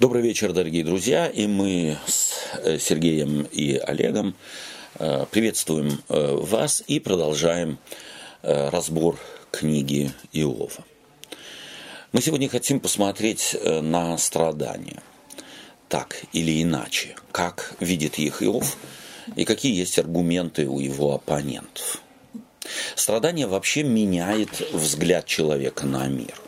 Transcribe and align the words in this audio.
Добрый 0.00 0.22
вечер, 0.22 0.52
дорогие 0.52 0.84
друзья, 0.84 1.26
и 1.26 1.48
мы 1.48 1.98
с 2.06 2.32
э, 2.62 2.78
Сергеем 2.78 3.48
и 3.50 3.74
Олегом 3.74 4.36
э, 5.00 5.26
приветствуем 5.28 6.00
э, 6.08 6.36
вас 6.36 6.84
и 6.86 7.00
продолжаем 7.00 7.78
разбор 8.42 9.18
книги 9.50 10.12
Иова. 10.32 10.84
Мы 12.12 12.22
сегодня 12.22 12.48
хотим 12.48 12.78
посмотреть 12.78 13.56
на 13.64 14.16
страдания, 14.18 15.02
так 15.88 16.22
или 16.32 16.62
иначе, 16.62 17.16
как 17.32 17.74
видит 17.80 18.20
их 18.20 18.40
Иов 18.40 18.76
и 19.34 19.44
какие 19.44 19.76
есть 19.76 19.98
аргументы 19.98 20.68
у 20.68 20.78
его 20.78 21.16
оппонентов. 21.16 22.00
Страдание 22.94 23.48
вообще 23.48 23.82
меняет 23.82 24.60
взгляд 24.72 25.26
человека 25.26 25.86
на 25.86 26.06
мир– 26.06 26.40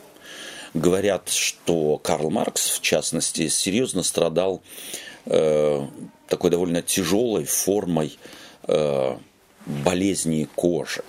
Говорят, 0.75 1.29
что 1.29 1.99
Карл 1.99 2.31
Маркс, 2.31 2.71
в 2.71 2.81
частности, 2.81 3.49
серьезно 3.49 4.03
страдал 4.03 4.63
э, 5.27 5.87
такой 6.29 6.51
довольно 6.51 6.81
тяжелой 6.81 7.45
формой 7.45 8.17
э, 8.69 9.17
болезни 9.67 10.49
кожи. 10.55 11.03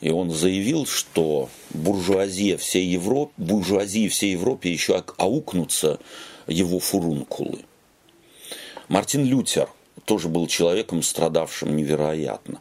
И 0.00 0.10
он 0.10 0.30
заявил, 0.30 0.86
что 0.86 1.48
буржуазия 1.70 2.56
всей 2.56 2.86
Европы, 2.86 3.32
буржуазии 3.36 4.08
всей 4.08 4.32
Европе 4.32 4.70
еще 4.70 5.02
аукнутся 5.16 5.98
его 6.46 6.78
фурункулы. 6.78 7.64
Мартин 8.88 9.24
Лютер 9.24 9.68
тоже 10.04 10.28
был 10.28 10.46
человеком, 10.46 11.02
страдавшим 11.02 11.74
невероятно. 11.74 12.60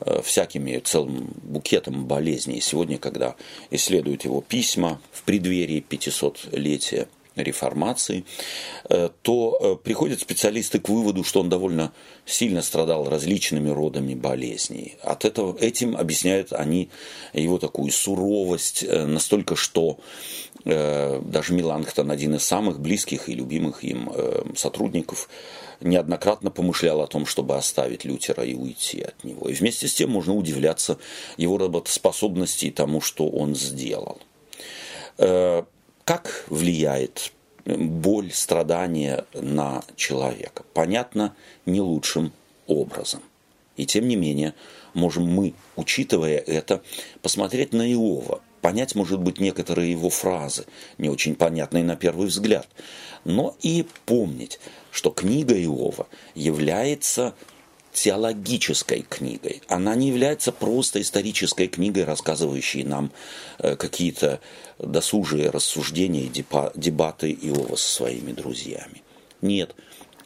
Э, 0.00 0.20
всякими 0.22 0.78
целым 0.78 1.30
букетом 1.42 2.06
болезней. 2.06 2.60
Сегодня, 2.60 2.98
когда 2.98 3.34
исследуют 3.72 4.24
его 4.24 4.40
письма 4.40 5.00
в 5.10 5.24
преддверии 5.24 5.84
500-летия 5.88 7.08
реформации, 7.34 8.24
э, 8.88 9.08
то 9.22 9.58
э, 9.60 9.76
приходят 9.82 10.20
специалисты 10.20 10.78
к 10.78 10.88
выводу, 10.88 11.24
что 11.24 11.40
он 11.40 11.48
довольно 11.48 11.92
сильно 12.24 12.62
страдал 12.62 13.08
различными 13.08 13.70
родами 13.70 14.14
болезней. 14.14 14.98
От 15.02 15.24
этого, 15.24 15.58
этим 15.58 15.96
объясняют 15.96 16.52
они 16.52 16.90
его 17.32 17.58
такую 17.58 17.90
суровость, 17.90 18.84
настолько, 18.88 19.56
что 19.56 19.98
даже 20.64 21.54
Миланхтон, 21.54 22.10
один 22.10 22.34
из 22.34 22.44
самых 22.44 22.80
близких 22.80 23.28
и 23.28 23.34
любимых 23.34 23.84
им 23.84 24.10
сотрудников, 24.54 25.28
неоднократно 25.80 26.50
помышлял 26.50 27.00
о 27.00 27.06
том, 27.06 27.26
чтобы 27.26 27.56
оставить 27.56 28.04
Лютера 28.04 28.44
и 28.44 28.54
уйти 28.54 29.02
от 29.02 29.24
него. 29.24 29.48
И 29.48 29.54
вместе 29.54 29.88
с 29.88 29.94
тем 29.94 30.10
можно 30.10 30.34
удивляться 30.34 30.98
его 31.36 31.58
работоспособности 31.58 32.66
и 32.66 32.70
тому, 32.70 33.00
что 33.00 33.28
он 33.28 33.54
сделал. 33.54 34.20
Э, 35.18 35.62
как 36.04 36.44
влияет 36.48 37.32
боль, 37.64 38.32
страдания 38.32 39.24
на 39.34 39.82
человека? 39.96 40.64
Понятно, 40.74 41.34
не 41.66 41.80
лучшим 41.80 42.32
образом. 42.66 43.22
И 43.76 43.86
тем 43.86 44.08
не 44.08 44.16
менее, 44.16 44.54
можем 44.94 45.24
мы, 45.24 45.54
учитывая 45.76 46.38
это, 46.38 46.82
посмотреть 47.22 47.72
на 47.72 47.90
Иова, 47.92 48.40
понять, 48.68 48.94
может 48.94 49.18
быть, 49.20 49.40
некоторые 49.40 49.92
его 49.92 50.10
фразы, 50.10 50.66
не 50.98 51.08
очень 51.08 51.34
понятные 51.36 51.84
на 51.84 51.96
первый 51.96 52.26
взгляд, 52.26 52.68
но 53.24 53.56
и 53.62 53.86
помнить, 54.04 54.60
что 54.90 55.08
книга 55.08 55.54
Иова 55.54 56.06
является 56.34 57.34
теологической 57.94 59.06
книгой. 59.08 59.62
Она 59.68 59.94
не 59.94 60.08
является 60.08 60.52
просто 60.52 61.00
исторической 61.00 61.66
книгой, 61.66 62.04
рассказывающей 62.04 62.84
нам 62.84 63.10
э, 63.58 63.74
какие-то 63.76 64.38
досужие 64.78 65.48
рассуждения 65.48 66.24
и 66.24 66.28
дебаты 66.74 67.32
Иова 67.32 67.76
со 67.76 67.88
своими 67.90 68.32
друзьями. 68.32 69.02
Нет, 69.40 69.74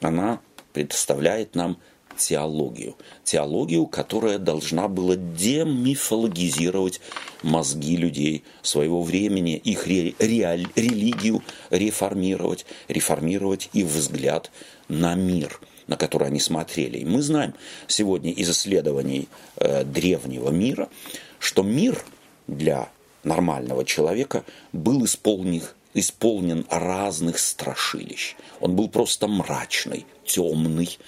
она 0.01 0.41
представляет 0.73 1.55
нам 1.55 1.79
теологию. 2.17 2.97
Теологию, 3.25 3.87
которая 3.87 4.39
должна 4.39 4.89
была 4.89 5.17
демифологизировать 5.17 7.01
мозги 7.43 7.97
людей 7.97 8.45
своего 8.63 9.03
времени, 9.03 9.57
их 9.57 9.87
ре, 9.87 10.15
реаль, 10.19 10.67
религию 10.77 11.43
реформировать, 11.71 12.67
реформировать 12.89 13.71
их 13.73 13.87
взгляд 13.87 14.51
на 14.89 15.15
мир 15.15 15.61
на 15.89 15.97
который 15.97 16.29
они 16.29 16.39
смотрели. 16.41 16.99
И 16.99 17.05
мы 17.05 17.23
знаем 17.23 17.55
сегодня 17.89 18.31
из 18.31 18.49
исследований 18.49 19.29
э, 19.57 19.85
древнего 19.85 20.51
мира, 20.51 20.89
что 21.39 21.63
мир 21.65 22.03
для 22.47 22.89
нормального 23.25 23.85
человека 23.85 24.45
был 24.73 25.05
исполнен, 25.05 25.63
исполнен 25.95 26.67
разных 26.71 27.39
страшилищ. 27.39 28.37
Он 28.61 28.77
был 28.77 28.89
просто 28.89 29.29
мрачный, 29.29 30.07
темный, 30.25 30.99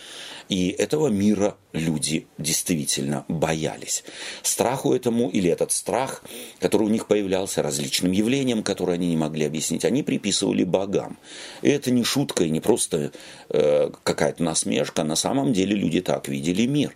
и 0.48 0.68
этого 0.70 1.08
мира 1.08 1.56
люди 1.72 2.26
действительно 2.38 3.24
боялись. 3.28 4.04
Страху 4.42 4.92
этому 4.92 5.30
или 5.30 5.50
этот 5.50 5.72
страх, 5.72 6.22
который 6.60 6.86
у 6.86 6.90
них 6.90 7.06
появлялся 7.06 7.62
различным 7.62 8.12
явлением, 8.12 8.62
которые 8.62 8.94
они 8.94 9.08
не 9.08 9.16
могли 9.16 9.46
объяснить, 9.46 9.84
они 9.84 10.02
приписывали 10.02 10.64
богам. 10.64 11.16
И 11.62 11.68
это 11.68 11.90
не 11.90 12.04
шутка 12.04 12.44
и 12.44 12.50
не 12.50 12.60
просто 12.60 13.12
э, 13.48 13.90
какая-то 14.02 14.42
насмешка. 14.42 15.02
На 15.02 15.16
самом 15.16 15.52
деле 15.52 15.74
люди 15.74 16.00
так 16.00 16.28
видели 16.28 16.66
мир. 16.66 16.94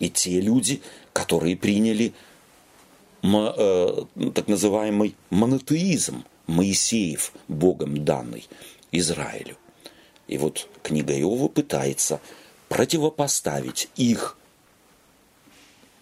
И 0.00 0.08
те 0.10 0.40
люди, 0.40 0.82
которые 1.12 1.56
приняли 1.56 2.12
э, 3.22 4.04
так 4.34 4.48
называемый 4.48 5.14
монотеизм, 5.30 6.24
Моисеев, 6.46 7.32
Богом 7.46 8.04
данный 8.04 8.48
Израилю. 8.90 9.56
И 10.26 10.38
вот 10.38 10.68
книга 10.82 11.16
Иова 11.18 11.48
пытается 11.48 12.20
противопоставить 12.70 13.88
их, 13.96 14.38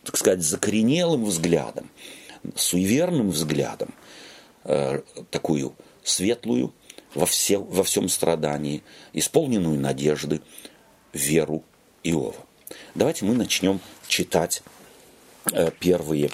так 0.05 0.19
сказать, 0.19 0.43
закоренелым 0.43 1.25
взглядом, 1.25 1.91
суеверным 2.55 3.31
взглядом, 3.31 3.95
э, 4.65 5.01
такую 5.31 5.75
светлую 6.05 6.75
во, 7.15 7.25
все, 7.25 7.57
во 7.57 7.83
всем 7.83 8.09
страдании, 8.11 8.83
исполненную 9.15 9.81
надежды, 9.81 10.43
веру 11.15 11.65
Иова. 12.05 12.37
Давайте 12.95 13.25
мы 13.25 13.35
начнем 13.35 13.81
читать 14.07 14.63
э, 15.53 15.71
первые 15.81 16.31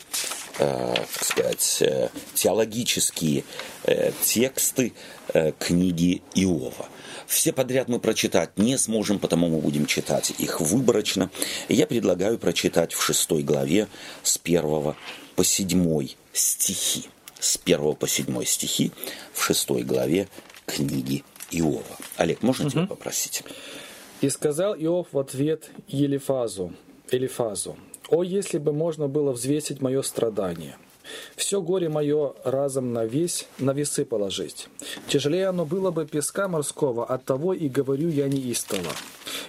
э, 0.59 0.95
так 0.95 1.25
сказать, 1.25 1.79
э, 1.83 2.09
теологические 2.35 3.45
э, 3.85 4.11
тексты 4.25 4.95
э, 5.29 5.53
книги 5.61 6.23
Иова. 6.35 6.89
Все 7.27 7.53
подряд 7.53 7.89
мы 7.89 7.99
прочитать 7.99 8.59
не 8.59 8.77
сможем, 8.77 9.19
потому 9.19 9.49
мы 9.49 9.59
будем 9.59 9.87
читать 9.87 10.33
их 10.39 10.61
выборочно. 10.61 11.31
Я 11.69 11.87
предлагаю 11.87 12.39
прочитать 12.39 12.93
в 12.93 13.03
шестой 13.03 13.43
главе 13.43 13.89
с 14.23 14.39
первого 14.39 14.97
по 15.37 15.45
седьмой 15.45 16.17
стихи. 16.33 17.09
С 17.39 17.57
первого 17.59 17.95
по 17.95 18.09
седьмой 18.09 18.47
стихи 18.47 18.93
в 19.33 19.43
шестой 19.43 19.83
главе 19.83 20.29
книги 20.67 21.25
Иова. 21.51 21.83
Олег, 22.17 22.43
можно 22.43 22.67
угу. 22.67 22.73
тебя 22.73 22.87
попросить? 22.87 23.43
«И 24.21 24.31
сказал 24.31 24.75
Иов 24.75 25.09
в 25.13 25.19
ответ 25.19 25.71
Елифазу, 25.89 26.73
Элифазу, 27.11 27.77
«О, 28.09 28.23
если 28.23 28.59
бы 28.59 28.73
можно 28.73 29.09
было 29.09 29.33
взвесить 29.33 29.81
мое 29.81 30.03
страдание, 30.03 30.77
все 31.37 31.61
горе 31.61 31.89
мое 31.89 32.35
разом 32.45 32.93
на 32.93 33.05
весь, 33.05 33.47
на 33.59 33.73
весы 33.73 34.05
положить. 34.05 34.69
Тяжелее 35.09 35.49
оно 35.49 35.65
было 35.65 35.91
бы 35.91 36.07
песка 36.07 36.49
морского, 36.49 37.05
от 37.05 37.25
того 37.25 37.55
и 37.55 37.69
говорю 37.69 38.09
я 38.09 38.29
неистово. 38.29 38.93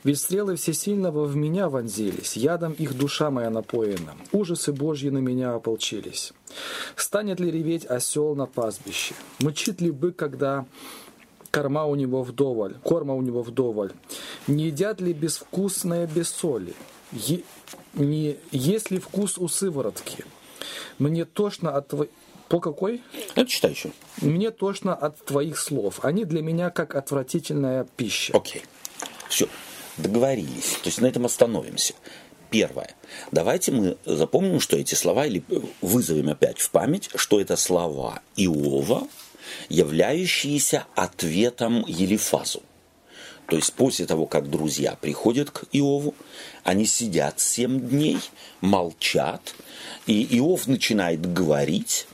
Ведь 0.03 0.19
стрелы 0.19 0.55
всесильного 0.55 1.25
в 1.25 1.35
меня 1.35 1.69
вонзились, 1.69 2.37
ядом 2.37 2.73
их 2.73 2.95
душа 2.95 3.31
моя 3.31 3.49
напоена, 3.49 4.15
ужасы 4.31 4.71
Божьи 4.71 5.09
на 5.09 5.17
меня 5.17 5.55
ополчились. 5.55 6.33
Станет 6.95 7.39
ли 7.39 7.51
реветь 7.51 7.85
осел 7.85 8.35
на 8.35 8.45
пастбище? 8.45 9.15
Мычит 9.39 9.81
ли 9.81 9.91
бык, 9.91 10.15
когда 10.15 10.65
корма 11.51 11.85
у 11.85 11.95
него 11.95 12.21
вдоволь, 12.23 12.75
корма 12.83 13.15
у 13.15 13.21
него 13.21 13.41
вдоволь? 13.41 13.93
Не 14.47 14.65
едят 14.65 15.01
ли 15.01 15.13
безвкусное 15.13 16.07
без 16.07 16.29
соли? 16.29 16.75
Е- 17.11 17.43
не 17.93 18.37
есть 18.51 18.91
ли 18.91 18.99
вкус 18.99 19.37
у 19.37 19.47
сыворотки? 19.47 20.25
Мне 20.99 21.25
тошно 21.25 21.75
от 21.75 21.89
твоих... 21.89 22.09
По 22.49 22.59
какой? 22.59 23.01
Это 23.33 23.47
читай 23.47 23.71
еще. 23.71 23.91
Мне 24.21 24.51
тошно 24.51 24.93
от 24.93 25.23
твоих 25.25 25.57
слов. 25.57 25.99
Они 26.03 26.25
для 26.25 26.41
меня 26.41 26.69
как 26.69 26.95
отвратительная 26.95 27.87
пища. 27.97 28.37
Окей. 28.37 28.63
Все. 29.29 29.47
Договорились. 29.97 30.77
То 30.83 30.89
есть 30.89 31.01
на 31.01 31.07
этом 31.07 31.25
остановимся. 31.25 31.95
Первое. 32.51 32.95
Давайте 33.31 33.71
мы 33.71 33.97
запомним, 34.05 34.59
что 34.59 34.77
эти 34.77 34.93
слова, 34.93 35.25
или 35.25 35.43
вызовем 35.81 36.29
опять 36.29 36.59
в 36.59 36.69
память, 36.69 37.09
что 37.15 37.41
это 37.41 37.55
слова 37.55 38.21
Иова, 38.35 39.07
являющиеся 39.69 40.85
ответом 40.95 41.83
Елифазу. 41.87 42.61
То 43.47 43.55
есть 43.55 43.73
после 43.73 44.05
того, 44.05 44.25
как 44.25 44.49
друзья 44.49 44.97
приходят 44.99 45.51
к 45.51 45.65
Иову, 45.71 46.15
они 46.63 46.85
сидят 46.85 47.39
семь 47.39 47.79
дней, 47.79 48.19
молчат, 48.61 49.55
и 50.07 50.37
Иов 50.37 50.67
начинает 50.67 51.31
говорить, 51.31 52.07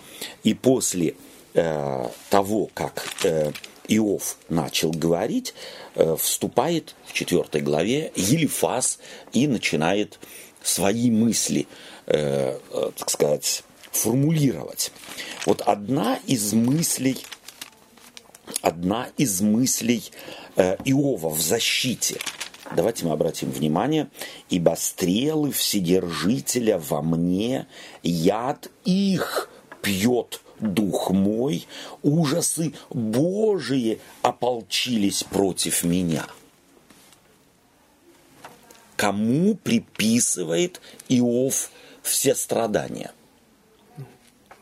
и 0.43 0.53
после 0.53 1.15
э, 1.53 2.07
того, 2.29 2.69
как 2.73 3.05
э, 3.23 3.51
Иов 3.87 4.37
начал 4.49 4.91
говорить, 4.91 5.53
э, 5.95 6.15
вступает 6.19 6.95
в 7.05 7.13
четвертой 7.13 7.61
главе 7.61 8.11
Елифас 8.15 8.99
и 9.33 9.47
начинает 9.47 10.19
свои 10.61 11.09
мысли, 11.09 11.67
э, 12.07 12.59
э, 12.71 12.91
так 12.97 13.09
сказать, 13.09 13.63
формулировать. 13.91 14.91
Вот 15.45 15.61
одна 15.61 16.19
из 16.27 16.53
мыслей, 16.53 17.17
одна 18.61 19.09
из 19.17 19.41
мыслей 19.41 20.11
Иова 20.57 21.29
в 21.29 21.41
защите– 21.41 22.19
Давайте 22.75 23.05
мы 23.05 23.11
обратим 23.11 23.51
внимание, 23.51 24.09
ибо 24.49 24.75
стрелы 24.77 25.51
Вседержителя 25.51 26.77
во 26.77 27.01
мне, 27.01 27.67
яд 28.01 28.69
их 28.85 29.49
пьет 29.81 30.41
дух 30.59 31.11
мой, 31.11 31.67
ужасы 32.01 32.73
Божии 32.89 33.99
ополчились 34.21 35.23
против 35.23 35.83
меня. 35.83 36.25
Кому 38.95 39.55
приписывает 39.55 40.79
Иов 41.09 41.71
все 42.03 42.35
страдания? 42.35 43.11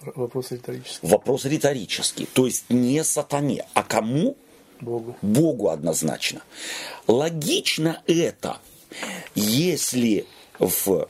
Вопрос 0.01 0.51
риторический. 0.51 1.06
Вопрос 1.06 1.45
риторический. 1.45 2.25
То 2.25 2.45
есть 2.45 2.65
не 2.69 3.03
сатане, 3.03 3.65
а 3.74 3.83
кому? 3.83 4.38
Богу. 4.81 5.16
Богу 5.22 5.70
однозначно. 5.70 6.42
Логично 7.08 8.02
это, 8.08 8.60
если 9.36 10.26
в, 10.60 11.08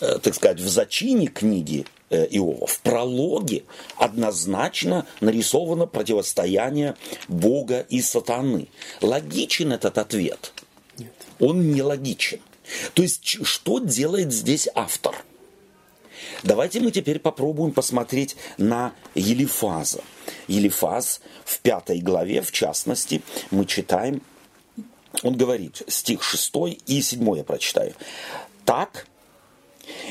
э, 0.00 0.18
так 0.22 0.34
сказать, 0.34 0.60
в 0.60 0.68
зачине 0.68 1.26
книги 1.26 1.86
э, 2.10 2.26
Иова, 2.30 2.66
в 2.66 2.80
прологе 2.80 3.64
однозначно 3.96 5.06
нарисовано 5.20 5.86
противостояние 5.86 6.96
Бога 7.28 7.86
и 7.88 8.00
сатаны. 8.00 8.68
Логичен 9.00 9.72
этот 9.72 9.98
ответ? 9.98 10.52
Нет. 10.98 11.12
Он 11.40 11.70
не 11.72 11.82
логичен. 11.82 12.40
То 12.94 13.02
есть, 13.02 13.46
что 13.46 13.78
делает 13.78 14.32
здесь 14.32 14.68
автор? 14.74 15.24
Давайте 16.42 16.80
мы 16.80 16.90
теперь 16.90 17.18
попробуем 17.18 17.72
посмотреть 17.72 18.36
на 18.58 18.92
Елифаза. 19.14 20.02
Елифаз 20.46 21.20
в 21.44 21.60
пятой 21.60 22.00
главе, 22.00 22.42
в 22.42 22.52
частности, 22.52 23.22
мы 23.50 23.66
читаем, 23.66 24.22
он 25.22 25.36
говорит, 25.36 25.82
стих 25.88 26.22
6 26.22 26.52
и 26.86 27.02
7 27.02 27.36
я 27.36 27.44
прочитаю. 27.44 27.94
«Так 28.64 29.06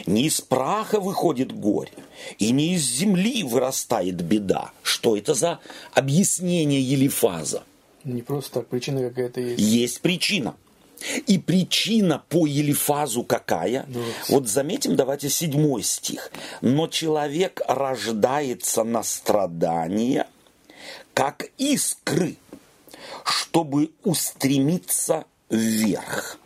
не 0.05 0.25
из 0.25 0.41
праха 0.41 0.99
выходит 0.99 1.51
горе, 1.51 1.91
и 2.39 2.51
не 2.51 2.73
из 2.73 2.81
земли 2.81 3.43
вырастает 3.43 4.15
беда». 4.15 4.71
Что 4.81 5.15
это 5.15 5.33
за 5.33 5.59
объяснение 5.93 6.81
Елифаза? 6.81 7.63
Не 8.03 8.21
просто 8.21 8.55
так, 8.55 8.67
причина 8.67 9.01
какая-то 9.01 9.39
есть. 9.39 9.61
Есть 9.61 10.01
причина– 10.01 10.55
и 11.25 11.37
причина 11.37 12.23
по 12.29 12.45
Елифазу 12.45 13.23
какая? 13.23 13.85
Да. 13.87 13.99
Вот 14.29 14.47
заметим, 14.47 14.95
давайте 14.95 15.29
седьмой 15.29 15.83
стих. 15.83 16.31
Но 16.61 16.87
человек 16.87 17.61
рождается 17.67 18.83
на 18.83 19.03
страдания, 19.03 20.27
как 21.13 21.47
искры, 21.57 22.37
чтобы 23.23 23.91
устремиться 24.03 25.25
вверх. 25.49 26.39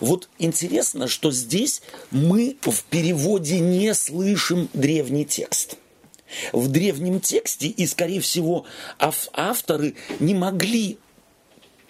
Вот 0.00 0.28
интересно, 0.38 1.08
что 1.08 1.30
здесь 1.30 1.82
мы 2.10 2.56
в 2.62 2.84
переводе 2.84 3.60
не 3.60 3.94
слышим 3.94 4.68
древний 4.72 5.24
текст. 5.24 5.76
В 6.52 6.68
древнем 6.68 7.20
тексте, 7.20 7.68
и, 7.68 7.86
скорее 7.86 8.20
всего, 8.20 8.64
авторы 8.98 9.94
не 10.18 10.34
могли 10.34 10.98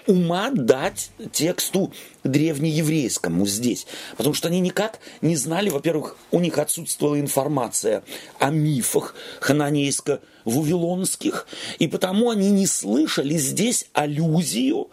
ума 0.07 0.51
дать 0.51 1.11
тексту 1.33 1.93
древнееврейскому 2.25 3.47
здесь. 3.47 3.87
Потому 4.17 4.35
что 4.35 4.49
они 4.49 4.59
никак 4.61 4.99
не 5.21 5.37
знали, 5.37 5.71
во-первых, 5.71 6.17
у 6.31 6.41
них 6.41 6.59
отсутствовала 6.59 7.21
информация 7.21 8.03
о 8.39 8.51
мифах 8.51 9.15
хананейско-вавилонских, 9.41 11.47
и 11.79 11.89
потому 11.89 12.31
они 12.31 12.51
не 12.51 12.67
слышали 12.67 13.37
здесь 13.37 13.87
аллюзию, 13.93 14.89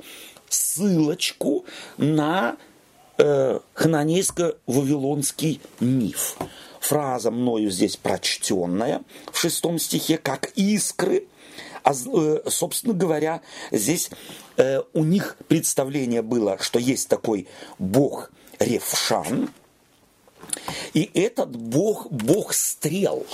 ссылочку 0.50 1.66
на 1.98 2.58
э, 3.18 3.60
хананейско-вавилонский 3.74 5.62
миф. 5.80 6.38
Фраза 6.82 7.32
мною 7.32 7.70
здесь 7.70 7.96
прочтенная 7.96 9.04
в 9.32 9.38
шестом 9.38 9.80
стихе, 9.80 10.18
как 10.18 10.52
искры– 10.56 11.28
а, 11.84 11.94
э, 11.94 12.42
собственно 12.48 12.94
говоря, 12.94 13.42
здесь 13.72 14.10
э, 14.58 14.82
у 14.94 15.04
них 15.04 15.38
представление 15.48 16.22
было, 16.22 16.58
что 16.60 16.80
есть 16.80 17.08
такой 17.10 17.48
бог 17.80 18.32
Ревшан, 18.60 19.50
и 20.94 21.10
этот 21.14 21.56
бог, 21.56 22.12
бог 22.12 22.54
стрел. 22.54 23.26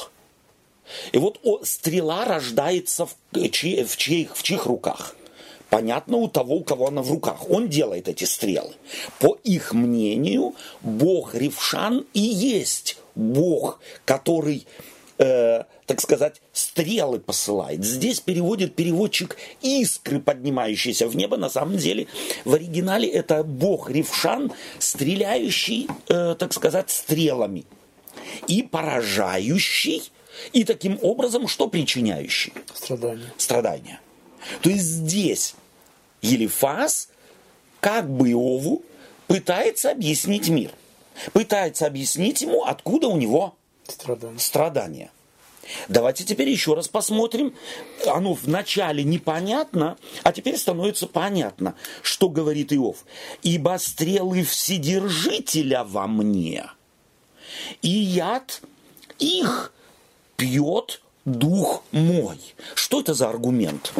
И 1.11 1.17
вот 1.17 1.39
стрела 1.63 2.25
рождается 2.25 3.05
в, 3.05 3.15
в, 3.31 3.49
чьих, 3.49 4.35
в 4.35 4.43
чьих 4.43 4.65
руках? 4.65 5.15
Понятно, 5.69 6.17
у 6.17 6.29
того, 6.29 6.55
у 6.55 6.63
кого 6.63 6.87
она 6.87 7.01
в 7.01 7.11
руках. 7.11 7.49
Он 7.49 7.67
делает 7.67 8.07
эти 8.07 8.23
стрелы. 8.23 8.73
По 9.19 9.37
их 9.43 9.73
мнению, 9.73 10.55
бог 10.81 11.35
Ревшан 11.35 12.05
и 12.13 12.21
есть 12.21 12.97
бог, 13.15 13.79
который 14.05 14.65
э, 15.17 15.63
так 15.85 16.01
сказать, 16.01 16.41
стрелы 16.53 17.19
посылает. 17.19 17.83
Здесь 17.83 18.19
переводит 18.19 18.75
переводчик 18.75 19.37
искры, 19.61 20.19
поднимающиеся 20.19 21.07
в 21.07 21.15
небо. 21.15 21.37
На 21.37 21.49
самом 21.49 21.77
деле 21.77 22.07
в 22.45 22.53
оригинале 22.53 23.09
это 23.09 23.43
бог 23.43 23.89
Ревшан, 23.89 24.51
стреляющий, 24.79 25.87
э, 26.09 26.35
так 26.37 26.53
сказать, 26.53 26.89
стрелами. 26.89 27.65
И 28.47 28.63
поражающий, 28.63 30.11
и 30.53 30.63
таким 30.63 30.99
образом 31.01 31.47
что 31.47 31.67
причиняющий? 31.67 32.53
Страдания. 32.73 33.33
Страдания. 33.37 34.01
То 34.61 34.69
есть 34.69 34.85
здесь 34.85 35.55
Елифас, 36.21 37.09
как 37.79 38.09
бы 38.09 38.29
Иову, 38.29 38.83
пытается 39.27 39.91
объяснить 39.91 40.49
мир. 40.49 40.71
Пытается 41.33 41.87
объяснить 41.87 42.41
ему, 42.41 42.63
откуда 42.63 43.07
у 43.07 43.17
него 43.17 43.55
страдания. 43.91 44.39
страдания. 44.39 45.11
Давайте 45.89 46.23
теперь 46.23 46.49
еще 46.49 46.73
раз 46.73 46.87
посмотрим. 46.87 47.53
Оно 48.05 48.33
вначале 48.33 49.03
непонятно, 49.03 49.97
а 50.23 50.31
теперь 50.31 50.57
становится 50.57 51.07
понятно, 51.07 51.75
что 52.01 52.29
говорит 52.29 52.71
Иов. 52.73 53.05
«Ибо 53.43 53.77
стрелы 53.79 54.43
Вседержителя 54.43 55.83
во 55.83 56.07
мне, 56.07 56.65
и 57.81 57.89
яд 57.89 58.61
их 59.19 59.73
пьет 60.37 61.01
дух 61.25 61.83
мой». 61.91 62.39
Что 62.75 63.01
это 63.01 63.13
за 63.13 63.29
аргумент? 63.29 63.93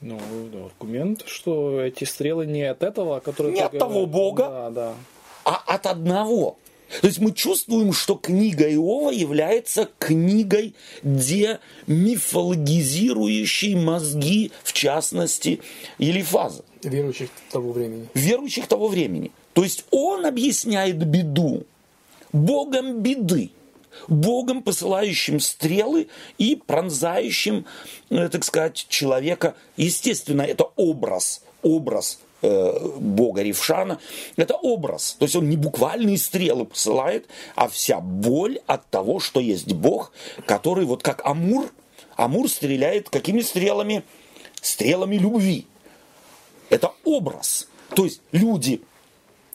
Ну, 0.00 0.20
аргумент, 0.66 1.24
что 1.26 1.80
эти 1.80 2.04
стрелы 2.04 2.46
не 2.46 2.62
от 2.62 2.84
этого, 2.84 3.18
который... 3.18 3.52
Не 3.52 3.62
от 3.62 3.76
того 3.76 4.06
Бога, 4.06 4.44
да, 4.48 4.70
да. 4.70 4.94
а 5.44 5.56
от 5.66 5.86
одного. 5.86 6.56
То 7.00 7.06
есть 7.06 7.18
мы 7.18 7.32
чувствуем, 7.32 7.92
что 7.92 8.14
книга 8.14 8.64
Иова 8.72 9.10
является 9.10 9.90
книгой, 9.98 10.74
демифологизирующей 11.02 13.74
мозги, 13.74 14.52
в 14.64 14.72
частности, 14.72 15.60
Елифаза. 15.98 16.64
Верующих 16.82 17.28
того 17.50 17.72
времени. 17.72 18.08
Верующих 18.14 18.66
того 18.66 18.88
времени. 18.88 19.32
То 19.52 19.64
есть 19.64 19.84
он 19.90 20.24
объясняет 20.24 20.96
беду 20.96 21.66
Богом 22.32 23.02
беды. 23.02 23.50
Богом, 24.06 24.62
посылающим 24.62 25.40
стрелы 25.40 26.06
и 26.38 26.54
пронзающим, 26.54 27.66
э, 28.10 28.28
так 28.28 28.44
сказать, 28.44 28.86
человека. 28.88 29.56
Естественно, 29.76 30.42
это 30.42 30.70
образ, 30.76 31.42
образ 31.62 32.20
бога 32.42 33.42
Рившана, 33.42 33.98
это 34.36 34.54
образ. 34.54 35.16
То 35.18 35.24
есть 35.24 35.36
он 35.36 35.48
не 35.48 35.56
буквальные 35.56 36.18
стрелы 36.18 36.64
посылает, 36.64 37.26
а 37.54 37.68
вся 37.68 38.00
боль 38.00 38.60
от 38.66 38.88
того, 38.90 39.20
что 39.20 39.40
есть 39.40 39.72
Бог, 39.72 40.12
который 40.46 40.84
вот 40.84 41.02
как 41.02 41.24
Амур, 41.26 41.70
Амур 42.16 42.48
стреляет 42.48 43.08
какими 43.10 43.40
стрелами? 43.40 44.02
Стрелами 44.60 45.16
любви. 45.16 45.66
Это 46.68 46.92
образ. 47.04 47.68
То 47.94 48.04
есть 48.04 48.20
люди 48.32 48.82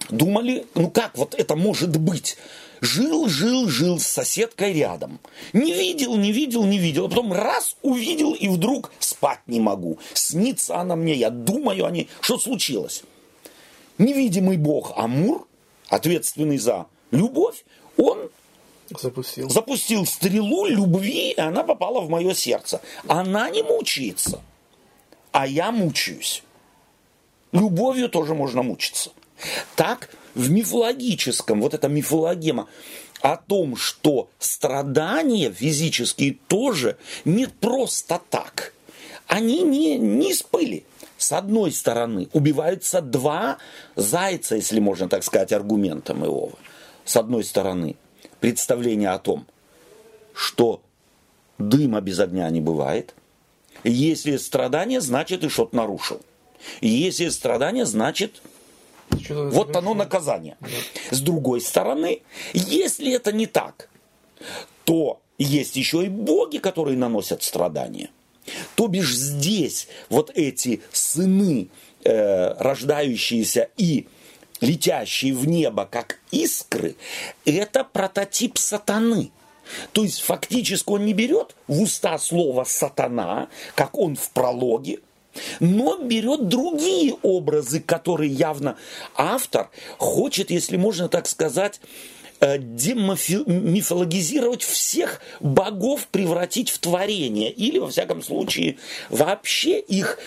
думали, 0.09 0.65
ну 0.75 0.89
как 0.89 1.17
вот 1.17 1.35
это 1.35 1.55
может 1.55 1.97
быть? 1.97 2.37
Жил, 2.83 3.29
жил, 3.29 3.69
жил 3.69 3.97
с 3.97 4.05
соседкой 4.05 4.73
рядом. 4.73 5.21
Не 5.53 5.71
видел, 5.71 6.17
не 6.17 6.33
видел, 6.33 6.65
не 6.65 6.77
видел. 6.77 7.05
А 7.05 7.09
потом 7.09 7.31
раз 7.31 7.77
увидел 7.81 8.33
и 8.33 8.49
вдруг 8.49 8.91
спать 8.99 9.39
не 9.47 9.61
могу. 9.61 9.99
Снится 10.13 10.75
она 10.75 10.97
мне, 10.97 11.13
я 11.13 11.29
думаю 11.29 11.85
о 11.85 11.91
ней. 11.91 12.09
Что 12.19 12.37
случилось? 12.37 13.03
Невидимый 13.97 14.57
бог 14.57 14.91
Амур, 14.97 15.47
ответственный 15.87 16.57
за 16.57 16.87
любовь, 17.11 17.63
он 17.95 18.29
Запустил. 18.89 19.49
Запустил 19.49 20.05
стрелу 20.05 20.65
любви, 20.65 21.31
и 21.31 21.39
она 21.39 21.63
попала 21.63 22.01
в 22.01 22.09
мое 22.09 22.33
сердце. 22.33 22.81
Она 23.07 23.49
не 23.49 23.63
мучается, 23.63 24.41
а 25.31 25.47
я 25.47 25.71
мучаюсь. 25.71 26.43
Любовью 27.53 28.09
тоже 28.09 28.35
можно 28.35 28.61
мучиться. 28.61 29.11
Так 29.77 30.09
в 30.35 30.49
мифологическом, 30.51 31.61
вот 31.61 31.73
эта 31.73 31.87
мифологема 31.87 32.67
о 33.21 33.37
том, 33.37 33.75
что 33.75 34.29
страдания 34.39 35.51
физические 35.51 36.37
тоже 36.47 36.97
не 37.25 37.47
просто 37.47 38.21
так. 38.29 38.73
Они 39.27 39.61
не, 39.61 39.97
не 39.97 40.33
спыли. 40.33 40.85
С 41.17 41.31
одной 41.31 41.71
стороны, 41.71 42.27
убиваются 42.33 43.01
два 43.01 43.57
зайца, 43.95 44.55
если 44.55 44.79
можно 44.79 45.07
так 45.07 45.23
сказать, 45.23 45.53
аргументом 45.53 46.25
Иова. 46.25 46.57
С 47.05 47.15
одной 47.15 47.45
стороны, 47.45 47.95
представление 48.41 49.09
о 49.09 49.19
том, 49.19 49.45
что 50.33 50.81
дыма 51.57 52.01
без 52.01 52.19
огня 52.19 52.49
не 52.49 52.59
бывает. 52.59 53.15
Если 53.85 54.35
страдание, 54.35 54.99
значит 54.99 55.43
и 55.45 55.49
что-то 55.49 55.75
нарушил. 55.75 56.21
Если 56.81 57.29
страдание, 57.29 57.85
значит 57.85 58.41
вот 59.10 59.75
оно 59.75 59.93
наказание. 59.93 60.57
С 61.12 61.22
другой 61.22 61.62
стороны, 61.62 62.22
если 62.53 63.13
это 63.13 63.31
не 63.31 63.48
так, 63.48 63.89
то 64.86 65.22
есть 65.38 65.75
еще 65.75 66.05
и 66.05 66.10
боги, 66.10 66.57
которые 66.57 66.98
наносят 66.98 67.43
страдания. 67.43 68.10
То 68.75 68.88
бишь 68.88 69.15
здесь 69.15 69.88
вот 70.10 70.31
эти 70.36 70.81
сыны, 70.91 71.69
э, 72.03 72.53
рождающиеся 72.62 73.69
и 73.77 74.07
летящие 74.60 75.33
в 75.33 75.48
небо, 75.48 75.88
как 75.89 76.19
искры, 76.31 76.95
это 77.45 77.83
прототип 77.83 78.57
сатаны. 78.57 79.31
То 79.93 80.03
есть 80.03 80.22
фактически 80.22 80.89
он 80.89 81.05
не 81.05 81.13
берет 81.13 81.55
в 81.67 81.81
уста 81.81 82.17
слово 82.17 82.65
сатана, 82.65 83.48
как 83.75 83.98
он 83.98 84.15
в 84.15 84.29
прологе, 84.31 85.00
но 85.59 85.97
берет 85.97 86.47
другие 86.47 87.15
образы, 87.21 87.79
которые 87.79 88.31
явно 88.31 88.77
автор 89.15 89.69
хочет, 89.97 90.51
если 90.51 90.77
можно 90.77 91.09
так 91.09 91.27
сказать, 91.27 91.81
э, 92.39 92.57
демифологизировать 92.59 94.63
всех 94.63 95.21
богов, 95.39 96.07
превратить 96.07 96.69
в 96.69 96.79
творение. 96.79 97.51
Или, 97.51 97.79
во 97.79 97.89
всяком 97.89 98.21
случае, 98.21 98.77
вообще 99.09 99.79
их 99.79 100.19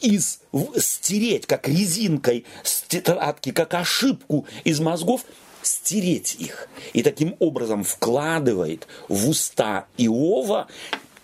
из, 0.00 0.40
стереть, 0.76 1.46
как 1.46 1.68
резинкой 1.68 2.44
с 2.62 2.82
тетрадки, 2.82 3.52
как 3.52 3.74
ошибку 3.74 4.46
из 4.64 4.80
мозгов, 4.80 5.24
стереть 5.62 6.36
их. 6.38 6.68
И 6.92 7.02
таким 7.02 7.36
образом 7.38 7.84
вкладывает 7.84 8.86
в 9.08 9.28
уста 9.28 9.86
Иова 9.96 10.68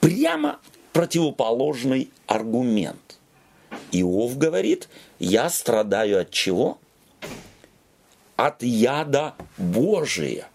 прямо 0.00 0.60
противоположный 0.92 2.10
аргумент. 2.26 3.19
Иов 3.92 4.38
говорит, 4.38 4.88
я 5.18 5.50
страдаю 5.50 6.20
от 6.20 6.30
чего? 6.30 6.78
От 8.36 8.62
яда 8.62 9.34
Божия. 9.58 10.48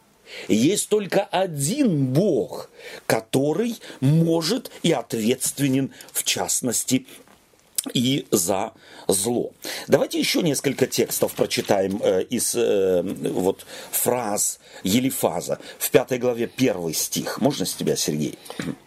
Есть 0.47 0.89
только 0.89 1.23
один 1.23 2.07
Бог, 2.07 2.69
который 3.05 3.77
может 3.99 4.71
и 4.83 4.91
ответственен, 4.91 5.91
в 6.11 6.23
частности, 6.23 7.05
и 7.93 8.25
за 8.31 8.73
зло. 9.07 9.51
Давайте 9.87 10.19
еще 10.19 10.41
несколько 10.41 10.87
текстов 10.87 11.33
прочитаем 11.33 12.01
э, 12.01 12.23
из 12.23 12.55
э, 12.55 13.01
вот, 13.03 13.65
фраз 13.91 14.59
Елифаза. 14.83 15.59
В 15.77 15.91
пятой 15.91 16.17
главе 16.17 16.47
первый 16.47 16.93
стих. 16.93 17.39
Можно 17.41 17.65
с 17.65 17.73
тебя, 17.73 17.95
Сергей? 17.95 18.37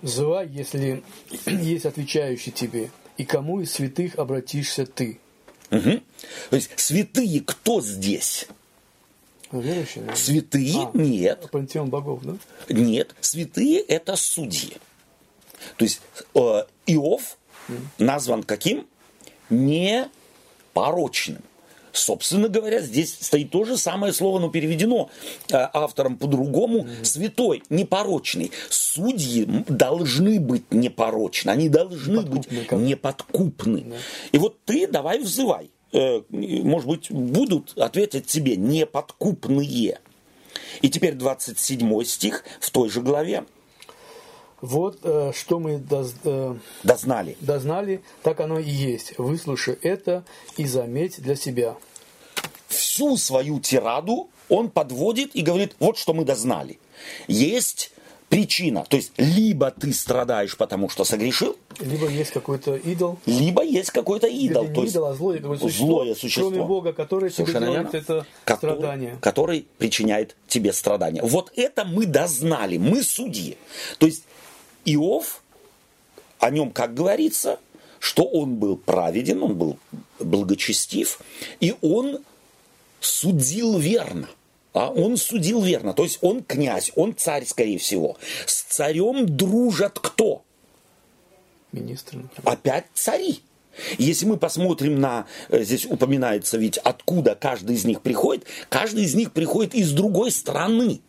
Зла, 0.03 0.43
если 0.43 1.03
есть 1.47 1.87
отвечающий 1.87 2.51
тебе, 2.51 2.91
и 3.19 3.25
кому 3.25 3.61
из 3.61 3.73
святых 3.73 4.17
обратишься 4.17 4.87
ты? 4.87 5.21
Угу. 5.71 6.01
То 6.51 6.57
есть 6.57 6.71
святые 6.77 7.43
кто 7.43 7.83
здесь? 7.83 8.47
Верующие? 9.53 10.05
Да? 10.05 10.17
Святые 10.17 10.87
а, 10.87 10.91
нет. 10.95 11.51
Пантеон 11.51 11.91
богов, 11.91 12.23
да? 12.23 12.37
Нет, 12.71 13.15
святые 13.21 13.81
это 13.81 14.17
судьи. 14.17 14.77
То 15.77 15.85
есть 15.85 16.01
э, 16.35 16.65
Иов 16.87 17.37
назван 17.99 18.45
каким? 18.45 18.87
Непорочным. 19.51 21.43
Собственно 21.99 22.49
говоря, 22.49 22.81
здесь 22.81 23.17
стоит 23.21 23.51
то 23.51 23.65
же 23.65 23.77
самое 23.77 24.13
слово, 24.13 24.39
но 24.39 24.49
переведено 24.51 25.11
э, 25.51 25.57
автором 25.57 26.17
по-другому. 26.17 26.85
Mm-hmm. 26.85 27.05
Святой, 27.05 27.63
непорочный. 27.71 28.53
Судьи 28.71 29.45
должны 29.69 30.41
быть 30.41 30.73
непорочны, 30.73 31.51
они 31.51 31.69
должны 31.69 32.23
Подкупны, 32.23 32.59
быть 32.59 32.67
как... 32.69 32.79
неподкупны. 32.79 33.79
Mm-hmm. 33.79 33.97
И 34.33 34.39
вот 34.39 34.57
ты 34.65 34.87
давай 34.87 35.19
взывай. 35.19 35.71
Э, 35.93 36.21
может 36.31 36.89
быть, 36.89 37.11
будут 37.11 37.77
ответить 37.77 38.27
тебе 38.27 38.57
неподкупные. 38.57 39.99
И 40.83 40.91
теперь 40.91 41.15
27 41.15 42.05
стих 42.05 42.45
в 42.61 42.71
той 42.71 42.89
же 42.89 43.01
главе. 43.01 43.45
Вот 44.61 44.99
э, 45.05 45.33
что 45.35 45.61
мы 45.61 45.79
доз, 45.79 46.15
э, 46.25 46.57
дознали. 46.83 47.37
дознали, 47.41 48.03
так 48.23 48.41
оно 48.41 48.59
и 48.59 48.69
есть. 48.69 49.17
Выслушай 49.17 49.79
это 49.83 50.25
и 50.57 50.67
заметь 50.67 51.23
для 51.23 51.37
себя. 51.37 51.77
Всю 52.69 53.17
свою 53.17 53.61
тираду 53.61 54.29
он 54.49 54.71
подводит 54.71 55.35
и 55.35 55.43
говорит, 55.43 55.75
вот 55.79 55.99
что 55.99 56.15
мы 56.15 56.25
дознали. 56.25 56.79
Есть 57.27 57.93
причина, 58.29 58.85
то 58.89 58.97
есть 58.97 59.13
либо 59.17 59.71
ты 59.71 59.93
страдаешь, 59.93 60.57
потому 60.57 60.89
что 60.89 61.05
согрешил, 61.05 61.57
либо 61.81 62.09
есть 62.09 62.31
какой-то 62.31 62.77
идол, 62.77 63.19
либо 63.25 63.65
есть 63.65 63.91
какой-то 63.91 64.27
идол, 64.27 64.65
Или 64.65 64.75
то 64.75 64.83
есть 64.83 64.95
идол, 64.95 65.07
а 65.07 65.15
злое, 65.15 65.41
существо, 65.41 65.87
злое 65.87 66.15
существо, 66.15 66.51
кроме 66.51 66.65
Бога, 66.67 66.93
который 66.93 67.31
тебе 67.31 67.53
делает 67.53 67.95
это 67.95 68.27
который, 68.45 68.77
страдание, 68.77 69.19
который 69.21 69.67
причиняет 69.79 70.37
тебе 70.47 70.73
страдания. 70.73 71.23
Вот 71.23 71.53
это 71.57 71.85
мы 71.85 72.05
дознали, 72.05 72.77
мы 72.77 73.03
судьи. 73.03 73.57
То 73.99 74.07
есть 74.07 74.25
Иов, 74.85 75.43
о 76.39 76.51
нем 76.51 76.71
как 76.71 76.95
говорится, 76.95 77.59
что 77.99 78.25
он 78.25 78.57
был 78.57 78.77
праведен, 78.77 79.43
он 79.43 79.57
был 79.57 79.79
благочестив, 80.21 81.21
и 81.61 81.75
он 81.81 82.19
судил 83.01 83.79
верно. 83.79 84.29
А 84.73 84.91
он 84.91 85.17
судил 85.17 85.63
верно, 85.63 85.95
то 85.95 86.05
есть 86.05 86.19
он 86.21 86.43
князь, 86.45 86.93
он 86.95 87.15
царь, 87.17 87.45
скорее 87.47 87.79
всего. 87.79 88.17
С 88.47 88.63
царем 88.63 89.27
дружат 89.37 89.99
кто? 89.99 90.43
Министры. 91.73 92.19
Например. 92.19 92.53
Опять 92.53 92.87
цари. 92.95 93.41
Если 93.97 94.27
мы 94.27 94.37
посмотрим 94.37 95.01
на, 95.01 95.27
э, 95.49 95.63
здесь 95.63 95.87
упоминается 95.87 96.59
ведь, 96.59 96.79
откуда 96.79 97.35
каждый 97.35 97.77
из 97.77 97.85
них 97.85 98.03
приходит, 98.03 98.45
каждый 98.69 99.05
из 99.05 99.15
них 99.15 99.33
приходит 99.33 99.75
из 99.75 99.93
другой 99.93 100.31
страны. 100.31 101.01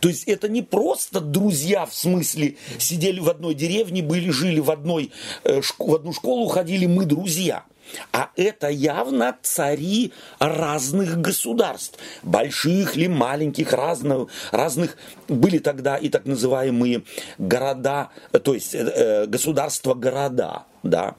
То 0.00 0.08
есть 0.08 0.24
это 0.24 0.48
не 0.48 0.62
просто 0.62 1.20
друзья 1.20 1.86
в 1.86 1.94
смысле 1.94 2.56
сидели 2.78 3.20
в 3.20 3.28
одной 3.28 3.54
деревне, 3.54 4.02
были, 4.02 4.30
жили 4.30 4.60
в, 4.60 4.70
одной, 4.70 5.12
э, 5.44 5.60
в 5.60 5.94
одну 5.94 6.12
школу, 6.12 6.48
ходили 6.48 6.86
мы 6.86 7.04
друзья. 7.04 7.64
А 8.12 8.30
это 8.36 8.68
явно 8.68 9.36
цари 9.42 10.12
разных 10.38 11.20
государств, 11.20 11.98
больших 12.22 12.96
ли, 12.96 13.08
маленьких, 13.08 13.72
разных, 13.72 14.28
разных. 14.52 14.96
Были 15.28 15.58
тогда 15.58 15.96
и 15.96 16.08
так 16.08 16.26
называемые 16.26 17.02
города, 17.38 18.10
то 18.42 18.54
есть 18.54 18.74
э, 18.74 19.26
государства-города. 19.26 20.64
Да? 20.82 21.16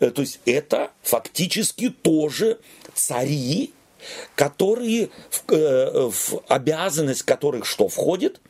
Э, 0.00 0.10
то 0.10 0.22
есть 0.22 0.40
это 0.46 0.90
фактически 1.02 1.90
тоже 1.90 2.58
цари, 2.94 3.72
которые, 4.34 5.10
в, 5.30 5.52
э, 5.52 6.10
в 6.10 6.42
обязанность 6.48 7.22
которых 7.22 7.66
что 7.66 7.88
входит? 7.88 8.40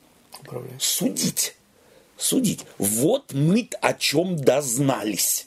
Управлять. 0.41 0.83
Судить. 0.83 1.57
Судить. 2.17 2.65
Вот 2.79 3.33
мы 3.33 3.69
о 3.81 3.95
чем 3.95 4.37
дознались. 4.37 5.47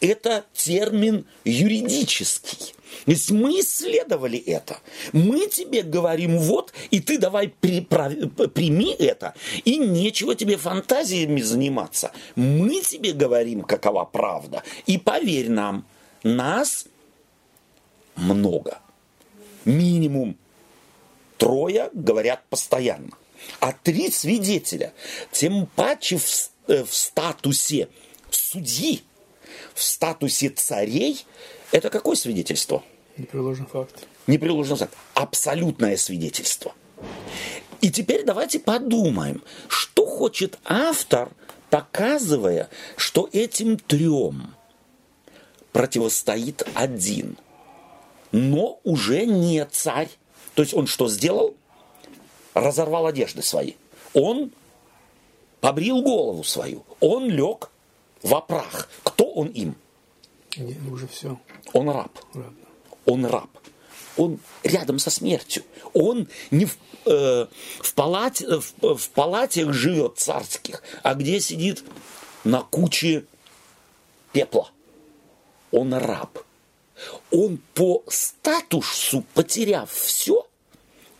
Это 0.00 0.44
термин 0.54 1.26
юридический. 1.44 2.74
То 3.04 3.10
есть 3.10 3.30
мы 3.30 3.60
исследовали 3.60 4.38
это. 4.38 4.78
Мы 5.12 5.46
тебе 5.46 5.82
говорим 5.82 6.38
вот, 6.38 6.72
и 6.90 7.00
ты 7.00 7.18
давай 7.18 7.48
при, 7.48 7.80
прими 7.80 8.94
это, 8.98 9.34
и 9.64 9.76
нечего 9.76 10.34
тебе 10.34 10.56
фантазиями 10.56 11.40
заниматься. 11.40 12.12
Мы 12.34 12.80
тебе 12.80 13.12
говорим, 13.12 13.62
какова 13.62 14.04
правда. 14.04 14.62
И 14.86 14.98
поверь 14.98 15.50
нам, 15.50 15.86
нас 16.22 16.86
много 18.16 18.80
минимум 19.68 20.36
трое 21.36 21.90
говорят 21.92 22.42
постоянно. 22.48 23.10
А 23.60 23.72
три 23.72 24.10
свидетеля, 24.10 24.92
тем 25.30 25.66
паче 25.66 26.16
в, 26.16 26.50
э, 26.66 26.84
в 26.84 26.92
статусе 26.92 27.88
судьи, 28.30 29.02
в 29.74 29.82
статусе 29.82 30.48
царей, 30.48 31.24
это 31.70 31.90
какое 31.90 32.16
свидетельство? 32.16 32.82
Непреложный 33.16 33.66
факт. 33.66 34.06
Непреложный 34.26 34.76
факт. 34.76 34.94
Абсолютное 35.14 35.96
свидетельство. 35.96 36.74
И 37.80 37.90
теперь 37.90 38.24
давайте 38.24 38.58
подумаем, 38.58 39.42
что 39.68 40.04
хочет 40.04 40.58
автор, 40.64 41.30
показывая, 41.70 42.68
что 42.96 43.28
этим 43.32 43.78
трем 43.78 44.54
противостоит 45.72 46.66
один, 46.74 47.36
но 48.32 48.80
уже 48.84 49.26
не 49.26 49.64
царь. 49.66 50.10
То 50.54 50.62
есть 50.62 50.74
он 50.74 50.86
что 50.86 51.08
сделал? 51.08 51.54
Разорвал 52.54 53.06
одежды 53.06 53.42
свои. 53.42 53.74
Он 54.14 54.50
побрил 55.60 56.02
голову 56.02 56.44
свою. 56.44 56.84
Он 57.00 57.28
лег 57.28 57.70
в 58.22 58.40
прах. 58.40 58.88
Кто 59.04 59.24
он 59.24 59.48
им? 59.48 59.76
Не, 60.56 60.76
уже 60.90 61.06
все. 61.06 61.38
Он 61.72 61.90
раб. 61.90 62.10
Раб. 62.34 62.54
Он 63.06 63.26
раб. 63.26 63.50
Он 64.16 64.40
рядом 64.64 64.98
со 64.98 65.10
смертью. 65.10 65.62
Он 65.94 66.26
не 66.50 66.64
в, 66.64 66.76
э, 67.06 67.46
в, 67.80 67.94
палате, 67.94 68.58
в, 68.58 68.96
в 68.96 69.10
палатах 69.10 69.72
живет 69.72 70.18
царских, 70.18 70.82
а 71.04 71.14
где 71.14 71.38
сидит 71.40 71.84
на 72.42 72.62
куче 72.62 73.24
пепла. 74.32 74.70
Он 75.70 75.94
раб. 75.94 76.38
Он 77.30 77.58
по 77.74 78.02
статусу, 78.08 79.24
потеряв 79.34 79.90
все, 79.90 80.46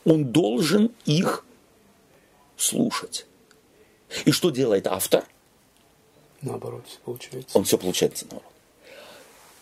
он 0.04 0.26
должен 0.26 0.92
их 1.04 1.44
слушать. 2.56 3.26
И 4.24 4.32
что 4.32 4.50
делает 4.50 4.86
автор? 4.86 5.24
Наоборот, 6.40 6.84
получается. 7.04 7.56
Он 7.56 7.64
все 7.64 7.78
получается 7.78 8.26
наоборот. 8.30 8.52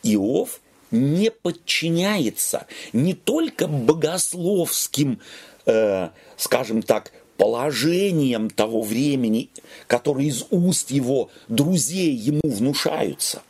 Иов 0.02 0.60
не 0.90 1.30
подчиняется 1.30 2.66
не 2.92 3.14
только 3.14 3.66
богословским, 3.66 5.20
э, 5.66 6.10
скажем 6.36 6.82
так, 6.82 7.12
положениям 7.36 8.50
того 8.50 8.82
времени, 8.82 9.50
которые 9.86 10.28
из 10.28 10.46
уст 10.50 10.90
его 10.90 11.30
друзей 11.48 12.12
ему 12.14 12.40
внушаются. 12.44 13.42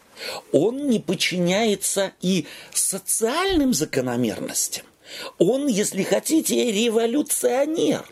Он 0.52 0.88
не 0.88 0.98
подчиняется 0.98 2.12
и 2.20 2.46
социальным 2.72 3.74
закономерностям. 3.74 4.86
Он, 5.38 5.66
если 5.66 6.02
хотите, 6.02 6.72
революционер. 6.72 8.04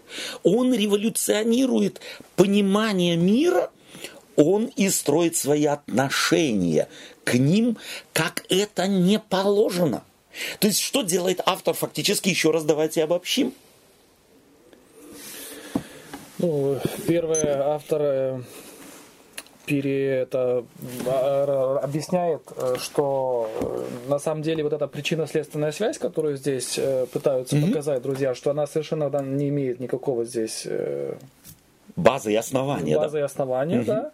Он 0.42 0.72
революционирует 0.72 2.00
понимание 2.36 3.16
мира, 3.16 3.70
он 4.36 4.66
и 4.66 4.88
строит 4.88 5.36
свои 5.36 5.66
отношения 5.66 6.88
к 7.24 7.34
ним, 7.34 7.78
как 8.12 8.44
это 8.48 8.86
не 8.86 9.18
положено. 9.18 10.04
То 10.58 10.66
есть, 10.66 10.80
что 10.80 11.02
делает 11.02 11.40
автор 11.46 11.74
фактически, 11.74 12.28
еще 12.28 12.50
раз 12.50 12.64
давайте 12.64 13.04
обобщим. 13.04 13.54
Ну, 16.38 16.80
первое, 17.06 17.62
автор 17.74 18.44
пере, 19.66 20.20
это, 20.20 20.64
а, 21.06 21.80
объясняет, 21.82 22.42
э, 22.56 22.76
что 22.78 23.48
э, 23.60 24.10
на 24.10 24.18
самом 24.18 24.42
деле 24.42 24.62
вот 24.62 24.72
эта 24.72 24.86
причинно-следственная 24.86 25.72
связь, 25.72 25.98
которую 25.98 26.36
здесь 26.36 26.78
э, 26.78 27.06
пытаются 27.12 27.56
mm-hmm. 27.56 27.68
показать 27.68 28.02
друзья, 28.02 28.34
что 28.34 28.50
она 28.50 28.66
совершенно 28.66 29.10
не 29.22 29.48
имеет 29.48 29.80
никакого 29.80 30.24
здесь 30.24 30.66
базы 31.96 32.32
и 32.32 32.36
основания. 32.36 32.96
Базы 32.96 33.14
да? 33.14 33.20
и 33.20 33.22
основания, 33.22 33.78
угу. 33.78 33.86
да. 33.86 34.10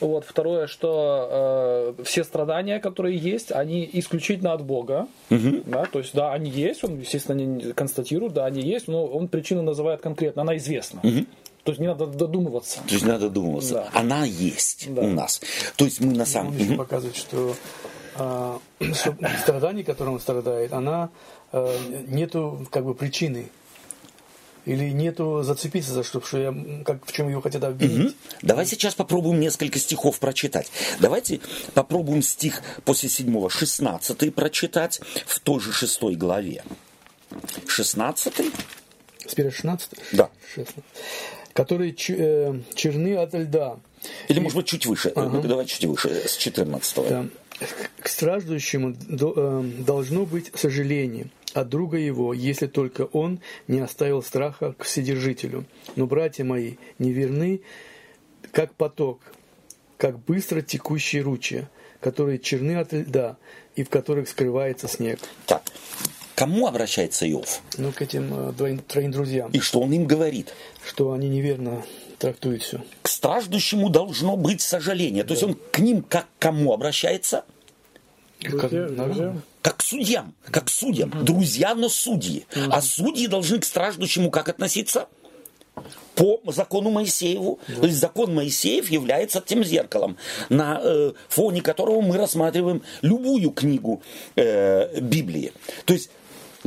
Вот. 0.00 0.24
Второе, 0.24 0.66
что 0.66 1.94
э, 1.98 2.02
все 2.04 2.24
страдания, 2.24 2.78
которые 2.78 3.16
есть, 3.16 3.52
они 3.52 3.88
исключительно 3.92 4.52
от 4.52 4.62
Бога. 4.62 5.06
Угу. 5.30 5.62
Да? 5.66 5.84
То 5.84 5.98
есть, 5.98 6.14
да, 6.14 6.32
они 6.32 6.50
есть, 6.50 6.84
он, 6.84 6.98
естественно, 6.98 7.36
не 7.36 7.72
констатирует, 7.72 8.32
да, 8.32 8.46
они 8.46 8.62
есть, 8.62 8.88
но 8.88 9.04
он 9.04 9.28
причину 9.28 9.62
называет 9.62 10.00
конкретно, 10.00 10.42
она 10.42 10.56
известна. 10.56 11.00
Угу. 11.02 11.26
То 11.68 11.72
есть 11.72 11.80
не 11.82 11.86
надо 11.86 12.06
додумываться. 12.06 12.80
То 12.86 12.94
есть 12.94 13.04
не 13.04 13.10
надо 13.10 13.28
додумываться. 13.28 13.74
Да. 13.74 13.90
Она 13.92 14.24
есть 14.24 14.86
да. 14.88 15.02
у 15.02 15.08
нас. 15.08 15.42
То 15.76 15.84
есть 15.84 16.00
мы 16.00 16.14
на 16.14 16.24
самом 16.24 16.56
деле... 16.56 16.70
Он 16.70 16.78
показывает, 16.78 17.14
что 17.14 17.54
а, 18.14 18.58
страдание, 19.42 19.84
которым 19.84 20.14
он 20.14 20.20
страдает, 20.20 20.72
она 20.72 21.10
а, 21.52 21.76
нету 22.06 22.66
как 22.70 22.86
бы 22.86 22.94
причины. 22.94 23.50
Или 24.64 24.88
нету 24.92 25.42
зацепиться 25.42 25.92
за 25.92 26.04
что, 26.04 26.22
что 26.22 26.38
я, 26.38 26.54
как, 26.86 27.04
в 27.04 27.12
чем 27.12 27.28
его 27.28 27.42
хотят 27.42 27.62
обвинить. 27.64 28.12
Угу. 28.12 28.14
Давай 28.40 28.64
сейчас 28.64 28.94
попробуем 28.94 29.38
несколько 29.38 29.78
стихов 29.78 30.18
прочитать. 30.20 30.72
Давайте 31.00 31.40
попробуем 31.74 32.22
стих 32.22 32.62
после 32.86 33.10
седьмого, 33.10 33.50
шестнадцатый 33.50 34.30
прочитать 34.30 35.02
в 35.26 35.38
той 35.40 35.60
же 35.60 35.74
шестой 35.74 36.14
главе. 36.14 36.64
Шестнадцатый. 37.66 38.52
Сперва 39.26 39.50
шестнадцатый? 39.50 39.98
Да. 40.12 40.30
16 40.54 40.74
которые 41.58 41.92
э, 41.92 42.60
черны 42.76 43.16
от 43.16 43.34
льда. 43.34 43.80
Или, 44.28 44.38
и... 44.38 44.40
может 44.40 44.58
быть, 44.58 44.68
чуть 44.68 44.86
выше. 44.86 45.08
Ага. 45.16 45.40
Давай 45.40 45.66
чуть 45.66 45.86
выше, 45.86 46.08
с 46.08 46.36
14 46.36 47.08
да. 47.08 47.26
К 48.00 48.08
страждущему 48.08 48.94
э, 48.94 49.62
должно 49.80 50.24
быть 50.24 50.52
сожаление 50.54 51.26
от 51.54 51.68
друга 51.68 51.98
его, 51.98 52.32
если 52.32 52.68
только 52.68 53.06
он 53.06 53.40
не 53.66 53.80
оставил 53.80 54.22
страха 54.22 54.74
к 54.78 54.84
вседержителю. 54.84 55.64
Но, 55.96 56.06
братья 56.06 56.44
мои, 56.44 56.76
неверны, 57.00 57.62
как 58.52 58.72
поток, 58.74 59.18
как 59.96 60.16
быстро 60.20 60.62
текущие 60.62 61.22
ручья, 61.22 61.68
которые 61.98 62.38
черны 62.38 62.76
от 62.76 62.92
льда 62.92 63.36
и 63.74 63.82
в 63.82 63.90
которых 63.90 64.28
скрывается 64.28 64.86
снег. 64.86 65.18
Так, 65.46 65.62
кому 66.38 66.68
обращается 66.68 67.28
Иов? 67.28 67.62
Ну, 67.78 67.90
к 67.90 68.00
этим 68.00 68.32
э, 68.32 68.52
двоим, 68.52 68.78
троим 68.78 69.10
друзьям. 69.10 69.50
И 69.50 69.58
что 69.58 69.80
он 69.80 69.92
им 69.92 70.06
говорит? 70.06 70.54
Что 70.86 71.12
они 71.12 71.28
неверно 71.28 71.82
трактуют 72.16 72.62
все. 72.62 72.80
К 73.02 73.08
страждущему 73.08 73.88
должно 73.88 74.36
быть 74.36 74.60
сожаление. 74.60 75.24
То 75.24 75.30
да. 75.30 75.34
есть 75.34 75.42
он 75.42 75.58
к 75.72 75.78
ним 75.80 76.02
как 76.02 76.26
к 76.26 76.28
кому 76.38 76.72
обращается? 76.72 77.44
Как, 78.40 78.70
друзья, 78.70 79.34
как 79.62 79.78
к 79.78 79.82
судьям, 79.82 80.32
как 80.44 80.66
к 80.66 80.70
судьям. 80.70 81.08
Угу. 81.08 81.24
Друзья, 81.24 81.74
но 81.74 81.88
судьи. 81.88 82.46
Угу. 82.54 82.70
А 82.70 82.82
судьи 82.82 83.26
должны 83.26 83.58
к 83.58 83.64
страждущему 83.64 84.30
как 84.30 84.48
относиться? 84.48 85.08
по 86.14 86.40
закону 86.46 86.90
Моисееву. 86.90 87.60
Да. 87.68 87.74
То 87.76 87.86
есть 87.86 87.98
закон 88.00 88.34
Моисеев 88.34 88.90
является 88.90 89.40
тем 89.40 89.62
зеркалом, 89.62 90.16
на 90.48 90.80
э, 90.82 91.12
фоне 91.28 91.62
которого 91.62 92.00
мы 92.00 92.16
рассматриваем 92.16 92.82
любую 93.02 93.52
книгу 93.52 94.02
э, 94.34 95.00
Библии. 95.00 95.52
То 95.84 95.92
есть 95.92 96.10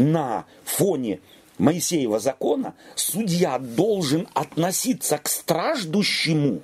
на 0.02 0.46
фоне 0.64 1.20
Моисеева 1.58 2.20
закона 2.20 2.74
судья 2.96 3.60
должен 3.60 4.28
относиться 4.34 5.18
к 5.18 5.28
страждущему 5.28 6.62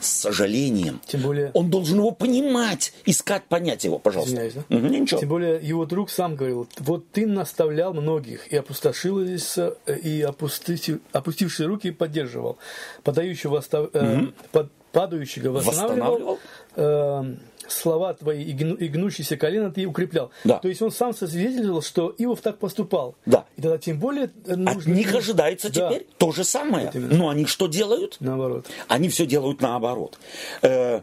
с 0.00 0.08
сожалением. 0.08 1.00
Тем 1.06 1.22
более... 1.22 1.50
Он 1.54 1.70
должен 1.70 1.98
его 1.98 2.12
понимать, 2.12 2.92
искать, 3.04 3.44
понять 3.44 3.84
его, 3.84 3.98
пожалуйста. 3.98 4.34
Извиняюсь, 4.34 4.54
да? 4.54 4.76
Угу, 4.76 4.86
ничего. 4.86 5.20
Тем 5.20 5.28
более 5.28 5.60
его 5.60 5.86
друг 5.86 6.10
сам 6.10 6.36
говорил, 6.36 6.68
вот 6.78 7.10
ты 7.10 7.26
наставлял 7.26 7.94
многих, 7.94 8.52
и 8.52 8.56
опустошился, 8.56 9.74
и 9.86 10.22
опустив, 10.22 11.00
опустившие 11.12 11.66
руки 11.66 11.90
поддерживал, 11.90 12.58
подающего, 13.02 13.58
угу. 13.58 14.32
под, 14.52 14.70
падающего 14.92 15.50
восстанавливал, 15.50 15.94
восстанавливал? 15.96 16.38
Э, 16.76 17.34
слова 17.68 18.14
твои 18.14 18.42
и, 18.42 18.52
гну, 18.52 18.74
и 18.74 18.88
гнущиеся 18.88 19.36
колено 19.36 19.70
ты 19.70 19.86
укреплял. 19.86 20.30
Да. 20.44 20.58
То 20.58 20.68
есть 20.68 20.82
он 20.82 20.90
сам 20.90 21.14
сосвидетельствовал, 21.14 21.82
что 21.82 22.14
Иов 22.18 22.40
так 22.40 22.58
поступал. 22.58 23.14
Да. 23.26 23.44
И 23.56 23.62
тогда 23.62 23.78
тем 23.78 23.98
более 23.98 24.30
нужно... 24.46 24.70
От 24.70 24.86
них 24.86 25.14
ожидается 25.14 25.72
да. 25.72 25.88
теперь 25.88 26.06
то 26.18 26.32
же 26.32 26.44
самое. 26.44 26.90
Но 26.94 27.28
они 27.28 27.46
что 27.46 27.66
делают? 27.66 28.16
Наоборот. 28.20 28.66
Они 28.88 29.08
все 29.08 29.26
делают 29.26 29.60
наоборот. 29.60 30.18
Э, 30.62 31.00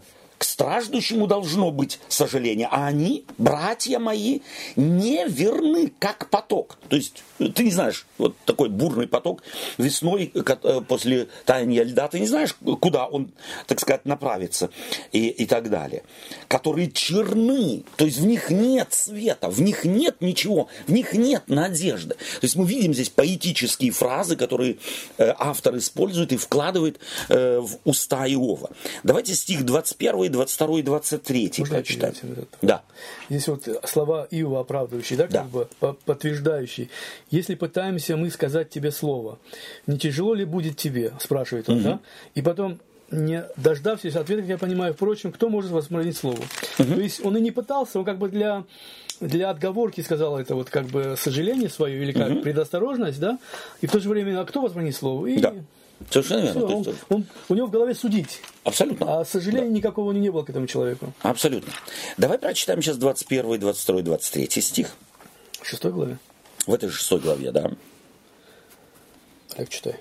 страждущему 0.56 1.28
должно 1.28 1.70
быть 1.70 2.00
сожаление, 2.08 2.70
а 2.72 2.88
они, 2.88 3.26
братья 3.38 4.00
мои, 4.00 4.40
не 4.78 5.28
верны, 5.28 5.92
как 6.00 6.30
поток. 6.30 6.78
То 6.88 6.96
есть, 6.96 7.24
ты 7.38 7.66
не 7.66 7.72
знаешь, 7.72 8.06
вот 8.18 8.38
такой 8.46 8.70
бурный 8.70 9.06
поток 9.06 9.44
весной 9.78 10.32
э, 10.34 10.82
после 10.88 11.28
таяния 11.44 11.84
льда, 11.84 12.08
ты 12.08 12.22
не 12.22 12.28
знаешь, 12.28 12.56
куда 12.80 13.06
он, 13.06 13.34
так 13.68 13.82
сказать, 13.82 14.06
направится 14.06 14.70
и, 15.12 15.28
и 15.28 15.46
так 15.46 15.70
далее. 15.70 16.04
Которые 16.48 16.90
черны, 16.90 17.84
то 17.98 18.06
есть 18.06 18.20
в 18.20 18.26
них 18.26 18.50
нет 18.50 18.94
света, 18.94 19.50
в 19.50 19.62
них 19.62 19.84
нет 19.84 20.22
ничего, 20.22 20.70
в 20.88 20.92
них 20.94 21.14
нет 21.14 21.44
надежды. 21.48 22.16
То 22.16 22.44
есть 22.44 22.56
мы 22.56 22.66
видим 22.66 22.94
здесь 22.94 23.10
поэтические 23.10 23.92
фразы, 23.92 24.38
которые 24.38 24.78
э, 25.18 25.34
автор 25.38 25.78
использует 25.78 26.32
и 26.32 26.38
вкладывает 26.38 27.00
э, 27.28 27.60
в 27.60 27.78
уста 27.84 28.26
Иова. 28.26 28.70
Давайте 29.04 29.36
стих 29.36 29.66
21 29.66 30.24
и 30.24 30.30
22 30.30 30.45
и 30.80 30.82
23 30.82 31.54
Можно 31.58 31.76
прочитаем. 31.76 32.14
Да. 32.62 32.84
Здесь 33.30 33.48
вот 33.48 33.68
слова 33.84 34.28
Иова 34.32 34.62
оправдывающие, 34.62 35.18
да, 35.18 35.28
как 35.28 35.32
да. 35.32 35.44
бы 35.44 35.68
подтверждающие. 36.06 36.90
Если 37.32 37.56
пытаемся 37.56 38.18
мы 38.18 38.30
сказать 38.30 38.70
тебе 38.70 38.92
слово, 38.92 39.40
не 39.88 39.98
тяжело 39.98 40.34
ли 40.34 40.46
будет 40.46 40.78
тебе, 40.78 41.14
спрашивает 41.20 41.70
он, 41.70 41.78
угу. 41.78 41.84
да? 41.84 42.00
И 42.36 42.42
потом 42.42 42.80
не 43.12 43.44
дождавшись 43.58 44.16
ответа, 44.16 44.42
как 44.42 44.50
я 44.50 44.58
понимаю, 44.58 44.94
впрочем, 44.94 45.32
кто 45.32 45.50
может 45.50 45.72
возбранить 45.72 46.18
слово? 46.18 46.40
То 46.78 46.84
есть 46.84 47.24
он 47.24 47.38
и 47.38 47.42
не 47.42 47.52
пытался, 47.52 48.00
он 48.00 48.06
как 48.06 48.18
бы 48.18 48.30
для, 48.30 48.64
для 49.22 49.50
отговорки 49.50 50.02
сказал 50.02 50.40
это 50.40 50.56
вот 50.56 50.70
как 50.70 50.88
бы 50.88 51.16
сожаление 51.18 51.70
свое 51.70 52.02
или 52.02 52.12
как 52.12 52.42
предосторожность, 52.42 53.20
да? 53.20 53.38
И 53.82 53.88
в 53.88 53.92
то 53.92 54.00
же 54.00 54.10
время, 54.10 54.42
а 54.42 54.46
кто 54.46 54.62
возбранит 54.62 54.96
слово? 54.96 55.28
И 55.28 55.40
Да. 55.40 55.54
Совершенно 56.10 56.42
верно. 56.42 56.62
То 56.62 56.68
он- 56.68 56.84
есть, 56.84 57.00
он- 57.10 57.26
у 57.50 57.54
него 57.56 57.68
в 57.68 57.72
голове 57.72 57.96
судить. 57.96 58.42
абсолютно. 58.64 59.20
А 59.22 59.26
сожаления 59.26 59.70
никакого 59.70 60.12
не 60.12 60.30
было 60.30 60.44
к 60.44 60.50
этому 60.50 60.68
человеку. 60.68 61.14
Абсолютно. 61.22 61.72
Давай 62.18 62.38
прочитаем 62.38 62.82
сейчас 62.82 62.98
21, 62.98 63.60
22, 63.60 64.02
23 64.02 64.62
стих. 64.62 64.96
В 65.62 65.68
шестой 65.68 65.92
главе. 65.92 66.18
В 66.68 66.74
этой 66.74 66.90
шестой 66.90 67.20
главе, 67.20 67.52
да. 67.52 67.72
Так 69.56 69.70
читай. 69.70 69.96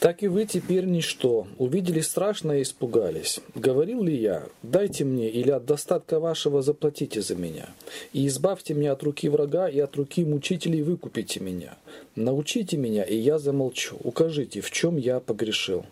Так 0.00 0.22
и 0.22 0.28
вы 0.28 0.46
теперь 0.46 0.84
ничто. 0.84 1.48
Увидели 1.58 2.00
страшное 2.00 2.58
и 2.58 2.62
испугались. 2.62 3.40
Говорил 3.56 4.04
ли 4.04 4.16
я, 4.16 4.46
дайте 4.62 5.04
мне 5.04 5.28
или 5.28 5.50
от 5.50 5.66
достатка 5.66 6.20
вашего 6.20 6.62
заплатите 6.62 7.20
за 7.20 7.34
меня. 7.34 7.68
И 8.12 8.28
избавьте 8.28 8.74
меня 8.74 8.92
от 8.92 9.02
руки 9.02 9.28
врага 9.28 9.68
и 9.68 9.80
от 9.80 9.96
руки 9.96 10.24
мучителей 10.24 10.82
выкупите 10.82 11.40
меня. 11.40 11.76
Научите 12.14 12.76
меня, 12.76 13.02
и 13.02 13.16
я 13.16 13.38
замолчу. 13.40 13.96
Укажите, 14.04 14.60
в 14.60 14.70
чем 14.70 14.98
я 14.98 15.18
погрешил. 15.18 15.84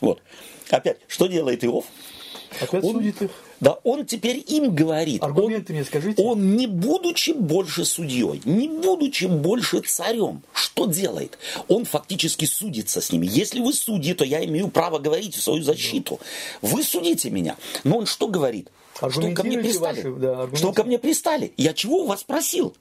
Вот. 0.00 0.20
Опять, 0.68 0.98
что 1.08 1.26
делает 1.26 1.64
Иов? 1.64 1.86
Опять 2.60 2.84
Он- 2.84 2.92
судит 2.94 3.22
их. 3.22 3.30
Да 3.60 3.78
он 3.82 4.04
теперь 4.04 4.44
им 4.46 4.74
говорит. 4.74 5.22
Аргументы 5.22 5.72
мне 5.72 5.84
скажите. 5.84 6.22
Он 6.22 6.56
не 6.56 6.66
будучи 6.66 7.30
больше 7.30 7.84
судьей, 7.84 8.42
не 8.44 8.68
будучи 8.68 9.24
больше 9.24 9.80
царем, 9.80 10.42
что 10.52 10.86
делает? 10.86 11.38
Он 11.68 11.84
фактически 11.84 12.44
судится 12.44 13.00
с 13.00 13.10
ними. 13.12 13.26
Если 13.26 13.60
вы 13.60 13.72
судьи, 13.72 14.12
то 14.14 14.24
я 14.24 14.44
имею 14.44 14.68
право 14.68 14.98
говорить 14.98 15.34
в 15.34 15.42
свою 15.42 15.62
защиту. 15.62 16.20
Вы 16.62 16.82
судите 16.82 17.30
меня. 17.30 17.56
Но 17.84 17.98
он 17.98 18.06
что 18.06 18.28
говорит? 18.28 18.68
Что 18.94 19.30
ко 19.32 19.42
мне 19.42 19.58
пристали? 19.58 20.02
ваши, 20.02 20.12
да, 20.20 20.48
что 20.56 20.72
ко 20.72 20.84
мне 20.84 20.98
пристали? 20.98 21.52
Я 21.56 21.72
чего 21.72 22.02
у 22.02 22.06
вас 22.06 22.22
просил? 22.22 22.74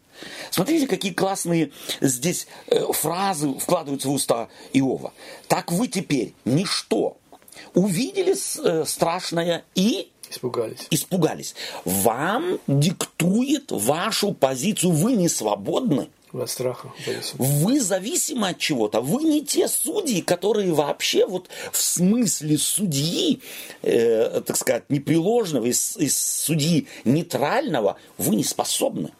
Смотрите, 0.51 0.85
какие 0.87 1.11
классные 1.11 1.71
здесь 2.01 2.47
э, 2.67 2.83
фразы 2.93 3.53
вкладываются 3.55 4.09
в 4.09 4.13
уста 4.13 4.47
Иова. 4.73 5.11
Так 5.47 5.71
вы 5.71 5.87
теперь 5.87 6.33
ничто. 6.45 7.17
Увидели 7.75 8.33
э, 8.33 8.85
страшное 8.85 9.63
и 9.75 10.09
Испугались. 10.29 10.87
испугались. 10.89 11.55
Вам 11.85 12.59
диктует 12.67 13.71
вашу 13.71 14.33
позицию. 14.33 14.91
Вы 14.91 15.13
не 15.13 15.29
свободны. 15.29 16.09
От 16.33 16.49
страха. 16.49 16.91
Вы 17.37 17.79
зависимы 17.79 18.49
от 18.49 18.57
чего-то. 18.57 19.01
Вы 19.01 19.23
не 19.23 19.45
те 19.45 19.67
судьи, 19.67 20.21
которые 20.21 20.73
вообще 20.73 21.27
вот 21.27 21.47
в 21.71 21.77
смысле 21.79 22.57
судьи, 22.57 23.41
э, 23.83 24.41
так 24.41 24.57
сказать, 24.57 24.89
непреложного, 24.89 25.65
из, 25.67 25.95
из 25.97 26.17
судьи 26.19 26.87
нейтрального, 27.05 27.97
вы 28.17 28.35
не 28.35 28.43
способны. 28.43 29.11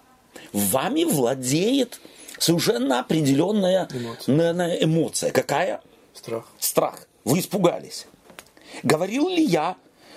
Вами 0.54 1.04
владеет 1.04 2.00
совершенно 2.40 3.00
определенная 3.00 3.88
Эмоция. 3.94 4.84
эмоция. 4.84 5.32
Какая? 5.32 5.82
Страх. 6.16 6.48
страх. 6.60 7.08
Вы 7.26 7.40
испугались. 7.40 8.08
Говорил 8.82 9.30
ли 9.30 9.44
я, 9.44 9.76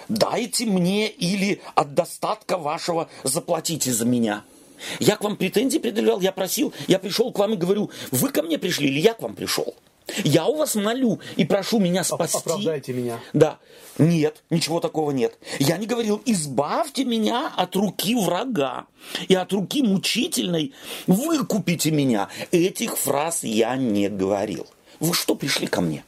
дайте 0.08 0.64
мне 0.64 1.08
или 1.08 1.60
от 1.74 1.94
достатка 1.94 2.56
вашего 2.56 3.08
заплатите 3.22 3.92
за 3.92 4.04
меня? 4.04 4.44
Я 5.00 5.16
к 5.16 5.24
вам 5.24 5.36
претензии 5.36 5.78
предъявлял, 5.78 6.20
я 6.20 6.32
просил, 6.32 6.72
я 6.86 6.98
пришел 6.98 7.32
к 7.32 7.38
вам 7.38 7.54
и 7.54 7.56
говорю, 7.56 7.90
вы 8.10 8.30
ко 8.30 8.42
мне 8.42 8.58
пришли 8.58 8.88
или 8.88 9.00
я 9.00 9.14
к 9.14 9.22
вам 9.22 9.34
пришел? 9.34 9.74
Я 10.24 10.46
у 10.46 10.56
вас 10.56 10.74
молю 10.76 11.20
и 11.36 11.44
прошу 11.44 11.80
меня 11.80 12.04
спасти. 12.04 12.38
Оправдайте 12.38 12.92
меня. 12.92 13.18
Да. 13.32 13.58
Нет, 13.98 14.42
ничего 14.50 14.78
такого 14.80 15.10
нет. 15.10 15.36
Я 15.58 15.78
не 15.78 15.86
говорил, 15.86 16.22
избавьте 16.26 17.04
меня 17.04 17.52
от 17.56 17.74
руки 17.76 18.14
врага 18.14 18.86
и 19.26 19.34
от 19.34 19.52
руки 19.52 19.82
мучительной, 19.82 20.74
выкупите 21.06 21.90
меня. 21.90 22.28
Этих 22.52 22.98
фраз 22.98 23.42
я 23.42 23.76
не 23.76 24.08
говорил. 24.08 24.66
Вы 25.00 25.14
что 25.14 25.34
пришли 25.34 25.66
ко 25.66 25.80
мне? 25.80 26.04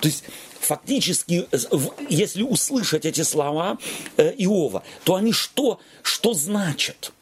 То 0.00 0.08
есть 0.08 0.24
фактически, 0.60 1.46
в- 1.70 1.92
если 2.08 2.42
услышать 2.42 3.04
эти 3.04 3.22
слова 3.22 3.78
э, 4.16 4.32
Иова, 4.38 4.82
то 5.04 5.14
они 5.16 5.32
что, 5.32 5.80
что 6.02 6.34
значат? 6.34 7.12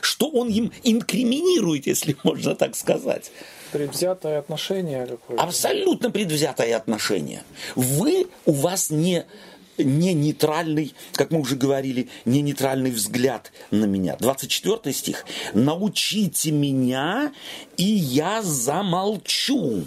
Что 0.00 0.28
он 0.28 0.48
им 0.48 0.72
инкриминирует, 0.82 1.86
если 1.86 2.16
можно 2.24 2.54
так 2.54 2.76
сказать? 2.76 3.30
Предвзятое 3.72 4.38
отношение 4.38 5.06
какое-то. 5.06 5.42
Абсолютно 5.42 6.10
предвзятое 6.10 6.76
отношение. 6.76 7.42
Вы, 7.74 8.26
у 8.44 8.52
вас 8.52 8.90
не, 8.90 9.24
не 9.78 10.14
нейтральный, 10.14 10.94
как 11.12 11.30
мы 11.30 11.40
уже 11.40 11.56
говорили, 11.56 12.08
не 12.24 12.42
нейтральный 12.42 12.90
взгляд 12.90 13.52
на 13.70 13.84
меня. 13.84 14.16
24 14.18 14.94
стих. 14.94 15.24
«Научите 15.54 16.50
меня, 16.50 17.32
и 17.76 17.84
я 17.84 18.42
замолчу. 18.42 19.86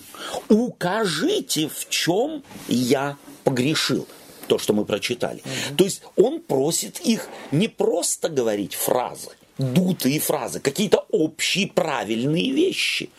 Укажите, 0.49 1.69
в 1.69 1.89
чем 1.89 2.43
я 2.67 3.17
погрешил». 3.43 4.07
То, 4.47 4.57
что 4.57 4.73
мы 4.73 4.83
прочитали. 4.83 5.43
То 5.77 5.83
есть 5.83 6.01
он 6.15 6.41
просит 6.41 6.99
их 7.01 7.29
не 7.51 7.67
просто 7.67 8.29
говорить 8.29 8.73
фразы, 8.73 9.29
дутые 9.59 10.19
фразы, 10.19 10.59
какие-то 10.59 11.05
общие 11.11 11.67
правильные 11.67 12.51
вещи, 12.51 13.09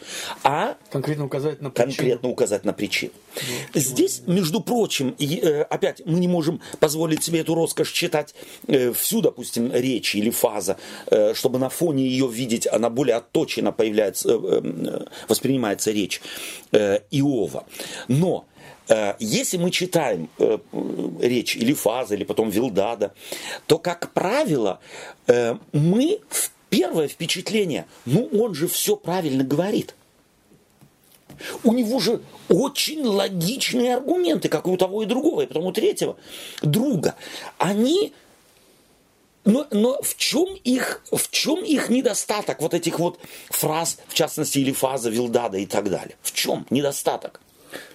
а 0.43 0.77
Конкретно 0.91 1.27
указать 1.27 1.61
на 1.61 1.71
причину. 1.71 1.95
конкретно 1.95 2.29
указать 2.31 2.65
на 2.65 2.73
причину. 2.73 3.13
Здесь, 3.75 4.23
между 4.27 4.61
прочим, 4.61 5.15
и, 5.19 5.39
э, 5.39 5.63
опять 5.63 6.03
мы 6.05 6.19
не 6.19 6.29
можем 6.29 6.61
позволить 6.81 7.23
себе 7.23 7.41
эту 7.41 7.55
роскошь 7.55 7.93
читать 7.93 8.35
э, 8.67 8.93
всю, 8.93 9.21
допустим, 9.21 9.71
речь 9.73 10.15
или 10.15 10.31
фаза, 10.31 10.79
э, 11.07 11.35
чтобы 11.35 11.59
на 11.59 11.69
фоне 11.69 12.07
ее 12.07 12.27
видеть, 12.27 12.67
она 12.67 12.91
более 12.91 13.17
отточенно 13.17 13.71
появляется, 13.71 14.39
воспринимается 15.29 15.91
речь 15.93 16.21
Иова. 16.73 17.67
Но 18.09 18.47
если 19.19 19.57
мы 19.57 19.71
читаем 19.71 20.29
э, 20.39 20.59
речь 21.21 21.57
или 21.57 21.73
фаза, 21.73 22.15
или 22.15 22.25
потом 22.25 22.51
Вилдада, 22.51 23.15
то, 23.67 23.79
как 23.79 24.13
правило, 24.13 24.81
э, 25.27 25.57
мы 25.73 26.21
в 26.29 26.51
первое 26.71 27.09
впечатление, 27.09 27.87
ну 28.05 28.29
он 28.33 28.55
же 28.55 28.67
все 28.67 28.97
правильно 28.97 29.45
говорит. 29.45 29.95
У 31.65 31.73
него 31.73 32.01
же 32.01 32.21
очень 32.49 33.03
логичные 33.03 33.95
аргументы, 33.95 34.49
как 34.49 34.67
и 34.67 34.71
у 34.71 34.77
того 34.77 35.03
и 35.03 35.07
другого, 35.07 35.43
и 35.43 35.47
потом 35.47 35.67
у 35.67 35.73
третьего 35.73 36.17
друга. 36.63 37.15
Они 37.59 38.13
но, 39.45 39.67
но 39.71 40.01
в 40.03 40.17
чем 40.17 40.55
их, 40.65 41.03
в 41.11 41.31
чем 41.31 41.65
их 41.65 41.89
недостаток 41.89 42.61
вот 42.61 42.75
этих 42.75 42.99
вот 42.99 43.19
фраз, 43.49 43.99
в 44.09 44.15
частности, 44.15 44.59
или 44.59 44.73
фаза 44.73 45.09
Вилдада 45.11 45.59
и 45.59 45.67
так 45.67 45.89
далее? 45.89 46.17
В 46.21 46.33
чем 46.33 46.67
недостаток? 46.69 47.41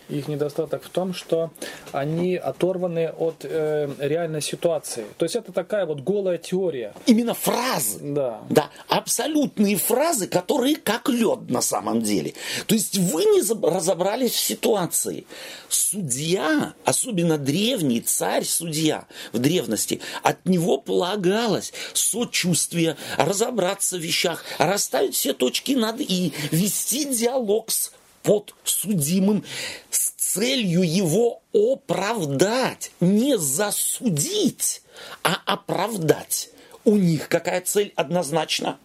Их 0.10 0.28
недостаток 0.28 0.84
в 0.84 0.90
том, 0.90 1.14
что 1.14 1.52
они 1.92 2.36
оторваны 2.36 3.10
от 3.10 3.38
э, 3.44 3.90
реальной 4.00 4.42
ситуации. 4.42 5.06
То 5.18 5.26
есть 5.26 5.36
это 5.36 5.52
такая 5.52 5.86
вот 5.86 6.02
голая 6.02 6.38
теория. 6.38 6.94
Именно 7.06 7.34
фразы. 7.34 8.00
Да. 8.02 8.42
Да, 8.50 8.70
абсолютные 8.88 9.78
фразы, 9.78 10.28
которые 10.28 10.76
как 10.76 11.10
лед 11.10 11.50
на 11.50 11.62
самом 11.62 12.02
деле. 12.02 12.34
То 12.68 12.76
есть 12.76 12.98
вы 12.98 13.26
не 13.26 13.42
разобрались 13.68 14.32
в 14.34 14.40
ситуации. 14.40 15.26
Судья, 15.70 16.74
особенно 16.84 17.38
древний 17.38 18.02
царь-судья 18.02 19.06
в 19.34 19.40
древности, 19.40 20.02
от 20.22 20.46
него 20.46 20.78
полагалось 20.78 21.74
сочувствие, 21.94 22.98
разобраться 23.18 23.98
в 23.98 24.02
вещах, 24.02 24.44
расставить 24.58 25.16
все 25.16 25.34
точки 25.34 25.74
над 25.74 26.00
«и», 26.00 26.34
вести 26.52 27.06
диалог 27.06 27.72
с 27.72 27.92
подсудимым 28.26 29.44
с 29.90 30.10
целью 30.10 30.82
его 30.82 31.42
оправдать, 31.54 32.92
не 33.00 33.38
засудить, 33.38 34.82
а 35.24 35.38
оправдать. 35.46 36.50
У 36.84 36.98
них 36.98 37.30
какая 37.30 37.62
цель 37.62 37.94
однозначно? 37.96 38.78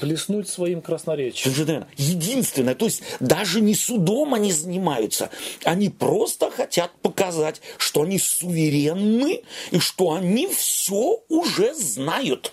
Блеснуть 0.00 0.48
своим 0.48 0.82
красноречием. 0.82 1.86
Единственное, 1.96 2.74
то 2.74 2.86
есть 2.86 3.02
даже 3.20 3.60
не 3.60 3.74
судом 3.74 4.34
они 4.34 4.50
занимаются, 4.50 5.30
они 5.62 5.88
просто 5.88 6.50
хотят 6.50 6.90
показать, 7.00 7.60
что 7.78 8.02
они 8.02 8.18
суверенны 8.18 9.42
и 9.70 9.78
что 9.78 10.12
они 10.12 10.48
все 10.48 11.22
уже 11.28 11.74
знают. 11.74 12.52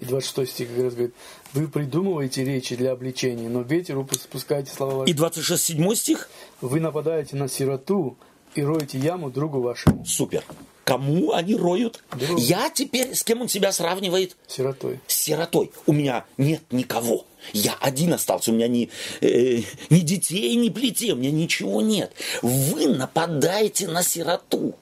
И 0.00 0.06
26 0.06 0.50
стих 0.50 0.68
как 0.68 0.84
раз 0.84 0.94
говорит, 0.94 1.14
вы 1.52 1.68
придумываете 1.68 2.44
речи 2.44 2.76
для 2.76 2.92
обличения, 2.92 3.48
но 3.48 3.62
ветер 3.62 4.04
спускаете 4.14 4.72
слова. 4.72 5.04
И 5.04 5.12
26 5.12 5.62
7 5.62 5.94
стих, 5.94 6.28
Вы 6.60 6.80
нападаете 6.80 7.36
на 7.36 7.48
сироту 7.48 8.16
и 8.54 8.62
роете 8.62 8.98
яму 8.98 9.30
другу 9.30 9.60
вашему. 9.60 10.04
супер. 10.04 10.42
Кому 10.84 11.32
они 11.32 11.54
роют? 11.54 12.02
Другу. 12.18 12.40
Я 12.40 12.68
теперь, 12.70 13.14
с 13.14 13.22
кем 13.22 13.42
он 13.42 13.48
себя 13.48 13.70
сравнивает? 13.70 14.36
Сиротой. 14.48 14.98
С 15.06 15.14
сиротой. 15.14 15.70
У 15.86 15.92
меня 15.92 16.24
нет 16.36 16.62
никого. 16.72 17.26
Я 17.52 17.76
один 17.80 18.12
остался, 18.12 18.50
у 18.50 18.54
меня 18.54 18.66
ни, 18.66 18.90
э, 19.20 19.62
ни 19.88 20.00
детей, 20.00 20.54
ни 20.56 20.68
плетей, 20.68 21.12
у 21.12 21.16
меня 21.16 21.30
ничего 21.30 21.80
нет. 21.80 22.12
Вы 22.42 22.88
нападаете 22.88 23.86
на 23.86 24.02
сироту. 24.02 24.74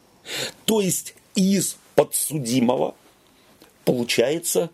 То 0.65 0.81
есть 0.81 1.15
из 1.35 1.77
подсудимого 1.95 2.95
получается 3.85 4.71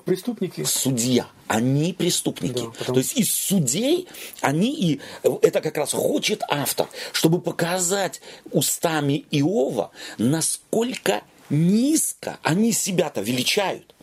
Преступники. 0.00 0.64
судья. 0.64 1.26
Они 1.46 1.92
преступники. 1.92 2.54
Да, 2.54 2.70
потому- 2.70 2.94
То 2.94 2.98
есть 3.00 3.16
из 3.16 3.32
судей 3.32 4.08
они 4.40 4.74
и 4.74 5.00
это 5.42 5.60
как 5.60 5.76
раз 5.76 5.92
хочет 5.92 6.42
автор, 6.48 6.88
чтобы 7.12 7.40
показать 7.40 8.20
устами 8.50 9.24
Иова, 9.30 9.90
насколько 10.18 11.22
низко 11.50 12.38
они 12.42 12.72
себя-то 12.72 13.20
величают. 13.20 13.94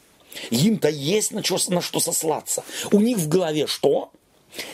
Им-то 0.50 0.88
есть 0.90 1.32
на 1.32 1.44
что, 1.44 1.58
на 1.74 1.82
что 1.82 2.00
сослаться. 2.00 2.64
У 2.92 3.00
них 3.00 3.18
в 3.18 3.28
голове 3.28 3.68
что? 3.68 4.12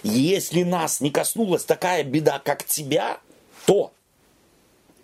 Если 0.04 0.64
нас 0.64 1.02
не 1.02 1.10
коснулась 1.12 1.64
такая 1.64 2.04
беда, 2.04 2.40
как 2.40 2.64
тебя, 2.66 3.20
то 3.66 3.92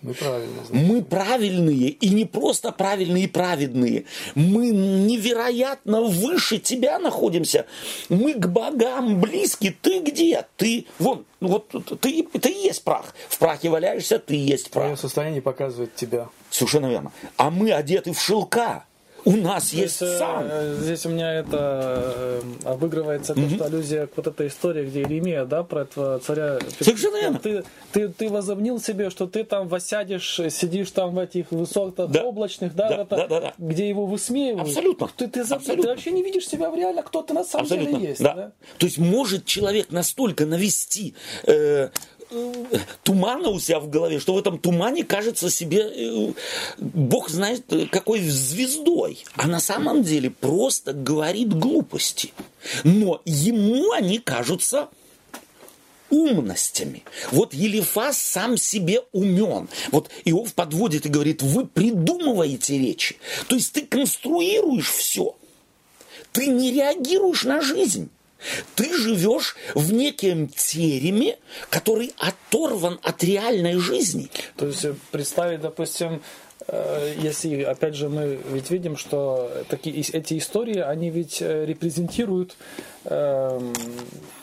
Мы 0.04 0.14
правильно 0.14 0.66
знаем. 0.66 0.86
мы 0.86 1.02
правильные, 1.02 1.90
и 1.90 2.10
не 2.10 2.26
просто 2.26 2.72
правильные 2.72 3.24
и 3.24 3.28
праведные. 3.28 4.04
Мы 4.36 4.70
невероятно 4.70 6.02
выше 6.02 6.58
тебя 6.60 7.00
находимся. 7.00 7.66
Мы 8.10 8.34
к 8.34 8.48
богам 8.48 9.22
близки. 9.22 9.76
Ты 9.82 10.00
где? 10.02 10.46
Ты, 10.58 10.86
вон, 11.00 11.26
вот 11.40 11.70
ты, 12.02 12.24
ты 12.24 12.50
и 12.50 12.68
есть 12.68 12.84
прах. 12.84 13.16
В 13.30 13.40
прахе 13.40 13.70
валяешься, 13.70 14.20
ты 14.20 14.36
есть 14.36 14.70
Твое 14.70 14.90
прах. 14.90 15.00
состояние 15.00 15.42
показывает 15.42 15.96
тебя. 15.96 16.28
Совершенно 16.50 16.88
верно. 16.88 17.12
А 17.38 17.50
мы 17.50 17.72
одеты 17.72 18.12
в 18.14 18.22
шелка. 18.22 18.86
У 19.26 19.38
нас 19.38 19.70
То 19.70 19.78
есть 19.78 20.02
есть, 20.02 20.14
э, 20.14 20.18
сан. 20.18 20.46
э, 20.50 20.76
здесь 20.82 21.06
у 21.06 21.10
меня 21.10 21.34
это 21.34 22.14
э, 22.16 22.42
обыгрывается 22.66 23.34
то, 23.34 23.50
что 23.50 23.66
аллюзия 23.66 24.08
к 24.08 24.18
вот 24.18 24.28
этой 24.28 24.48
истории, 24.48 24.86
где 24.86 25.02
Иеремия, 25.02 25.46
да, 25.46 25.64
про 25.64 25.82
этого 25.84 26.20
царя. 26.20 26.60
Совершенно 26.80 27.22
верно. 27.22 27.40
Ты, 27.40 27.64
ты, 27.94 28.10
ты 28.10 28.30
возомнил 28.30 28.82
себе, 28.82 29.10
что 29.10 29.28
ты 29.28 29.44
там 29.44 29.68
восядешь, 29.68 30.40
сидишь 30.50 30.92
там 30.92 31.16
в 31.16 31.20
этих 31.20 31.52
высотах 31.52 32.10
Да. 32.12 32.24
облачных, 32.24 32.76
да, 32.76 32.90
Да, 32.90 32.96
это- 33.04 33.16
да, 33.16 33.28
да, 33.28 33.40
да. 33.42 33.54
где 33.58 33.88
его 33.88 34.06
высмеивают. 34.06 34.68
Абсолютно. 34.68 35.10
Ты, 35.16 35.28
ты, 35.28 35.40
Абсолютно. 35.42 35.84
ты 35.84 35.88
вообще 35.90 36.12
не 36.12 36.24
видишь 36.24 36.48
себя 36.48 36.70
в 36.70 36.76
реально, 36.76 37.02
кто 37.04 37.22
ты 37.22 37.34
на 37.34 37.44
самом 37.44 37.64
Абсолютно. 37.64 37.98
деле 37.98 38.10
есть. 38.10 38.22
да. 38.22 38.34
да? 38.34 38.52
То 38.78 38.86
есть 38.86 38.98
может 38.98 39.46
человек 39.46 39.92
настолько 39.92 40.46
навести 40.46 41.16
э, 41.46 41.90
тумана 43.04 43.50
у 43.50 43.60
себя 43.60 43.80
в 43.80 43.90
голове, 43.90 44.20
что 44.20 44.34
в 44.34 44.38
этом 44.38 44.60
тумане 44.60 45.04
кажется 45.04 45.50
себе, 45.50 45.82
э, 45.82 46.34
Бог 46.78 47.30
знает, 47.30 47.72
э, 47.72 47.88
какой 47.88 48.22
звездой. 48.22 49.24
А 49.36 49.48
на 49.48 49.60
самом 49.60 50.04
деле 50.04 50.30
просто 50.30 50.94
говорит 50.94 51.54
глупости. 51.54 52.34
Но 52.84 53.22
ему 53.26 53.92
они 53.92 54.20
кажутся 54.20 54.90
умностями. 56.10 57.04
Вот 57.32 57.54
Елифас 57.54 58.18
сам 58.18 58.58
себе 58.58 59.02
умен. 59.12 59.68
Вот 59.92 60.10
Иов 60.26 60.54
подводит 60.54 61.06
и 61.06 61.10
говорит, 61.10 61.42
вы 61.42 61.66
придумываете 61.66 62.78
речи. 62.78 63.18
То 63.48 63.56
есть 63.56 63.74
ты 63.74 63.86
конструируешь 63.86 64.92
все. 64.92 65.36
Ты 66.32 66.48
не 66.48 66.72
реагируешь 66.72 67.44
на 67.44 67.62
жизнь. 67.62 68.10
Ты 68.76 68.96
живешь 68.98 69.56
в 69.76 69.94
некем 69.94 70.48
тереме, 70.48 71.38
который 71.70 72.14
оторван 72.18 73.00
от 73.04 73.24
реальной 73.24 73.78
жизни. 73.78 74.30
То 74.56 74.68
есть 74.68 74.86
э, 74.86 74.96
представить, 75.12 75.62
допустим, 75.62 76.22
если, 76.68 77.64
опять 77.64 77.96
же, 77.96 78.10
мы 78.10 78.40
ведь 78.52 78.70
видим, 78.72 78.96
что 78.96 79.52
такие, 79.70 80.00
эти 80.00 80.38
истории, 80.38 80.80
они 80.80 81.10
ведь 81.10 81.42
э, 81.42 81.66
репрезентируют 81.66 82.56
эм, 83.06 83.74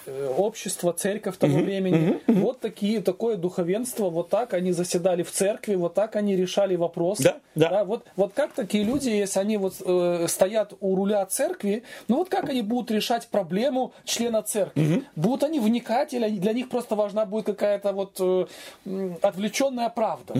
э, 0.06 0.28
общество, 0.36 0.92
церковь 0.92 1.36
того 1.38 1.58
времени. 1.58 2.20
Вот 2.26 2.60
такие, 2.60 3.00
такое 3.00 3.36
духовенство, 3.36 4.10
вот 4.10 4.28
так 4.28 4.54
они 4.54 4.72
заседали 4.72 5.22
в 5.22 5.30
церкви, 5.30 5.74
вот 5.74 5.94
так 5.94 6.16
они 6.16 6.36
решали 6.36 6.76
вопросы. 6.76 7.22
Да, 7.22 7.40
да. 7.54 7.84
вот, 7.84 8.04
вот 8.16 8.32
как 8.34 8.52
такие 8.52 8.84
люди, 8.84 9.08
если 9.08 9.40
они 9.40 9.56
вот 9.56 9.74
э, 9.84 10.26
стоят 10.28 10.74
у 10.80 10.96
руля 10.96 11.24
церкви, 11.26 11.82
ну 12.08 12.16
вот 12.16 12.28
как 12.28 12.48
они 12.48 12.62
будут 12.62 12.90
решать 12.90 13.28
проблему 13.28 13.92
члена 14.04 14.42
церкви? 14.42 15.04
Будут 15.16 15.44
они 15.44 15.60
вникать 15.60 16.12
или 16.12 16.28
для 16.28 16.52
них 16.52 16.68
просто 16.68 16.94
важна 16.94 17.24
будет 17.24 17.46
какая-то 17.46 17.92
вот 17.92 18.16
э, 18.20 19.16
отвлеченная 19.22 19.88
правда? 19.88 20.34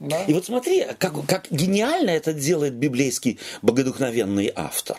И 0.00 0.32
вот 0.34 0.44
смотри, 0.44 0.86
как, 0.98 1.14
как 1.26 1.46
гениально 1.50 2.10
это 2.10 2.32
делает 2.32 2.74
библейский 2.74 3.38
богодухновенный 3.62 4.52
автор. 4.54 4.98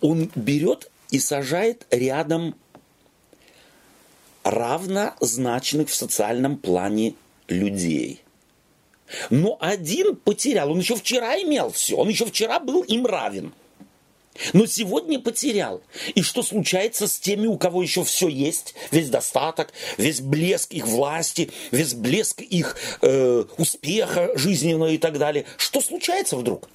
Он 0.00 0.30
берет 0.34 0.90
и 1.10 1.18
сажает 1.18 1.86
рядом 1.90 2.54
равнозначных 4.42 5.88
в 5.88 5.94
социальном 5.94 6.58
плане 6.58 7.14
людей. 7.48 8.20
Но 9.30 9.56
один 9.60 10.16
потерял, 10.16 10.70
он 10.70 10.80
еще 10.80 10.96
вчера 10.96 11.40
имел 11.40 11.70
все, 11.70 11.96
он 11.96 12.08
еще 12.08 12.26
вчера 12.26 12.58
был 12.60 12.82
им 12.82 13.06
равен. 13.06 13.52
Но 14.52 14.66
сегодня 14.66 15.20
потерял. 15.20 15.82
И 16.14 16.22
что 16.22 16.42
случается 16.42 17.06
с 17.06 17.18
теми, 17.18 17.46
у 17.46 17.56
кого 17.56 17.82
еще 17.82 18.04
все 18.04 18.28
есть, 18.28 18.74
весь 18.90 19.08
достаток, 19.08 19.72
весь 19.96 20.20
блеск 20.20 20.72
их 20.72 20.86
власти, 20.86 21.50
весь 21.70 21.94
блеск 21.94 22.40
их 22.40 22.76
э, 23.02 23.44
успеха 23.56 24.30
жизненного 24.36 24.90
и 24.90 24.98
так 24.98 25.18
далее? 25.18 25.46
Что 25.56 25.80
случается 25.80 26.36
вдруг? 26.36 26.68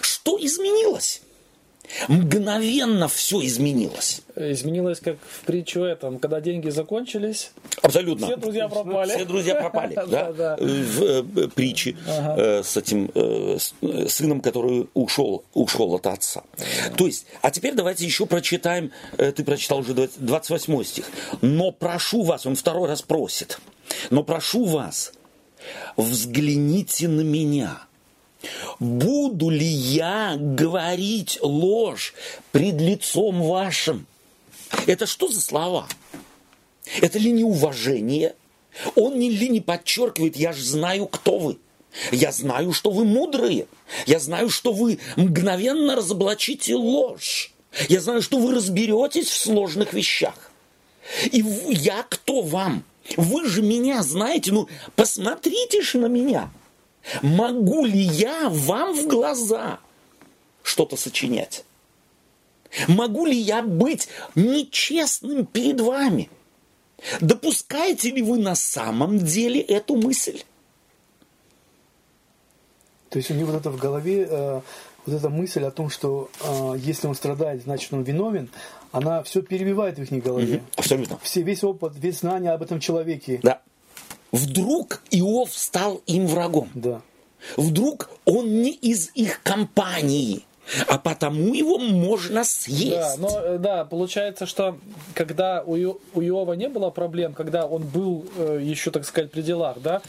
Что 0.00 0.36
изменилось? 0.38 1.22
Мгновенно 2.08 3.08
все 3.08 3.44
изменилось. 3.44 4.22
Изменилось, 4.34 5.00
как 5.00 5.16
в 5.16 5.44
притчу 5.44 5.82
этом, 5.82 6.18
когда 6.18 6.40
деньги 6.40 6.68
закончились, 6.68 7.52
Абсолютно. 7.82 8.26
все 8.26 8.36
друзья 8.36 8.68
пропали. 8.68 9.10
Все 9.10 9.24
друзья 9.24 9.54
пропали, 9.54 9.94
да? 9.96 10.04
Да, 10.06 10.32
да. 10.32 10.56
В 10.56 11.02
э, 11.02 11.48
притче 11.48 11.96
э, 12.06 12.62
с 12.62 12.76
этим 12.76 13.10
э, 13.14 13.58
сыном, 14.08 14.40
который 14.40 14.88
ушел, 14.94 15.44
ушел 15.54 15.94
от 15.94 16.06
отца. 16.06 16.42
То 16.96 17.06
есть, 17.06 17.26
а 17.42 17.50
теперь 17.50 17.74
давайте 17.74 18.04
еще 18.04 18.26
прочитаем, 18.26 18.92
ты 19.16 19.44
прочитал 19.44 19.78
уже 19.78 19.94
20 19.94 20.24
28 20.24 20.84
стих. 20.84 21.04
Но 21.40 21.72
прошу 21.72 22.22
вас, 22.22 22.46
он 22.46 22.56
второй 22.56 22.88
раз 22.88 23.02
просит, 23.02 23.58
но 24.10 24.22
прошу 24.22 24.64
вас, 24.64 25.12
взгляните 25.96 27.08
на 27.08 27.22
меня. 27.22 27.80
Буду 28.78 29.48
ли 29.48 29.66
я 29.66 30.36
говорить 30.38 31.38
ложь 31.40 32.14
пред 32.52 32.80
лицом 32.80 33.42
вашим? 33.42 34.06
Это 34.86 35.06
что 35.06 35.28
за 35.28 35.40
слова? 35.40 35.88
Это 37.00 37.18
ли 37.18 37.30
не 37.30 37.44
уважение? 37.44 38.34
Он 38.94 39.18
не, 39.18 39.30
ли 39.30 39.48
не 39.48 39.60
подчеркивает, 39.60 40.36
я 40.36 40.52
же 40.52 40.62
знаю, 40.62 41.06
кто 41.06 41.38
вы. 41.38 41.58
Я 42.12 42.30
знаю, 42.30 42.72
что 42.72 42.90
вы 42.90 43.04
мудрые. 43.04 43.66
Я 44.06 44.18
знаю, 44.18 44.50
что 44.50 44.72
вы 44.72 44.98
мгновенно 45.16 45.96
разоблачите 45.96 46.74
ложь. 46.74 47.52
Я 47.88 48.00
знаю, 48.00 48.22
что 48.22 48.38
вы 48.38 48.54
разберетесь 48.54 49.28
в 49.28 49.38
сложных 49.38 49.92
вещах. 49.92 50.34
И 51.30 51.44
я 51.70 52.02
кто 52.02 52.42
вам? 52.42 52.84
Вы 53.16 53.46
же 53.48 53.62
меня 53.62 54.02
знаете, 54.02 54.52
ну 54.52 54.68
посмотрите 54.94 55.80
же 55.80 55.98
на 55.98 56.06
меня. 56.06 56.50
Могу 57.22 57.84
ли 57.84 58.00
я 58.00 58.48
вам 58.48 58.94
в 58.94 59.06
глаза 59.06 59.78
что-то 60.62 60.96
сочинять? 60.96 61.64
Могу 62.88 63.26
ли 63.26 63.36
я 63.36 63.62
быть 63.62 64.08
нечестным 64.34 65.46
перед 65.46 65.80
вами? 65.80 66.30
Допускаете 67.20 68.10
ли 68.10 68.22
вы 68.22 68.38
на 68.38 68.54
самом 68.54 69.18
деле 69.18 69.60
эту 69.60 69.96
мысль? 69.96 70.42
То 73.10 73.18
есть 73.18 73.30
у 73.30 73.34
него 73.34 73.52
вот 73.52 73.60
это 73.60 73.70
в 73.70 73.78
голове, 73.78 74.26
э, 74.28 74.60
вот 75.06 75.14
эта 75.14 75.28
мысль 75.30 75.64
о 75.64 75.70
том, 75.70 75.88
что 75.88 76.28
э, 76.42 76.74
если 76.78 77.06
он 77.06 77.14
страдает, 77.14 77.62
значит 77.62 77.92
он 77.92 78.02
виновен, 78.02 78.50
она 78.92 79.22
все 79.22 79.42
перебивает 79.42 79.98
в 79.98 80.02
их 80.02 80.22
голове. 80.22 80.62
Абсолютно. 80.76 81.18
Все, 81.22 81.42
весь 81.42 81.62
опыт, 81.62 81.92
весь 81.96 82.20
знание 82.20 82.50
об 82.50 82.62
этом 82.62 82.80
человеке. 82.80 83.40
Да. 83.42 83.62
Вдруг 84.32 85.02
Иов 85.10 85.52
стал 85.52 86.02
им 86.06 86.26
врагом. 86.26 86.68
Да. 86.74 87.00
Вдруг 87.56 88.10
он 88.24 88.62
не 88.62 88.70
из 88.70 89.10
их 89.14 89.42
компании, 89.42 90.44
а 90.88 90.98
потому 90.98 91.54
его 91.54 91.78
можно 91.78 92.42
съесть. 92.44 92.90
Да, 92.90 93.14
но 93.18 93.40
э, 93.40 93.58
да, 93.58 93.84
получается, 93.84 94.46
что 94.46 94.76
когда 95.14 95.62
у, 95.64 95.76
Io- 95.76 96.00
у 96.14 96.20
Иова 96.22 96.54
не 96.54 96.68
было 96.68 96.90
проблем, 96.90 97.34
когда 97.34 97.66
он 97.66 97.82
был 97.84 98.26
э, 98.36 98.60
еще, 98.62 98.90
так 98.90 99.04
сказать, 99.04 99.30
при 99.30 99.42
делах, 99.42 99.80
да, 99.80 100.02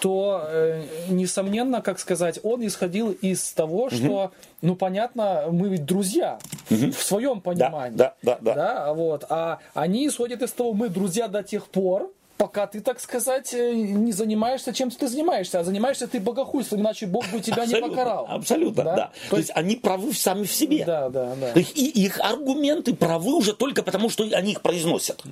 то, 0.00 0.42
э, 0.46 0.82
несомненно, 1.10 1.82
как 1.82 1.98
сказать, 1.98 2.40
он 2.42 2.66
исходил 2.66 3.10
из 3.10 3.52
того, 3.52 3.90
что, 3.90 4.32
ну, 4.62 4.74
понятно, 4.74 5.48
мы 5.50 5.68
ведь 5.68 5.84
друзья 5.84 6.38
в 6.70 6.94
своем 6.94 7.42
понимании. 7.42 7.98
да, 7.98 8.14
да, 8.22 8.38
да. 8.40 8.86
а 8.86 8.94
вот, 8.94 9.26
а 9.28 9.58
они 9.74 10.06
исходят 10.08 10.40
из 10.40 10.52
того, 10.52 10.72
мы 10.72 10.88
друзья 10.88 11.28
до 11.28 11.42
тех 11.42 11.66
пор, 11.66 12.10
пока 12.40 12.66
ты, 12.66 12.80
так 12.80 13.00
сказать, 13.00 13.52
э, 13.52 13.74
не 13.74 14.12
занимаешься 14.12 14.72
чем 14.72 14.90
ты 14.90 15.08
занимаешься, 15.08 15.60
а 15.60 15.64
занимаешься 15.64 16.08
ты 16.08 16.18
богохульством, 16.20 16.80
иначе 16.80 17.06
Бог 17.06 17.28
бы 17.30 17.40
тебя 17.40 17.64
абсолютно, 17.64 17.84
не 17.84 17.90
покарал. 17.90 18.26
Абсолютно, 18.30 18.82
да. 18.82 18.96
да. 18.96 19.10
То, 19.24 19.30
То 19.30 19.36
есть, 19.36 19.48
есть 19.48 19.58
они 19.58 19.76
правы 19.76 20.14
сами 20.14 20.44
в 20.44 20.52
себе. 20.52 20.86
Да, 20.86 21.10
да, 21.10 21.34
да. 21.38 21.60
И 21.60 21.84
их 22.04 22.18
аргументы 22.18 22.94
правы 22.94 23.34
уже 23.34 23.52
только 23.52 23.82
потому, 23.82 24.08
что 24.08 24.24
они 24.32 24.52
их 24.52 24.62
произносят. 24.62 25.22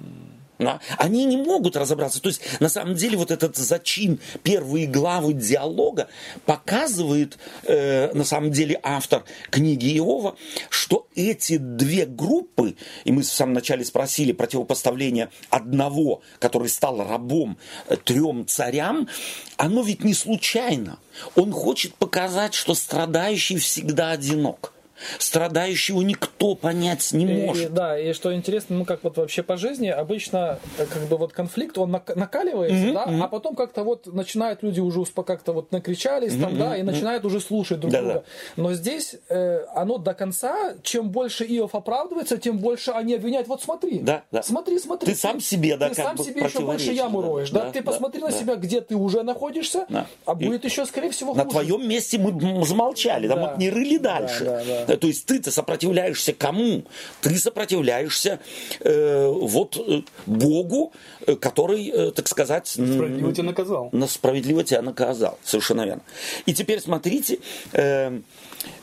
Да? 0.59 0.81
Они 0.97 1.25
не 1.25 1.37
могут 1.37 1.77
разобраться. 1.77 2.21
То 2.21 2.29
есть, 2.29 2.41
на 2.61 2.69
самом 2.69 2.95
деле, 2.95 3.17
вот 3.17 3.31
этот 3.31 3.57
зачин 3.57 4.19
первые 4.43 4.87
главы 4.87 5.33
диалога 5.33 6.09
показывает, 6.47 7.39
э, 7.65 8.13
на 8.13 8.25
самом 8.25 8.51
деле, 8.51 8.79
автор 8.83 9.25
книги 9.51 9.97
Иова, 9.99 10.37
что 10.69 11.07
эти 11.15 11.59
две 11.59 12.07
группы, 12.07 12.75
и 13.05 13.13
мы 13.13 13.23
в 13.23 13.27
самом 13.27 13.55
начале 13.55 13.85
спросили 13.85 14.33
противопоставление 14.33 15.31
одного, 15.49 16.23
который 16.41 16.69
стал 16.69 17.07
рабом 17.07 17.59
э, 17.87 17.97
трем 17.97 18.47
царям, 18.47 19.09
оно 19.57 19.83
ведь 19.83 20.03
не 20.03 20.15
случайно. 20.15 20.99
Он 21.37 21.53
хочет 21.53 21.95
показать, 21.95 22.55
что 22.55 22.75
страдающий 22.75 23.59
всегда 23.59 24.11
одинок 24.11 24.73
страдающего 25.19 26.03
никто 26.03 26.55
понять 26.55 27.13
не 27.13 27.27
может. 27.27 27.71
И, 27.71 27.73
да, 27.73 27.99
и 27.99 28.13
что 28.13 28.35
интересно, 28.35 28.77
ну 28.77 28.85
как 28.85 29.05
вот 29.05 29.17
вообще 29.17 29.43
по 29.43 29.57
жизни, 29.57 29.89
обычно 29.89 30.59
э, 30.79 30.87
как 30.87 31.03
бы 31.09 31.17
вот 31.17 31.33
конфликт, 31.33 31.79
он 31.79 31.91
накаливается, 31.91 32.77
mm-hmm, 32.77 32.93
да, 32.93 33.07
mm-hmm. 33.07 33.23
а 33.23 33.29
потом 33.29 33.55
как-то 33.55 33.85
вот 33.85 34.07
начинают 34.07 34.63
люди 34.63 34.81
уже 34.81 35.05
как-то 35.05 35.53
вот 35.53 35.73
накричались 35.73 36.33
mm-hmm, 36.33 36.41
там, 36.41 36.59
да, 36.59 36.77
и 36.77 36.83
начинают 36.83 37.25
mm-hmm. 37.25 37.27
уже 37.27 37.41
слушать 37.41 37.81
друг 37.81 37.93
да, 37.93 38.01
друга. 38.01 38.15
Да. 38.15 38.63
Но 38.63 38.73
здесь 38.75 39.17
э, 39.29 39.65
оно 39.75 39.99
до 39.99 40.15
конца, 40.15 40.75
чем 40.83 41.11
больше 41.11 41.45
Иов 41.45 41.75
оправдывается, 41.75 42.39
тем 42.39 42.59
больше 42.59 42.91
они 42.93 43.15
обвиняют. 43.15 43.49
Вот 43.49 43.63
смотри, 43.63 44.01
да, 44.01 44.23
да. 44.31 44.43
смотри, 44.43 44.79
смотри. 44.79 45.07
Ты, 45.07 45.13
ты 45.13 45.19
сам 45.19 45.41
себе, 45.41 45.77
да, 45.77 45.89
Ты 45.89 45.97
сам 45.97 46.19
себе 46.19 46.43
еще 46.43 46.61
больше 46.61 46.93
яму 46.93 47.23
да, 47.23 47.29
роешь, 47.29 47.51
да, 47.51 47.65
да 47.65 47.71
ты 47.73 47.83
да, 47.83 47.91
посмотри 47.91 48.21
да, 48.21 48.29
на 48.29 48.33
себя, 48.33 48.57
где 48.57 48.81
ты 48.81 48.97
уже 48.97 49.23
находишься, 49.23 49.87
да. 49.89 50.07
а 50.25 50.35
будет 50.35 50.65
и 50.65 50.69
еще, 50.69 50.87
скорее 50.87 51.11
всего, 51.11 51.33
хуже. 51.33 51.45
На 51.45 51.51
твоем 51.51 51.89
месте 51.89 52.19
мы 52.19 52.65
замолчали, 52.65 53.29
да, 53.29 53.37
да 53.37 53.53
мы 53.53 53.59
не 53.59 53.71
рыли 53.71 53.99
дальше. 53.99 54.45
Да, 54.45 54.63
да, 54.65 54.85
да. 54.87 54.88
То 54.97 55.07
есть 55.07 55.27
ты-то 55.27 55.51
сопротивляешься 55.51 56.33
кому? 56.33 56.85
Ты 57.21 57.37
сопротивляешься 57.39 58.41
э, 58.81 59.27
вот 59.27 59.77
э, 59.77 60.03
Богу, 60.27 60.93
э, 61.27 61.37
который, 61.37 61.89
э, 61.89 62.11
так 62.13 62.29
сказать... 62.29 62.69
Справедливо 62.69 63.33
тебя 63.33 63.45
наказал. 63.45 63.89
На 63.93 64.07
справедливо 64.07 64.65
тебя 64.65 64.83
наказал, 64.83 65.39
совершенно 65.45 65.85
верно. 65.85 66.03
И 66.47 66.55
теперь 66.55 66.81
смотрите, 66.81 67.39
э, 67.73 68.21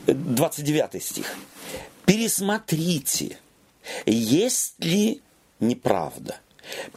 29 0.06 1.02
стих. 1.02 1.34
Пересмотрите, 2.04 3.38
есть 4.06 4.74
ли 4.78 5.22
неправда. 5.60 6.36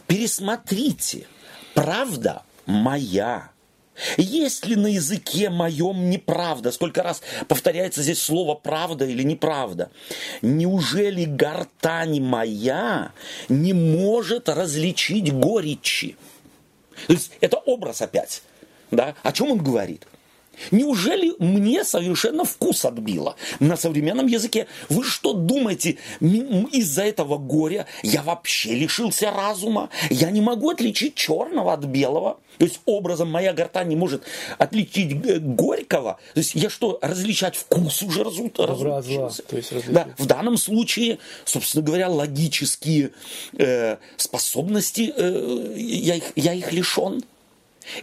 Пересмотрите, 0.08 1.28
правда 1.74 2.44
моя 2.66 3.52
есть 4.18 4.66
ли 4.66 4.76
на 4.76 4.88
языке 4.88 5.50
моем 5.50 6.10
неправда? 6.10 6.72
Сколько 6.72 7.04
раз 7.04 7.22
повторяется 7.48 8.02
здесь 8.02 8.22
слово 8.22 8.56
правда 8.56 9.06
или 9.06 9.24
неправда? 9.24 9.92
Неужели 10.42 11.26
гортань 11.26 12.22
моя 12.22 13.12
не 13.48 13.74
может 13.74 14.50
различить 14.50 15.34
горечи? 15.34 16.16
То 17.08 17.14
есть 17.14 17.32
это 17.42 17.58
образ 17.58 18.02
опять. 18.02 18.44
Да? 18.92 19.16
О 19.24 19.32
чем 19.32 19.52
он 19.52 19.60
говорит? 19.60 20.06
Неужели 20.72 21.34
мне 21.40 21.84
совершенно 21.84 22.44
вкус 22.46 22.86
отбило 22.86 23.36
на 23.60 23.78
современном 23.78 24.28
языке? 24.28 24.68
Вы 24.90 25.04
что 25.04 25.34
думаете, 25.34 25.98
из-за 26.20 27.04
этого 27.04 27.38
горя 27.38 27.86
я 28.04 28.22
вообще 28.22 28.74
лишился 28.74 29.32
разума? 29.32 29.90
Я 30.10 30.32
не 30.32 30.42
могу 30.42 30.70
отличить 30.70 31.16
черного 31.16 31.74
от 31.74 31.86
белого? 31.86 32.40
То 32.58 32.66
есть 32.66 32.82
образом 32.86 33.32
моя 33.32 33.54
гортань 33.54 33.88
не 33.88 33.96
может 33.96 34.24
отличить 34.58 35.26
э, 35.26 35.40
горького? 35.40 36.20
То 36.34 36.40
есть 36.40 36.56
я 36.56 36.70
что, 36.70 37.00
различать 37.02 37.56
вкус 37.56 38.04
уже 38.04 38.24
разу, 38.24 38.52
разучился? 38.54 39.44
Да, 39.92 40.08
в 40.18 40.26
данном 40.26 40.58
случае, 40.58 41.20
собственно 41.46 41.86
говоря, 41.86 42.10
логические 42.10 43.12
э, 43.58 43.98
способности, 44.18 45.14
э, 45.16 45.74
я, 45.78 46.16
их, 46.16 46.24
я 46.36 46.54
их 46.54 46.74
лишен. 46.74 47.24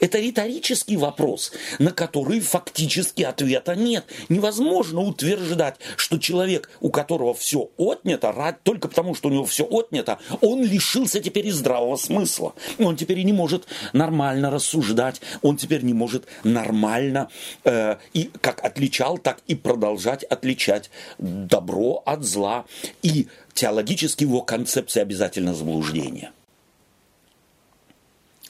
Это 0.00 0.18
риторический 0.18 0.96
вопрос, 0.96 1.52
на 1.78 1.90
который 1.92 2.40
фактически 2.40 3.22
ответа 3.22 3.74
нет. 3.74 4.04
Невозможно 4.28 5.00
утверждать, 5.00 5.76
что 5.96 6.18
человек, 6.18 6.70
у 6.80 6.90
которого 6.90 7.34
все 7.34 7.70
отнято, 7.76 8.32
только 8.62 8.88
потому, 8.88 9.14
что 9.14 9.28
у 9.28 9.32
него 9.32 9.44
все 9.44 9.64
отнято, 9.64 10.18
он 10.40 10.62
лишился 10.64 11.20
теперь 11.20 11.46
и 11.46 11.50
здравого 11.50 11.96
смысла. 11.96 12.54
Он 12.78 12.96
теперь 12.96 13.20
и 13.20 13.24
не 13.24 13.32
может 13.32 13.66
нормально 13.92 14.50
рассуждать, 14.50 15.20
он 15.42 15.56
теперь 15.56 15.82
не 15.82 15.94
может 15.94 16.24
нормально 16.44 17.28
э, 17.64 17.96
и 18.12 18.30
как 18.40 18.64
отличал, 18.64 19.18
так 19.18 19.38
и 19.46 19.54
продолжать 19.54 20.24
отличать 20.24 20.90
добро 21.18 22.02
от 22.04 22.24
зла. 22.24 22.64
И 23.02 23.28
теологически 23.54 24.24
его 24.24 24.42
концепция 24.42 25.02
обязательно 25.02 25.54
заблуждение. 25.54 26.32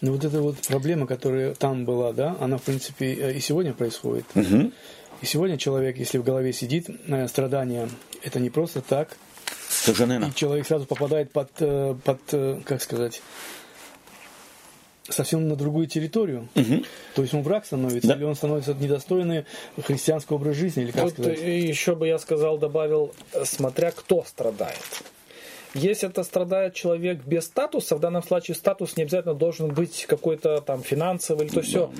Ну 0.03 0.13
вот 0.13 0.25
эта 0.25 0.41
вот 0.41 0.59
проблема, 0.69 1.07
которая 1.07 1.55
там 1.55 1.85
была, 1.85 2.13
да, 2.13 2.37
она 2.41 2.59
в 2.59 2.63
принципе 2.63 3.15
э, 3.15 3.33
и 3.35 3.41
сегодня 3.41 3.73
происходит. 3.73 4.27
Угу. 4.35 4.73
И 5.23 5.27
сегодня 5.27 5.57
человек, 5.57 5.97
если 5.97 6.19
в 6.19 6.25
голове 6.25 6.53
сидит 6.53 6.89
э, 7.09 7.27
страдания, 7.29 7.89
это 8.23 8.39
не 8.39 8.51
просто 8.51 8.83
так. 8.83 9.17
Совершенно. 9.69 10.27
И 10.27 10.35
человек 10.35 10.67
сразу 10.67 10.87
попадает 10.87 11.33
под, 11.33 11.51
э, 11.61 11.95
под 12.05 12.21
как 12.65 12.83
сказать, 12.83 13.23
совсем 15.09 15.49
на 15.49 15.57
другую 15.57 15.87
территорию. 15.87 16.49
Угу. 16.55 16.85
То 17.15 17.23
есть 17.23 17.33
он 17.33 17.43
враг 17.43 17.65
становится, 17.65 18.09
да. 18.09 18.15
или 18.17 18.25
он 18.25 18.35
становится 18.35 18.75
недостойный 18.75 19.47
христианского 19.83 20.37
образа 20.37 20.55
жизни, 20.55 20.83
или 20.83 20.91
как 20.91 21.05
вот 21.05 21.13
сказать. 21.15 21.41
Еще 21.41 21.95
бы 21.95 22.07
я 22.07 22.19
сказал, 22.19 22.59
добавил, 22.59 23.15
смотря 23.45 23.93
кто 23.93 24.25
страдает. 24.25 24.77
Если 25.77 26.09
это 26.09 26.23
страдает 26.23 26.75
человек 26.75 27.25
без 27.25 27.45
статуса, 27.45 27.97
в 27.97 28.01
данном 28.01 28.23
случае 28.23 28.55
статус 28.55 28.97
не 28.97 29.05
обязательно 29.05 29.35
должен 29.35 29.73
быть 29.73 30.07
какой-то 30.07 30.61
там 30.61 30.83
финансовый 30.83 31.47
или 31.47 31.55
то 31.55 31.63
все, 31.63 31.91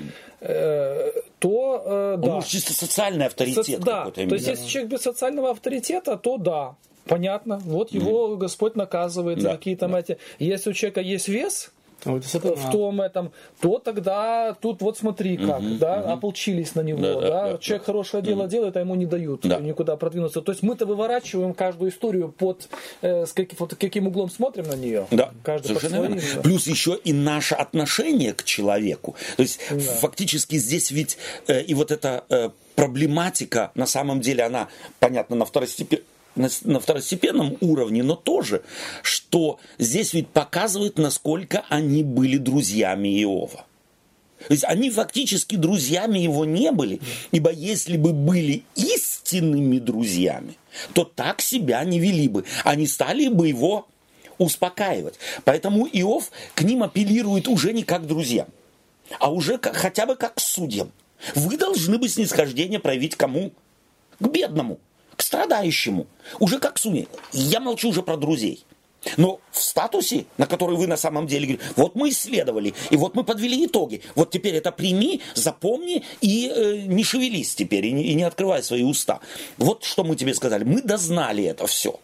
э, 0.41 1.11
то 1.39 1.83
э, 1.85 2.17
да. 2.17 2.27
может 2.27 2.49
чисто 2.49 2.73
социальный 2.73 3.27
авторитет. 3.27 3.65
Со, 3.65 3.77
да, 3.77 4.11
то 4.11 4.21
есть 4.21 4.47
если 4.47 4.65
человек 4.67 4.91
без 4.91 5.01
социального 5.01 5.51
авторитета, 5.51 6.17
то 6.17 6.37
да, 6.37 6.75
понятно, 7.07 7.59
вот 7.59 7.91
его 7.91 8.33
mm. 8.33 8.37
Господь 8.37 8.75
наказывает 8.75 9.37
да, 9.39 9.51
за 9.51 9.57
какие-то 9.57 9.87
да. 9.87 9.99
эти. 9.99 10.17
Если 10.39 10.69
у 10.69 10.73
человека 10.73 11.01
есть 11.01 11.27
вес, 11.27 11.71
вот 12.05 12.23
в 12.23 12.71
том 12.71 13.01
этом, 13.01 13.31
то 13.59 13.79
тогда 13.79 14.55
тут 14.59 14.81
вот 14.81 14.97
смотри 14.97 15.37
как, 15.37 15.59
угу, 15.59 15.75
да, 15.79 15.99
угу. 15.99 16.11
ополчились 16.11 16.75
на 16.75 16.81
него, 16.81 16.99
да, 16.99 17.13
да, 17.13 17.21
да, 17.21 17.51
да 17.51 17.57
человек 17.57 17.85
да. 17.85 17.85
хорошее 17.91 18.23
дело 18.23 18.41
угу. 18.43 18.49
делает, 18.49 18.77
а 18.77 18.79
ему 18.79 18.95
не 18.95 19.05
дают 19.05 19.41
да. 19.41 19.59
никуда 19.59 19.95
продвинуться. 19.95 20.41
То 20.41 20.51
есть 20.51 20.63
мы-то 20.63 20.85
выворачиваем 20.85 21.53
каждую 21.53 21.91
историю 21.91 22.29
под 22.29 22.69
э, 23.01 23.25
с 23.25 23.33
каким, 23.33 23.57
вот, 23.59 23.75
каким 23.75 24.07
углом 24.07 24.29
смотрим 24.29 24.67
на 24.67 24.75
нее. 24.75 25.07
Да, 25.11 25.31
каждый 25.43 25.75
совершенно 25.75 26.07
Да. 26.07 26.41
Плюс 26.41 26.67
еще 26.67 26.97
и 27.03 27.13
наше 27.13 27.55
отношение 27.55 28.33
к 28.33 28.43
человеку. 28.43 29.15
То 29.35 29.43
есть 29.43 29.59
да. 29.69 29.79
фактически 29.79 30.57
здесь 30.57 30.91
ведь 30.91 31.17
э, 31.47 31.61
и 31.63 31.73
вот 31.73 31.91
эта 31.91 32.23
э, 32.29 32.49
проблематика 32.75 33.71
на 33.75 33.85
самом 33.85 34.21
деле 34.21 34.43
она 34.43 34.67
понятно 34.99 35.35
на 35.35 35.45
второстепенном 35.45 36.05
на, 36.37 36.79
второстепенном 36.79 37.57
уровне, 37.61 38.03
но 38.03 38.15
тоже, 38.15 38.61
что 39.01 39.59
здесь 39.77 40.13
ведь 40.13 40.27
показывает, 40.29 40.97
насколько 40.97 41.65
они 41.69 42.03
были 42.03 42.37
друзьями 42.37 43.21
Иова. 43.21 43.65
То 44.47 44.53
есть 44.53 44.63
они 44.65 44.91
фактически 44.91 45.55
друзьями 45.55 46.19
его 46.19 46.45
не 46.45 46.71
были, 46.71 47.01
ибо 47.31 47.51
если 47.51 47.97
бы 47.97 48.13
были 48.13 48.63
истинными 48.75 49.79
друзьями, 49.79 50.57
то 50.93 51.03
так 51.03 51.41
себя 51.41 51.83
не 51.83 51.99
вели 51.99 52.27
бы. 52.27 52.45
Они 52.63 52.85
стали 52.85 53.29
бы 53.29 53.47
его 53.47 53.87
успокаивать. 54.37 55.15
Поэтому 55.43 55.87
Иов 55.91 56.31
к 56.53 56.61
ним 56.61 56.83
апеллирует 56.83 57.47
уже 57.47 57.73
не 57.73 57.83
как 57.83 58.05
друзьям, 58.05 58.47
а 59.19 59.31
уже 59.31 59.57
как, 59.57 59.75
хотя 59.75 60.05
бы 60.05 60.15
как 60.15 60.35
к 60.35 60.39
судьям. 60.39 60.91
Вы 61.33 61.57
должны 61.57 61.97
бы 61.97 62.07
снисхождение 62.07 62.79
проявить 62.79 63.15
кому? 63.15 63.51
К 64.19 64.27
бедному 64.27 64.79
страдающему. 65.27 66.07
Уже 66.39 66.59
как 66.59 66.77
суме. 66.77 67.07
Я 67.33 67.59
молчу 67.59 67.89
уже 67.89 68.01
про 68.01 68.17
друзей. 68.17 68.65
Но 69.17 69.39
в 69.51 69.61
статусе, 69.61 70.25
на 70.37 70.47
который 70.47 70.75
вы 70.75 70.87
на 70.87 70.97
самом 70.97 71.27
деле 71.27 71.45
говорите, 71.45 71.71
вот 71.75 71.95
мы 71.95 72.09
исследовали, 72.09 72.73
и 72.89 72.97
вот 72.97 73.15
мы 73.15 73.23
подвели 73.23 73.65
итоги. 73.65 74.01
Вот 74.15 74.31
теперь 74.31 74.55
это 74.55 74.71
прими, 74.71 75.21
запомни 75.35 76.03
и 76.21 76.51
э, 76.53 76.81
не 76.87 77.03
шевелись 77.03 77.55
теперь, 77.55 77.85
и 77.85 77.91
не, 77.91 78.03
и 78.03 78.15
не 78.15 78.23
открывай 78.23 78.63
свои 78.63 78.83
уста. 78.83 79.19
Вот 79.57 79.83
что 79.83 80.03
мы 80.03 80.15
тебе 80.15 80.33
сказали. 80.33 80.63
Мы 80.63 80.81
дознали 80.81 81.43
это 81.43 81.67
все. 81.67 81.99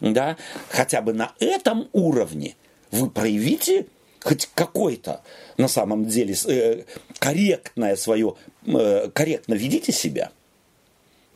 Да? 0.00 0.36
Хотя 0.70 1.02
бы 1.02 1.12
на 1.12 1.32
этом 1.40 1.88
уровне 1.92 2.54
вы 2.90 3.10
проявите 3.10 3.86
хоть 4.22 4.48
какой-то 4.54 5.22
на 5.56 5.68
самом 5.68 6.06
деле 6.06 6.34
э, 6.46 6.84
корректное 7.18 7.96
свое, 7.96 8.34
э, 8.66 9.10
корректно 9.12 9.54
ведите 9.54 9.92
себя. 9.92 10.30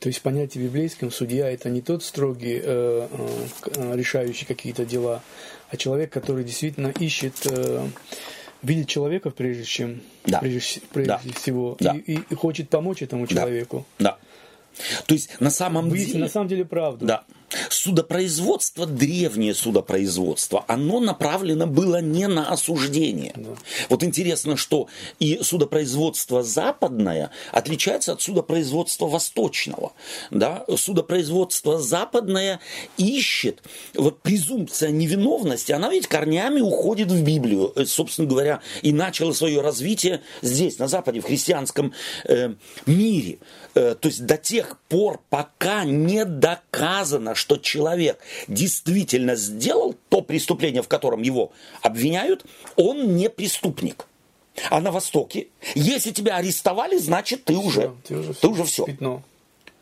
То 0.00 0.08
есть 0.08 0.22
понятие 0.22 0.64
библейском 0.64 1.10
судья 1.10 1.50
это 1.50 1.68
не 1.68 1.82
тот 1.82 2.02
строгий, 2.02 2.58
э, 2.62 3.08
э, 3.76 3.96
решающий 3.96 4.46
какие-то 4.46 4.84
дела, 4.86 5.22
а 5.68 5.76
человек, 5.76 6.10
который 6.10 6.42
действительно 6.42 6.88
ищет 6.98 7.34
э, 7.44 7.86
видит 8.62 8.88
человека 8.88 9.30
прежде 9.30 9.64
чем 9.64 10.00
Да. 10.24 10.38
прежде, 10.40 10.80
прежде 10.92 11.12
Да. 11.12 11.20
всего 11.34 11.76
Да. 11.80 11.94
и, 11.94 12.18
и 12.30 12.34
хочет 12.34 12.70
помочь 12.70 13.02
этому 13.02 13.26
Да. 13.26 13.34
человеку. 13.34 13.86
Да. 13.98 14.16
То 15.06 15.14
есть 15.14 15.38
на 15.40 15.50
самом 15.50 15.90
Выяснить 15.90 16.12
деле... 16.14 16.24
на 16.24 16.30
самом 16.30 16.48
деле 16.48 16.64
правду. 16.64 17.04
Да. 17.04 17.24
Судопроизводство, 17.68 18.86
древнее 18.86 19.54
судопроизводство, 19.54 20.64
оно 20.68 21.00
направлено 21.00 21.66
было 21.66 22.00
не 22.00 22.28
на 22.28 22.48
осуждение. 22.48 23.34
Вот 23.88 24.02
интересно, 24.02 24.56
что 24.56 24.88
и 25.18 25.40
судопроизводство 25.42 26.42
западное 26.42 27.30
отличается 27.52 28.12
от 28.12 28.22
судопроизводства 28.22 29.06
восточного. 29.06 29.92
Да? 30.30 30.64
Судопроизводство 30.76 31.78
западное 31.78 32.60
ищет, 32.96 33.62
вот 33.94 34.20
презумпция 34.22 34.90
невиновности, 34.90 35.72
она 35.72 35.90
ведь 35.90 36.06
корнями 36.06 36.60
уходит 36.60 37.10
в 37.10 37.22
Библию, 37.22 37.72
э, 37.76 37.84
собственно 37.84 38.28
говоря, 38.28 38.60
и 38.82 38.92
начала 38.92 39.32
свое 39.32 39.60
развитие 39.60 40.22
здесь, 40.42 40.78
на 40.78 40.88
Западе, 40.88 41.20
в 41.20 41.24
христианском 41.24 41.92
э, 42.24 42.54
мире. 42.86 43.38
Э, 43.74 43.94
то 43.94 44.08
есть 44.08 44.26
до 44.26 44.36
тех 44.36 44.78
пор, 44.88 45.20
пока 45.30 45.84
не 45.84 46.24
доказано, 46.24 47.34
что 47.40 47.56
человек 47.56 48.20
действительно 48.46 49.34
сделал 49.34 49.96
то 50.08 50.20
преступление, 50.20 50.82
в 50.82 50.88
котором 50.88 51.22
его 51.22 51.50
обвиняют, 51.82 52.44
он 52.76 53.16
не 53.16 53.28
преступник. 53.30 54.06
А 54.68 54.80
на 54.80 54.90
Востоке, 54.90 55.48
если 55.74 56.10
тебя 56.10 56.36
арестовали, 56.36 56.98
значит 56.98 57.44
ты 57.44 57.56
уже, 57.56 57.92
Ты 58.06 58.18
уже, 58.18 58.34
ты 58.34 58.48
уже 58.48 58.64
все. 58.64 58.84
Пятно. 58.84 59.22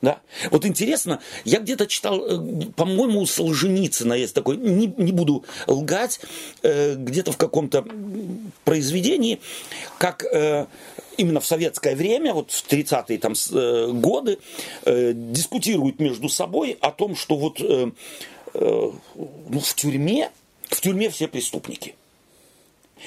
Да. 0.01 0.21
Вот 0.53 0.65
интересно, 0.65 1.21
я 1.45 1.59
где-то 1.59 1.89
читал, 1.89 2.25
э, 2.25 2.67
по-моему, 2.77 3.21
у 3.21 3.27
Солженицына 3.27 4.13
есть 4.13 4.33
такой, 4.33 4.57
не, 4.57 4.87
не 4.97 5.11
буду 5.11 5.45
лгать, 5.67 6.21
э, 6.63 6.95
где-то 6.95 7.33
в 7.33 7.37
каком-то 7.37 7.85
произведении, 8.65 9.41
как 9.99 10.25
э, 10.25 10.67
именно 11.17 11.41
в 11.41 11.47
советское 11.47 11.97
время, 11.97 12.33
вот 12.33 12.53
в 12.53 12.69
30-е 12.69 13.19
там, 13.19 13.35
годы, 14.01 14.39
дискутируют 14.87 15.99
между 15.99 16.29
собой 16.29 16.79
о 16.81 16.93
том, 16.93 17.17
что 17.17 17.37
вот 17.37 17.61
ну, 18.55 19.61
в 19.61 19.75
тюрьме, 19.75 20.31
в 20.69 20.81
тюрьме 20.81 21.11
все 21.11 21.27
преступники. 21.27 21.97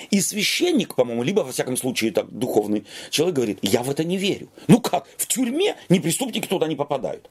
И 0.10 0.22
священник, 0.22 0.96
по-моему, 0.96 1.24
либо, 1.24 1.42
во 1.42 1.52
всяком 1.52 1.78
случае, 1.78 2.12
так, 2.12 2.30
духовный 2.30 2.86
человек 3.10 3.36
говорит, 3.36 3.60
я 3.62 3.84
в 3.84 3.90
это 3.90 4.04
не 4.04 4.18
верю. 4.18 4.50
Ну 4.68 4.80
как, 4.82 5.08
в 5.18 5.28
тюрьме 5.28 5.76
не 5.90 6.00
преступники 6.00 6.48
туда 6.48 6.68
не 6.68 6.76
попадают. 6.76 7.30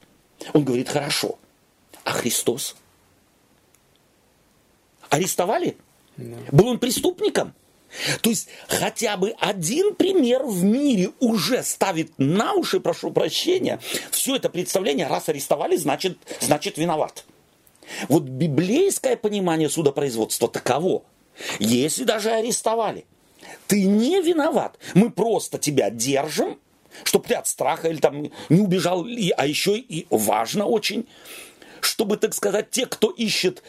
Он 0.53 0.65
говорит, 0.65 0.89
хорошо, 0.89 1.39
а 2.05 2.13
Христос? 2.13 2.77
Арестовали? 5.09 5.77
Был 6.17 6.69
он 6.69 6.79
преступником? 6.79 7.55
То 8.23 8.31
есть 8.31 8.49
хотя 8.69 9.17
бы 9.17 9.35
один 9.41 9.95
пример 9.95 10.45
в 10.45 10.63
мире 10.63 11.11
уже 11.19 11.63
ставит 11.63 12.13
на 12.19 12.55
уши, 12.55 12.79
прошу 12.79 13.11
прощения, 13.11 13.81
все 14.11 14.37
это 14.37 14.49
представление, 14.49 15.09
раз 15.09 15.29
арестовали, 15.29 15.77
значит, 15.77 16.19
значит 16.41 16.79
виноват. 16.79 17.25
Вот 18.09 18.23
библейское 18.23 19.17
понимание 19.17 19.69
судопроизводства 19.69 20.49
таково. 20.49 21.03
Если 21.59 22.05
даже 22.05 22.31
арестовали, 22.31 23.07
ты 23.67 23.85
не 23.85 24.21
виноват. 24.21 24.79
Мы 24.95 25.11
просто 25.11 25.59
тебя 25.59 25.91
держим, 25.91 26.59
чтобы 27.05 27.29
ты 27.29 27.35
от 27.35 27.47
страха 27.47 27.89
или 27.89 27.99
там 27.99 28.31
не 28.49 28.61
убежал. 28.61 29.07
А 29.37 29.47
еще 29.47 29.79
и 29.79 30.07
важно 30.11 30.67
очень, 30.67 31.09
чтобы, 31.81 32.17
так 32.17 32.35
сказать, 32.35 32.71
те, 32.71 32.87
кто 32.87 33.11
ищет 33.11 33.63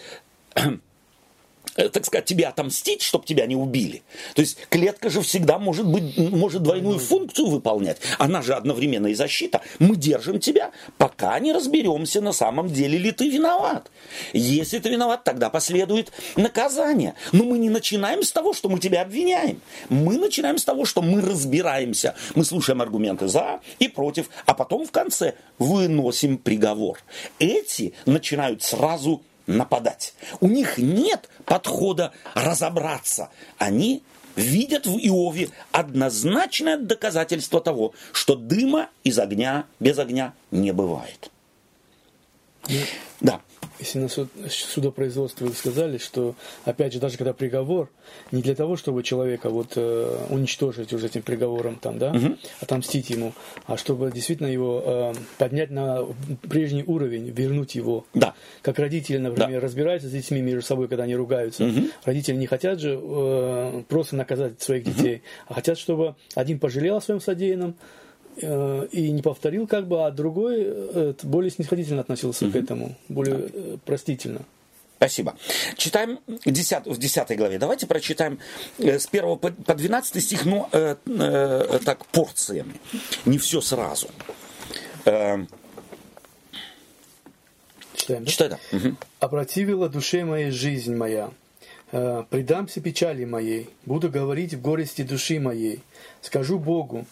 так 1.75 2.05
сказать, 2.05 2.25
тебе 2.25 2.47
отомстить, 2.47 3.01
чтобы 3.01 3.25
тебя 3.25 3.45
не 3.45 3.55
убили. 3.55 4.03
То 4.35 4.41
есть 4.41 4.57
клетка 4.69 5.09
же 5.09 5.21
всегда 5.21 5.57
может 5.57 5.87
быть, 5.87 6.17
может 6.17 6.63
двойную 6.63 6.99
функцию 6.99 7.47
выполнять. 7.47 7.97
Она 8.19 8.41
же 8.41 8.53
одновременно 8.53 9.07
и 9.07 9.13
защита. 9.13 9.61
Мы 9.79 9.95
держим 9.95 10.39
тебя, 10.39 10.71
пока 10.97 11.39
не 11.39 11.53
разберемся, 11.53 12.21
на 12.21 12.33
самом 12.33 12.69
деле 12.69 12.97
ли 12.97 13.11
ты 13.11 13.29
виноват. 13.29 13.89
Если 14.33 14.79
ты 14.79 14.89
виноват, 14.89 15.23
тогда 15.23 15.49
последует 15.49 16.11
наказание. 16.35 17.15
Но 17.31 17.43
мы 17.43 17.57
не 17.57 17.69
начинаем 17.69 18.23
с 18.23 18.31
того, 18.31 18.53
что 18.53 18.69
мы 18.69 18.79
тебя 18.79 19.01
обвиняем. 19.01 19.61
Мы 19.89 20.17
начинаем 20.17 20.57
с 20.57 20.65
того, 20.65 20.85
что 20.85 21.01
мы 21.01 21.21
разбираемся. 21.21 22.15
Мы 22.35 22.43
слушаем 22.43 22.81
аргументы 22.81 23.27
за 23.27 23.61
и 23.79 23.87
против, 23.87 24.29
а 24.45 24.53
потом 24.53 24.85
в 24.85 24.91
конце 24.91 25.35
выносим 25.57 26.37
приговор. 26.37 26.99
Эти 27.39 27.93
начинают 28.05 28.63
сразу 28.63 29.23
нападать. 29.47 30.13
У 30.39 30.47
них 30.47 30.77
нет 30.77 31.29
подхода 31.45 32.13
разобраться. 32.33 33.29
Они 33.57 34.03
видят 34.35 34.85
в 34.85 34.97
Иове 34.97 35.49
однозначное 35.71 36.77
доказательство 36.77 37.61
того, 37.61 37.93
что 38.13 38.35
дыма 38.35 38.89
из 39.03 39.19
огня 39.19 39.65
без 39.79 39.99
огня 39.99 40.33
не 40.51 40.71
бывает. 40.71 41.31
Да. 43.19 43.41
Если 43.81 43.97
на 43.97 44.09
суд- 44.09 44.29
судопроизводстве 44.47 45.47
вы 45.47 45.53
сказали, 45.53 45.97
что, 45.97 46.35
опять 46.65 46.93
же, 46.93 46.99
даже 46.99 47.17
когда 47.17 47.33
приговор, 47.33 47.89
не 48.31 48.43
для 48.43 48.53
того, 48.53 48.77
чтобы 48.77 49.01
человека 49.01 49.49
вот 49.49 49.73
э, 49.75 50.17
уничтожить 50.29 50.93
уже 50.93 51.07
этим 51.07 51.23
приговором, 51.23 51.77
там, 51.81 51.97
да, 51.97 52.13
отомстить 52.59 53.09
ему, 53.09 53.33
а 53.65 53.77
чтобы 53.77 54.11
действительно 54.11 54.47
его 54.47 54.83
э, 54.85 55.13
поднять 55.39 55.71
на 55.71 56.05
прежний 56.47 56.83
уровень, 56.83 57.29
вернуть 57.31 57.73
его. 57.73 58.05
Да. 58.13 58.35
Как 58.61 58.77
родители, 58.77 59.17
например, 59.17 59.63
разбираются 59.63 60.07
с 60.07 60.11
детьми 60.11 60.41
между 60.41 60.61
собой, 60.61 60.87
когда 60.87 61.03
они 61.05 61.15
ругаются. 61.15 61.71
Родители 62.05 62.35
не 62.35 62.45
хотят 62.45 62.79
же 62.79 62.99
э, 63.01 63.83
просто 63.89 64.15
наказать 64.15 64.61
своих 64.61 64.83
детей, 64.83 65.23
а 65.47 65.55
хотят, 65.55 65.79
чтобы 65.79 66.15
один 66.35 66.59
пожалел 66.59 66.97
о 66.97 67.01
своем 67.01 67.19
содеянном, 67.19 67.75
и 68.37 69.11
не 69.11 69.21
повторил, 69.21 69.67
как 69.67 69.87
бы, 69.87 70.05
а 70.05 70.11
другой 70.11 70.63
э, 70.65 71.13
более 71.23 71.51
снисходительно 71.51 72.01
относился 72.01 72.49
к 72.49 72.55
этому, 72.55 72.95
более 73.09 73.49
э, 73.53 73.77
простительно. 73.85 74.41
Спасибо. 74.97 75.35
Читаем 75.77 76.19
10, 76.45 76.85
в 76.85 76.97
10 76.99 77.35
главе. 77.35 77.57
Давайте 77.57 77.87
прочитаем 77.87 78.37
э, 78.77 78.99
с 78.99 79.07
1 79.11 79.37
по 79.39 79.49
по 79.49 79.73
12 79.73 80.23
стих, 80.23 80.45
но 80.45 80.69
э, 80.71 80.95
э, 81.07 81.79
так 81.83 82.05
порциями. 82.05 82.75
Не 83.25 83.39
все 83.39 83.61
сразу. 83.61 84.09
Э, 85.05 85.45
Читаем, 87.95 88.25
да? 88.25 88.31
читай, 88.31 88.49
да. 88.49 88.59
Мгм. 88.71 88.97
Опротивила 89.19 89.89
душе 89.89 90.23
моей 90.23 90.51
жизнь 90.51 90.95
моя. 90.95 91.31
Э, 91.91 92.23
Предамся 92.29 92.79
печали 92.79 93.25
моей, 93.25 93.69
буду 93.85 94.09
говорить 94.09 94.53
в 94.53 94.61
горести 94.61 95.01
души 95.01 95.39
моей. 95.39 95.81
Скажу 96.21 96.59
Богу, 96.59 97.05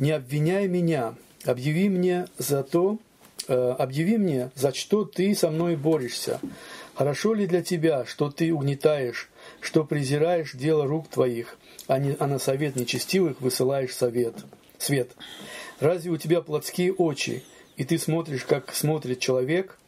не 0.00 0.12
обвиняй 0.12 0.66
меня, 0.66 1.14
объяви 1.44 1.88
мне 1.88 2.26
за 2.38 2.64
то, 2.64 2.98
э, 3.46 3.54
объяви 3.78 4.16
мне, 4.16 4.50
за 4.56 4.74
что 4.74 5.04
ты 5.04 5.34
со 5.34 5.50
мной 5.50 5.76
борешься. 5.76 6.40
Хорошо 6.94 7.34
ли 7.34 7.46
для 7.46 7.62
тебя, 7.62 8.04
что 8.06 8.30
ты 8.30 8.52
угнетаешь, 8.52 9.30
что 9.60 9.84
презираешь 9.84 10.52
дело 10.54 10.86
рук 10.86 11.08
твоих, 11.08 11.56
а, 11.86 11.98
не, 11.98 12.16
а 12.18 12.26
на 12.26 12.38
совет 12.38 12.76
нечестивых 12.76 13.40
высылаешь 13.40 13.94
совет, 13.94 14.34
свет? 14.78 15.10
Разве 15.78 16.10
у 16.10 16.16
тебя 16.16 16.40
плотские 16.40 16.92
очи, 16.92 17.44
и 17.76 17.84
ты 17.84 17.98
смотришь, 17.98 18.44
как 18.44 18.74
смотрит 18.74 19.20
человек? 19.20 19.78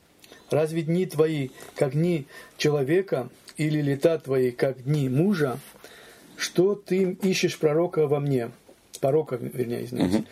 Разве 0.51 0.83
дни 0.83 1.07
твои, 1.07 1.49
как 1.75 1.93
дни 1.93 2.27
человека, 2.59 3.31
или 3.57 3.81
лета 3.81 4.19
твои, 4.19 4.51
как 4.51 4.85
дни 4.85 5.09
мужа? 5.09 5.59
Что 6.37 6.75
ты 6.75 7.17
ищешь 7.23 7.59
пророка 7.59 8.07
во 8.07 8.21
мне? 8.21 8.51
Порока, 9.03 9.37
вернее, 9.37 9.85
извините. 9.85 10.25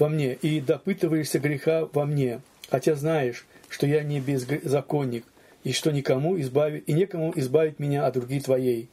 Во 0.00 0.08
мне. 0.08 0.34
И 0.34 0.60
допытываешься 0.60 1.38
греха 1.38 1.88
во 1.92 2.04
мне. 2.04 2.40
Хотя 2.68 2.96
знаешь, 2.96 3.46
что 3.68 3.86
я 3.86 4.02
не 4.02 4.20
беззаконник, 4.20 5.24
и 5.62 5.72
что 5.72 5.92
никому 5.92 6.38
избавить, 6.40 6.82
и 6.88 6.92
некому 6.92 7.32
избавить 7.36 7.78
меня 7.78 8.04
от 8.04 8.16
руки 8.16 8.40
твоей. 8.40 8.88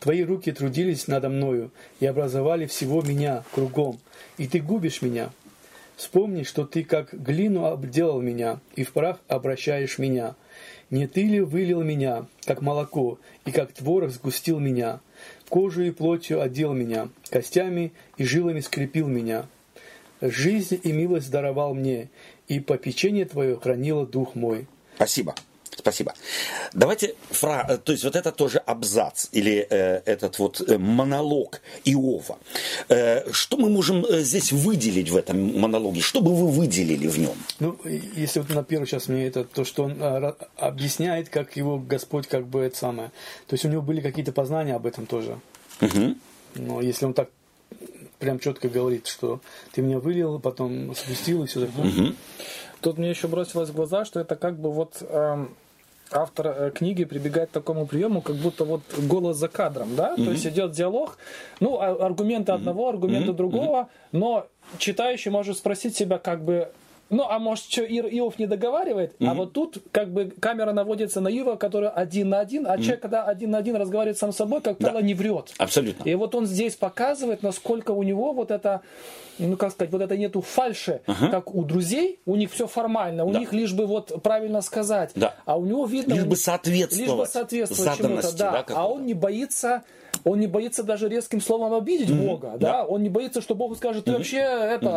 Твои 0.00 0.24
руки 0.24 0.52
трудились 0.52 1.06
надо 1.06 1.28
мною 1.28 1.70
и 2.00 2.06
образовали 2.06 2.64
всего 2.64 3.02
меня 3.02 3.44
кругом, 3.54 4.00
и 4.38 4.48
ты 4.48 4.60
губишь 4.60 5.02
меня. 5.02 5.30
Вспомни, 5.96 6.42
что 6.42 6.64
ты 6.64 6.82
как 6.82 7.12
глину 7.12 7.66
обделал 7.66 8.22
меня, 8.22 8.58
и 8.74 8.84
в 8.84 8.92
прах 8.92 9.18
обращаешь 9.28 9.98
меня. 9.98 10.34
Не 10.88 11.06
ты 11.06 11.24
ли 11.24 11.40
вылил 11.40 11.82
меня, 11.82 12.24
как 12.46 12.62
молоко, 12.62 13.18
и 13.44 13.52
как 13.52 13.72
творог 13.72 14.10
сгустил 14.10 14.58
меня? 14.58 15.00
Кожу 15.52 15.82
и 15.82 15.90
плотью 15.90 16.40
одел 16.40 16.72
меня, 16.72 17.10
костями 17.28 17.92
и 18.16 18.24
жилами 18.24 18.60
скрепил 18.60 19.06
меня. 19.06 19.44
Жизнь 20.22 20.80
и 20.82 20.92
милость 20.92 21.30
даровал 21.30 21.74
мне, 21.74 22.08
и 22.48 22.58
попечение 22.58 23.26
твое 23.26 23.58
хранило 23.58 24.06
дух 24.06 24.34
мой. 24.34 24.66
Спасибо. 24.94 25.34
Спасибо. 25.82 26.14
Давайте, 26.72 27.16
фра... 27.30 27.66
э, 27.68 27.76
то 27.76 27.90
есть 27.90 28.04
вот 28.04 28.14
это 28.14 28.30
тоже 28.30 28.58
абзац 28.58 29.26
или 29.32 29.66
э, 29.68 30.02
этот 30.06 30.38
вот 30.38 30.60
э, 30.60 30.78
монолог 30.78 31.60
Иова. 31.84 32.38
Э, 32.88 33.32
что 33.32 33.56
мы 33.56 33.68
можем 33.68 34.04
э, 34.04 34.20
здесь 34.20 34.52
выделить 34.52 35.10
в 35.10 35.16
этом 35.16 35.58
монологе? 35.58 36.00
Что 36.00 36.20
бы 36.20 36.34
вы 36.34 36.46
выделили 36.48 37.08
в 37.08 37.18
нем? 37.18 37.34
Ну, 37.58 37.76
если 37.84 38.38
вот 38.40 38.50
на 38.50 38.62
первый 38.62 38.86
сейчас 38.86 39.08
мне 39.08 39.26
это 39.26 39.42
то, 39.42 39.64
что 39.64 39.84
он 39.84 39.96
а, 40.00 40.36
объясняет, 40.56 41.28
как 41.28 41.56
его 41.56 41.78
Господь 41.78 42.28
как 42.28 42.46
бы 42.46 42.60
это 42.60 42.76
самое. 42.76 43.08
То 43.48 43.54
есть 43.54 43.64
у 43.64 43.68
него 43.68 43.82
были 43.82 44.00
какие-то 44.00 44.30
познания 44.30 44.76
об 44.76 44.86
этом 44.86 45.06
тоже. 45.06 45.40
Мгм. 45.80 46.16
Но 46.54 46.80
если 46.80 47.06
он 47.06 47.14
так 47.14 47.28
прям 48.20 48.38
четко 48.38 48.68
говорит, 48.68 49.08
что 49.08 49.40
ты 49.72 49.82
меня 49.82 49.98
вылил, 49.98 50.38
потом 50.38 50.94
спустил 50.94 51.42
и 51.42 51.46
все 51.48 51.66
такое. 51.66 52.14
Тут 52.82 52.98
мне 52.98 53.10
еще 53.10 53.28
бросилось 53.28 53.70
в 53.70 53.74
глаза, 53.74 54.04
что 54.04 54.18
это 54.18 54.34
как 54.34 54.58
бы 54.58 54.72
вот 54.72 55.02
эм, 55.02 55.54
автор 56.14 56.46
э, 56.46 56.70
книги 56.74 57.04
прибегает 57.04 57.50
к 57.50 57.52
такому 57.52 57.86
приему, 57.86 58.20
как 58.20 58.36
будто 58.36 58.64
вот 58.64 58.82
голос 58.98 59.36
за 59.36 59.48
кадром, 59.48 59.96
да? 59.96 60.14
То 60.16 60.30
есть 60.30 60.46
идет 60.46 60.72
диалог, 60.72 61.18
ну, 61.60 61.78
а- 61.80 62.04
аргументы 62.06 62.52
одного, 62.52 62.88
аргументы 62.88 63.32
другого, 63.32 63.88
но 64.12 64.46
читающий 64.78 65.30
может 65.30 65.56
спросить 65.56 65.96
себя, 65.96 66.18
как 66.18 66.42
бы, 66.44 66.70
ну, 67.10 67.24
а 67.28 67.38
может, 67.38 67.64
что 67.70 67.82
Ир- 67.82 68.08
Иов 68.08 68.38
не 68.38 68.46
договаривает? 68.46 69.14
А 69.20 69.34
вот 69.34 69.52
тут 69.52 69.78
как 69.92 70.10
бы 70.10 70.32
камера 70.40 70.72
наводится 70.72 71.20
на 71.20 71.28
Иова, 71.28 71.56
который 71.56 71.90
один 71.90 72.30
на 72.30 72.40
один, 72.40 72.66
а 72.66 72.78
человек, 72.78 73.00
когда 73.00 73.24
один 73.24 73.50
на 73.50 73.58
один 73.58 73.76
разговаривает 73.76 74.18
сам 74.18 74.32
с 74.32 74.36
собой, 74.36 74.60
как 74.62 74.78
правило, 74.78 75.00
не 75.00 75.14
врет. 75.14 75.52
Абсолютно. 75.58 76.08
И 76.08 76.14
вот 76.14 76.34
он 76.34 76.46
здесь 76.46 76.74
показывает, 76.76 77.42
насколько 77.42 77.90
у 77.90 78.02
него 78.02 78.32
вот 78.32 78.50
это, 78.50 78.80
ну 79.38 79.56
как 79.56 79.72
сказать, 79.72 79.92
вот 79.92 80.00
это 80.00 80.16
нету 80.16 80.40
фальши, 80.40 81.02
как 81.30 81.54
у 81.54 81.64
друзей, 81.64 82.18
у 82.24 82.36
них 82.36 82.50
все 82.50 82.66
формально, 82.66 83.24
у 83.24 83.30
Да. 83.32 83.38
них 83.40 83.52
лишь 83.52 83.74
бы 83.74 83.86
вот 83.86 84.22
правильно 84.22 84.62
сказать, 84.62 85.10
Да. 85.14 85.34
а 85.44 85.58
у 85.58 85.64
него 85.66 85.84
видно... 85.86 86.14
Лишь 86.14 86.24
бы 86.24 86.36
соответствовать 86.36 87.08
Лишь 87.08 87.16
бы 87.16 87.26
соответствовать 87.26 87.98
чему-то, 87.98 88.36
да. 88.36 88.64
да, 88.66 88.74
а 88.74 88.88
он 88.88 89.04
не 89.06 89.14
боится... 89.14 89.82
Он 90.24 90.38
не 90.40 90.46
боится 90.46 90.82
даже 90.82 91.08
резким 91.08 91.40
словом 91.40 91.74
обидеть 91.74 92.12
Бога, 92.12 92.54
да? 92.58 92.84
Он 92.84 93.02
не 93.02 93.08
боится, 93.08 93.40
что 93.40 93.54
Бог 93.54 93.76
скажет, 93.76 94.04
ты 94.04 94.12
вообще 94.12 94.38
это, 94.38 94.88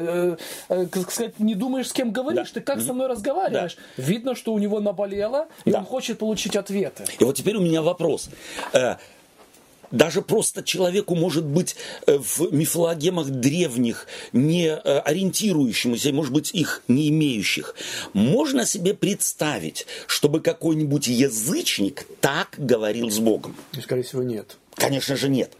э, 0.00 0.36
э, 0.68 0.86
как 0.86 1.10
сказать, 1.10 1.38
не 1.38 1.54
думаешь, 1.54 1.88
с 1.88 1.92
кем 1.92 2.10
говоришь, 2.10 2.50
ты 2.50 2.60
как 2.60 2.80
со 2.80 2.92
мной 2.92 3.06
разговариваешь? 3.08 3.76
Видно, 3.96 4.34
что 4.34 4.52
у 4.52 4.58
него 4.58 4.80
наболело, 4.80 5.46
и 5.64 5.70
Да. 5.70 5.78
он 5.78 5.84
хочет 5.84 6.18
получить 6.18 6.56
ответы. 6.56 7.04
И 7.20 7.24
вот 7.24 7.36
теперь 7.36 7.56
у 7.56 7.60
меня 7.60 7.82
вопрос. 7.82 8.30
Э, 8.72 8.96
Даже 9.92 10.22
просто 10.22 10.62
человеку, 10.62 11.14
может 11.14 11.44
быть, 11.44 11.76
э, 12.06 12.16
в 12.16 12.50
мифологемах 12.50 13.28
древних, 13.28 14.06
не 14.32 14.74
ориентирующемуся, 14.74 16.12
может 16.14 16.32
быть, 16.32 16.50
их 16.54 16.82
не 16.88 17.10
имеющих, 17.10 17.74
можно 18.14 18.64
себе 18.64 18.94
представить, 18.94 19.86
чтобы 20.06 20.40
какой-нибудь 20.40 21.08
язычник 21.08 22.06
так 22.22 22.54
говорил 22.56 23.10
с 23.10 23.18
Богом? 23.18 23.54
И, 23.76 23.80
скорее 23.82 24.02
всего, 24.02 24.22
нет. 24.22 24.56
Конечно 24.74 25.16
же 25.16 25.28
нет. 25.28 25.52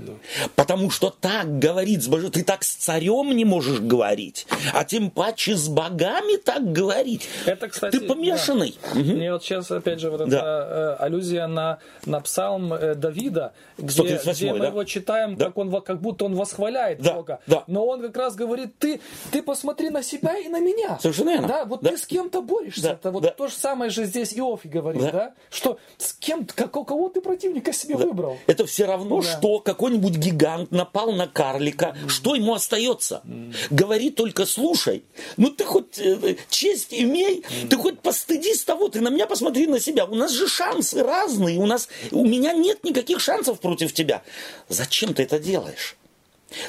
Потому 0.57 0.91
что 0.91 1.11
так 1.11 1.59
говорить 1.59 2.03
с 2.03 2.09
Божьим, 2.09 2.31
ты 2.31 2.43
так 2.43 2.65
с 2.65 2.75
царем 2.75 3.31
не 3.37 3.45
можешь 3.45 3.81
говорить, 3.81 4.47
а 4.73 4.85
тем 4.85 5.11
паче 5.11 5.55
с 5.55 5.69
богами 5.69 6.37
так 6.37 6.73
говорить. 6.73 7.29
Это, 7.47 7.69
кстати, 7.69 7.99
ты 7.99 8.07
помешанный. 8.07 8.77
да. 8.95 9.01
Мне 9.01 9.33
вот 9.33 9.45
сейчас, 9.45 9.71
опять 9.71 10.01
же, 10.01 10.11
вот 10.11 10.29
Да. 10.29 10.39
эта 10.39 10.97
э, 11.01 11.05
аллюзия 11.05 11.47
на, 11.47 11.79
на 12.07 12.21
псалм 12.21 12.73
э, 12.73 12.95
Давида, 12.95 13.53
где, 13.79 13.91
138, 13.93 14.33
где 14.45 14.53
мы 14.53 14.59
да? 14.61 14.67
его 14.69 14.85
читаем, 14.85 15.37
Да. 15.37 15.47
как, 15.47 15.59
он, 15.59 15.83
как 15.83 16.01
будто 16.01 16.25
он 16.25 16.35
восхваляет 16.35 17.01
Да, 17.03 17.15
Бога. 17.15 17.41
да. 17.47 17.65
Но 17.67 17.87
он 17.87 18.01
как 18.03 18.17
раз 18.17 18.35
говорит, 18.35 18.79
ты, 18.79 19.01
ты 19.31 19.43
посмотри 19.43 19.91
на 19.91 20.03
себя 20.03 20.37
и 20.39 20.49
на 20.49 20.61
меня. 20.61 20.99
Совершенно 21.01 21.31
верно. 21.31 21.49
Да, 21.49 21.65
вот 21.65 21.83
Да. 21.83 21.91
ты 21.91 21.99
с 21.99 22.07
кем-то 22.07 22.41
борешься. 22.43 22.83
Да, 22.83 22.93
Это 22.93 23.11
вот 23.11 23.23
да. 23.23 23.31
то 23.31 23.47
же 23.49 23.55
самое 23.55 23.91
же 23.91 24.05
здесь 24.05 24.33
Иов 24.37 24.65
и 24.65 24.69
говорит, 24.69 25.03
Да. 25.03 25.11
да? 25.13 25.35
Что 25.51 25.79
с 25.99 26.13
кем, 26.15 26.47
как, 26.47 26.75
у 26.77 26.85
кого 26.85 27.09
ты 27.09 27.21
противника 27.21 27.73
себе 27.73 27.97
выбрал? 27.97 28.39
Это 28.47 28.67
все 28.67 28.87
равно, 28.87 29.02
Да. 29.23 29.39
что 29.39 29.59
какой-нибудь 29.61 30.17
гигант 30.17 30.71
напал 30.71 31.13
на 31.13 31.27
карлика. 31.27 31.97
Что 32.09 32.35
ему 32.35 32.55
остается? 32.55 33.23
Говори 33.71 34.11
только 34.11 34.47
слушай. 34.47 35.05
Ну 35.37 35.51
ты 35.51 35.65
хоть 35.65 35.99
э, 35.99 36.37
честь 36.51 36.93
имей, 36.93 37.45
ты 37.69 37.77
хоть 37.77 38.01
постыдись 38.01 38.65
того, 38.65 38.89
ты 38.89 39.01
на 39.01 39.09
меня 39.09 39.27
посмотри 39.27 39.67
на 39.67 39.81
себя. 39.81 40.07
У 40.07 40.15
нас 40.15 40.33
же 40.33 40.49
шансы 40.49 41.03
разные. 41.03 41.59
У, 41.59 41.67
нас, 41.67 41.89
у 42.11 42.25
меня 42.25 42.53
нет 42.53 42.85
никаких 42.85 43.21
шансов 43.21 43.61
против 43.61 43.93
тебя. 43.93 44.23
Зачем 44.69 45.15
ты 45.15 45.23
это 45.25 45.39
делаешь? 45.39 45.97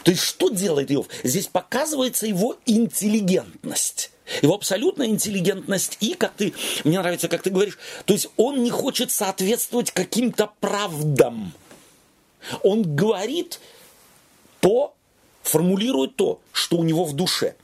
То 0.04 0.12
есть 0.12 0.24
что 0.24 0.50
делает 0.50 0.92
Иов? 0.92 1.08
Здесь 1.24 1.48
показывается 1.48 2.26
его 2.26 2.58
интеллигентность. 2.66 4.12
Его 4.42 4.56
абсолютная 4.56 5.08
интеллигентность 5.08 5.98
и, 6.00 6.14
как 6.14 6.34
ты, 6.34 6.54
мне 6.86 7.00
нравится, 7.00 7.28
как 7.28 7.44
ты 7.44 7.50
говоришь, 7.50 7.78
то 8.06 8.14
есть 8.14 8.30
он 8.38 8.64
не 8.64 8.70
хочет 8.70 9.12
соответствовать 9.12 9.92
каким-то 9.92 10.50
правдам. 10.62 11.52
Он 12.64 12.96
говорит 12.96 13.60
то, 14.60 14.96
формулирует 15.44 16.16
то, 16.16 16.39
что 16.52 16.78
у 16.78 16.84
него 16.84 17.06
в 17.06 17.14
душе. 17.14 17.56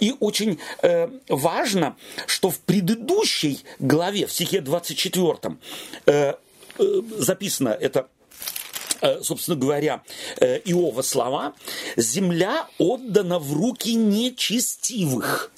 И 0.00 0.14
очень 0.18 0.58
э, 0.82 1.08
важно, 1.28 1.96
что 2.26 2.50
в 2.50 2.58
предыдущей 2.60 3.60
главе, 3.78 4.26
в 4.26 4.32
стихе 4.32 4.60
24, 4.60 5.56
э, 6.06 6.34
э, 6.78 7.02
записано 7.18 7.68
это 7.68 8.08
э, 9.00 9.20
собственно 9.22 9.56
говоря, 9.56 10.02
э, 10.40 10.58
Иова 10.64 11.02
слова, 11.02 11.54
«Земля 11.96 12.66
отдана 12.78 13.38
в 13.38 13.52
руки 13.52 13.94
нечестивых». 13.94 15.52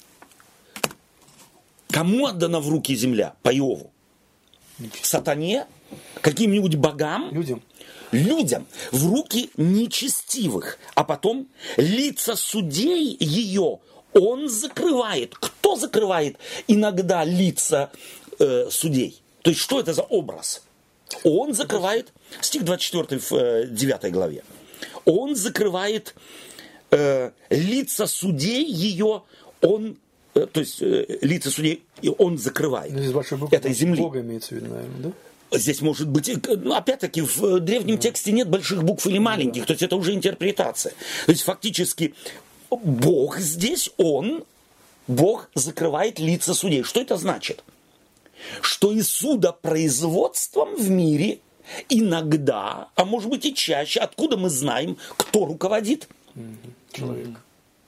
Кому 1.89 2.27
отдана 2.27 2.59
в 2.59 2.69
руки 2.69 2.95
земля? 2.95 3.33
По 3.43 3.53
Иову. 3.53 3.91
Сатане? 5.01 5.67
Каким-нибудь 6.21 6.75
богам? 6.75 7.31
Людям. 7.31 7.61
Людям 8.11 8.65
в 8.91 9.09
руки 9.11 9.49
нечестивых, 9.57 10.77
а 10.95 11.03
потом 11.03 11.47
лица 11.77 12.35
судей 12.35 13.15
ее 13.19 13.79
он 14.13 14.49
закрывает. 14.49 15.35
Кто 15.35 15.75
закрывает 15.75 16.37
иногда 16.67 17.23
лица 17.23 17.91
э, 18.39 18.67
судей? 18.69 19.21
То 19.41 19.49
есть 19.51 19.61
что 19.61 19.79
это 19.79 19.93
за 19.93 20.01
образ? 20.03 20.63
Он 21.23 21.53
закрывает, 21.53 22.13
стих 22.41 22.63
24 22.63 23.19
в 23.19 23.31
э, 23.33 23.67
9 23.67 24.11
главе, 24.11 24.43
он 25.05 25.35
закрывает 25.35 26.15
э, 26.91 27.31
лица 27.49 28.07
судей 28.07 28.65
ее, 28.65 29.23
он, 29.61 29.97
э, 30.35 30.45
то 30.51 30.59
есть 30.59 30.81
э, 30.81 31.05
лица 31.21 31.49
судей 31.51 31.83
он 32.17 32.37
закрывает 32.37 32.91
Ну, 32.93 32.99
здесь 32.99 33.11
большой 33.11 33.37
буквы. 33.37 33.57
этой 33.57 33.73
земли. 33.73 34.01
Бога 34.01 34.21
имеется 34.21 34.49
в 34.49 34.51
виду, 34.57 34.73
наверное, 34.73 34.99
да? 35.03 35.11
Здесь 35.51 35.81
может 35.81 36.07
быть, 36.07 36.31
ну, 36.47 36.73
опять-таки, 36.73 37.21
в 37.21 37.43
э, 37.43 37.59
древнем 37.59 37.97
тексте 37.97 38.31
нет 38.31 38.49
больших 38.49 38.83
букв 38.83 39.05
или 39.05 39.17
маленьких, 39.17 39.65
то 39.65 39.73
есть 39.73 39.83
это 39.83 39.97
уже 39.97 40.13
интерпретация. 40.13 40.93
То 41.25 41.31
есть 41.31 41.43
фактически 41.43 42.13
Бог 42.69 43.37
здесь, 43.37 43.91
Он, 43.97 44.45
Бог 45.07 45.49
закрывает 45.53 46.19
лица 46.19 46.53
судей. 46.53 46.83
Что 46.83 47.01
это 47.01 47.17
значит? 47.17 47.63
Что 48.61 48.91
и 48.91 49.01
судопроизводством 49.01 50.75
в 50.75 50.89
мире 50.89 51.39
иногда, 51.89 52.87
а 52.95 53.05
может 53.05 53.29
быть 53.29 53.45
и 53.45 53.53
чаще, 53.53 53.99
откуда 53.99 54.37
мы 54.37 54.49
знаем, 54.49 54.97
кто 55.17 55.45
руководит? 55.45 56.07
Человек. 56.93 57.29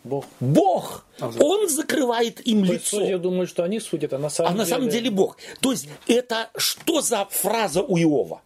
Бог. 0.04 0.26
Бог. 0.40 1.06
Он 1.20 1.70
закрывает 1.70 2.46
им 2.46 2.66
То 2.66 2.74
лицо. 2.74 2.98
судьи 2.98 3.16
думают, 3.16 3.50
что 3.50 3.64
они 3.64 3.80
судят, 3.80 4.14
а 4.14 4.18
на 4.18 4.30
самом 4.30 4.50
А 4.50 4.52
деле... 4.54 4.64
на 4.64 4.70
самом 4.70 4.90
деле 4.90 5.10
Бог. 5.12 5.38
То 5.62 5.72
есть 5.72 5.88
это 6.08 6.50
что 6.58 7.02
за 7.02 7.26
фраза 7.30 7.82
у 7.82 7.98
Иова? 7.98 8.42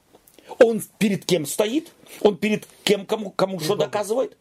Он 0.59 0.81
перед 0.97 1.25
кем 1.25 1.45
стоит? 1.45 1.91
Он 2.21 2.37
перед 2.37 2.67
кем, 2.83 3.05
кому, 3.05 3.31
кому 3.31 3.59
что 3.59 3.75
доказывает? 3.75 4.37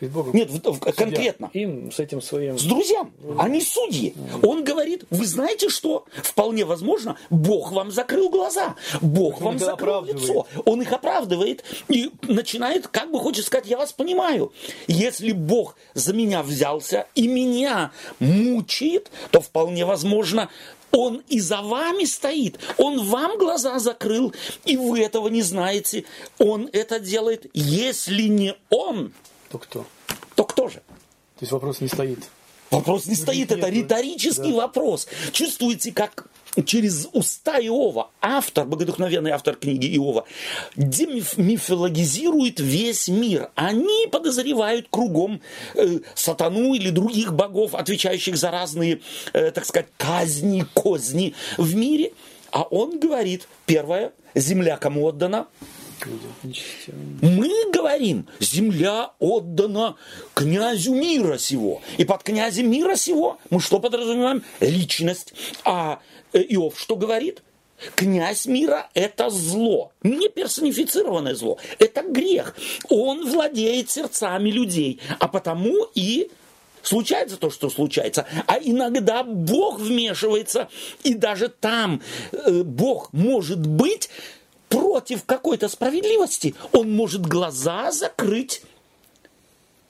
Перед 0.00 0.12
Богом. 0.12 0.34
Нет, 0.34 0.50
в- 0.50 0.72
в- 0.72 0.78
конкретно. 0.92 1.50
Им 1.52 1.90
с 1.92 1.98
этим 2.00 2.20
своим... 2.22 2.58
С 2.58 2.62
друзьям. 2.62 3.12
Они 3.38 3.60
судьи. 3.60 4.14
Он 4.42 4.64
говорит, 4.64 5.04
вы 5.10 5.24
знаете 5.26 5.68
что? 5.68 6.04
Вполне 6.22 6.64
возможно, 6.64 7.16
Бог 7.30 7.72
вам 7.72 7.90
закрыл 7.90 8.28
глаза. 8.30 8.76
Бог 9.00 9.40
вам 9.40 9.58
закрыл 9.58 10.04
лицо. 10.04 10.46
Он 10.64 10.82
их 10.82 10.92
оправдывает 10.92 11.64
и 11.88 12.10
начинает, 12.22 12.88
как 12.88 13.10
бы 13.10 13.18
хочет 13.18 13.44
сказать, 13.46 13.66
я 13.66 13.76
вас 13.78 13.92
понимаю. 13.92 14.52
Если 14.86 15.32
Бог 15.32 15.76
за 15.94 16.12
меня 16.14 16.42
взялся 16.42 17.06
и 17.14 17.26
меня 17.26 17.92
мучает, 18.18 19.10
то 19.30 19.40
вполне 19.40 19.84
возможно, 19.84 20.48
он 20.90 21.22
и 21.28 21.38
за 21.38 21.60
вами 21.60 22.04
стоит. 22.04 22.58
Он 22.78 23.04
вам 23.04 23.36
глаза 23.38 23.78
закрыл, 23.78 24.32
и 24.64 24.76
вы 24.76 25.00
этого 25.00 25.28
не 25.28 25.42
знаете. 25.42 26.04
Он 26.38 26.68
это 26.72 26.98
делает. 26.98 27.46
Если 27.52 28.22
не 28.22 28.54
он, 28.70 29.12
То 29.50 29.58
кто? 29.58 29.86
то 30.34 30.44
кто 30.44 30.68
же? 30.68 30.76
То 30.76 31.42
есть 31.42 31.52
вопрос 31.52 31.80
не 31.80 31.88
стоит. 31.88 32.28
Вопрос 32.70 33.06
не 33.06 33.14
стоит, 33.14 33.50
это 33.50 33.68
риторический 33.68 34.52
да. 34.52 34.58
вопрос. 34.58 35.08
Чувствуете, 35.32 35.90
как 35.90 36.26
через 36.64 37.08
уста 37.12 37.58
Иова, 37.58 38.10
автор, 38.20 38.66
богодухновенный 38.66 39.30
автор 39.30 39.56
книги 39.56 39.96
Иова, 39.96 40.26
демифологизирует 40.76 42.60
весь 42.60 43.08
мир. 43.08 43.50
Они 43.54 44.06
подозревают 44.12 44.86
кругом 44.90 45.40
э, 45.74 46.00
сатану 46.14 46.74
или 46.74 46.90
других 46.90 47.32
богов, 47.32 47.74
отвечающих 47.74 48.36
за 48.36 48.50
разные, 48.50 49.00
э, 49.32 49.50
так 49.50 49.64
сказать, 49.64 49.88
казни, 49.96 50.64
козни 50.74 51.34
в 51.56 51.74
мире. 51.74 52.12
А 52.52 52.62
он 52.62 53.00
говорит, 53.00 53.48
первое, 53.66 54.12
земля 54.34 54.76
кому 54.76 55.04
отдана? 55.04 55.48
Мы 57.22 57.72
говорим, 57.72 58.26
земля 58.40 59.12
отдана 59.18 59.96
князю 60.34 60.94
мира 60.94 61.38
сего. 61.38 61.82
И 61.96 62.04
под 62.04 62.22
князем 62.22 62.70
мира 62.70 62.96
сего 62.96 63.38
мы 63.50 63.60
что 63.60 63.80
подразумеваем? 63.80 64.42
Личность. 64.60 65.34
А 65.64 66.00
э, 66.32 66.40
Иов 66.48 66.78
что 66.78 66.96
говорит? 66.96 67.42
Князь 67.94 68.46
мира– 68.46 68.88
это 68.94 69.30
зло, 69.30 69.92
не 70.02 70.28
персонифицированное 70.28 71.36
зло, 71.36 71.58
это 71.78 72.02
грех. 72.02 72.56
Он 72.88 73.30
владеет 73.30 73.88
сердцами 73.88 74.50
людей, 74.50 74.98
а 75.20 75.28
потому 75.28 75.86
и 75.94 76.28
случается 76.82 77.36
то, 77.36 77.50
что 77.50 77.70
случается. 77.70 78.26
А 78.46 78.58
иногда 78.60 79.22
Бог 79.22 79.78
вмешивается, 79.78 80.68
и 81.04 81.14
даже 81.14 81.48
там 81.48 82.02
э, 82.32 82.62
Бог 82.64 83.12
может 83.12 83.64
быть 83.64 84.10
против 84.68 85.24
какой-то 85.24 85.68
справедливости. 85.68 86.54
Он 86.72 86.90
может 86.90 87.22
глаза 87.26 87.90
закрыть 87.92 88.62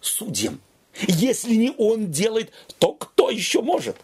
судьям. 0.00 0.60
Если 1.06 1.54
не 1.54 1.72
он 1.76 2.10
делает, 2.10 2.50
то 2.78 2.92
кто 2.92 3.30
еще 3.30 3.62
может? 3.62 3.96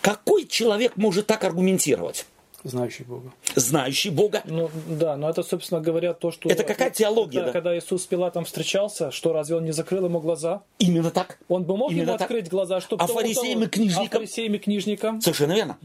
Какой 0.00 0.46
человек 0.46 0.96
может 0.96 1.26
так 1.26 1.44
аргументировать? 1.44 2.26
Знающий 2.64 3.04
Бога. 3.04 3.32
Знающий 3.54 4.10
Бога. 4.10 4.42
Ну 4.44 4.68
да, 4.88 5.16
но 5.16 5.30
это, 5.30 5.44
собственно 5.44 5.80
говоря, 5.80 6.14
то, 6.14 6.32
что... 6.32 6.48
Это 6.48 6.64
какая 6.64 6.90
теология, 6.90 7.40
да, 7.40 7.46
да? 7.46 7.52
Когда 7.52 7.78
Иисус 7.78 8.02
с 8.02 8.06
Пилатом 8.06 8.44
встречался, 8.44 9.12
что 9.12 9.32
разве 9.32 9.54
он 9.54 9.64
не 9.64 9.70
закрыл 9.70 10.06
ему 10.06 10.18
глаза? 10.18 10.62
Именно 10.80 11.12
так. 11.12 11.38
Он 11.46 11.62
бы 11.62 11.76
мог 11.76 11.92
Именно 11.92 12.02
ему 12.02 12.12
так. 12.18 12.22
открыть 12.22 12.48
глаза, 12.48 12.80
чтобы... 12.80 13.04
А 13.04 13.06
фарисеям 13.06 13.62
и 13.62 13.66
книжникам? 13.68 14.06
А 14.06 14.10
фарисеям 14.10 14.54
и 14.54 14.58
книжникам? 14.58 15.20
Совершенно 15.20 15.52
верно. 15.52 15.78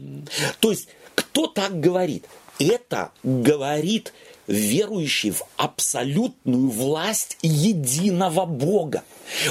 То 0.58 0.70
есть, 0.72 0.88
кто 1.14 1.46
так 1.46 1.78
говорит? 1.78 2.26
Это 2.68 3.10
говорит 3.22 4.12
верующий 4.46 5.30
в 5.30 5.42
абсолютную 5.56 6.68
власть 6.68 7.38
единого 7.42 8.44
Бога. 8.44 9.02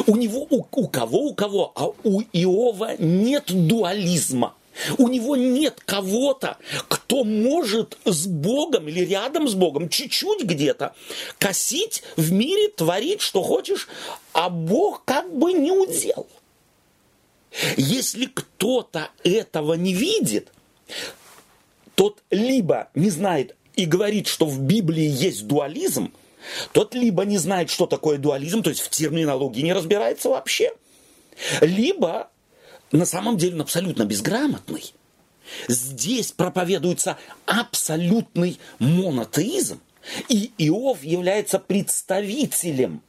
У 0.07 0.15
него, 0.15 0.47
у, 0.49 0.65
у 0.71 0.87
кого, 0.87 1.19
у 1.25 1.33
кого, 1.33 1.71
а 1.75 1.87
у 2.03 2.21
Иова 2.33 2.95
нет 2.97 3.45
дуализма. 3.47 4.53
У 4.97 5.09
него 5.09 5.35
нет 5.35 5.81
кого-то, 5.85 6.57
кто 6.87 7.25
может 7.25 7.97
с 8.05 8.25
Богом 8.25 8.87
или 8.87 9.01
рядом 9.01 9.49
с 9.49 9.53
Богом, 9.53 9.89
чуть-чуть 9.89 10.43
где-то, 10.43 10.95
косить 11.37 12.03
в 12.15 12.31
мире, 12.31 12.69
творить, 12.69 13.21
что 13.21 13.43
хочешь, 13.43 13.89
а 14.31 14.49
Бог 14.49 15.03
как 15.03 15.35
бы 15.35 15.51
не 15.51 15.71
удел. 15.71 16.25
Если 17.75 18.27
кто-то 18.27 19.09
этого 19.25 19.73
не 19.73 19.93
видит, 19.93 20.51
тот 22.01 22.23
либо 22.31 22.89
не 22.95 23.11
знает 23.11 23.55
и 23.75 23.85
говорит, 23.85 24.25
что 24.25 24.47
в 24.47 24.59
Библии 24.59 25.05
есть 25.07 25.45
дуализм, 25.45 26.11
тот 26.71 26.95
либо 26.95 27.25
не 27.25 27.37
знает, 27.37 27.69
что 27.69 27.85
такое 27.85 28.17
дуализм, 28.17 28.63
то 28.63 28.71
есть 28.71 28.81
в 28.81 28.89
терминологии 28.89 29.61
не 29.61 29.71
разбирается 29.71 30.29
вообще, 30.29 30.71
либо 31.61 32.31
на 32.91 33.05
самом 33.05 33.37
деле 33.37 33.53
он 33.53 33.61
абсолютно 33.61 34.05
безграмотный. 34.05 34.95
Здесь 35.67 36.31
проповедуется 36.31 37.19
абсолютный 37.45 38.59
монотеизм, 38.79 39.79
и 40.27 40.51
Иов 40.57 41.03
является 41.03 41.59
представителем 41.59 43.03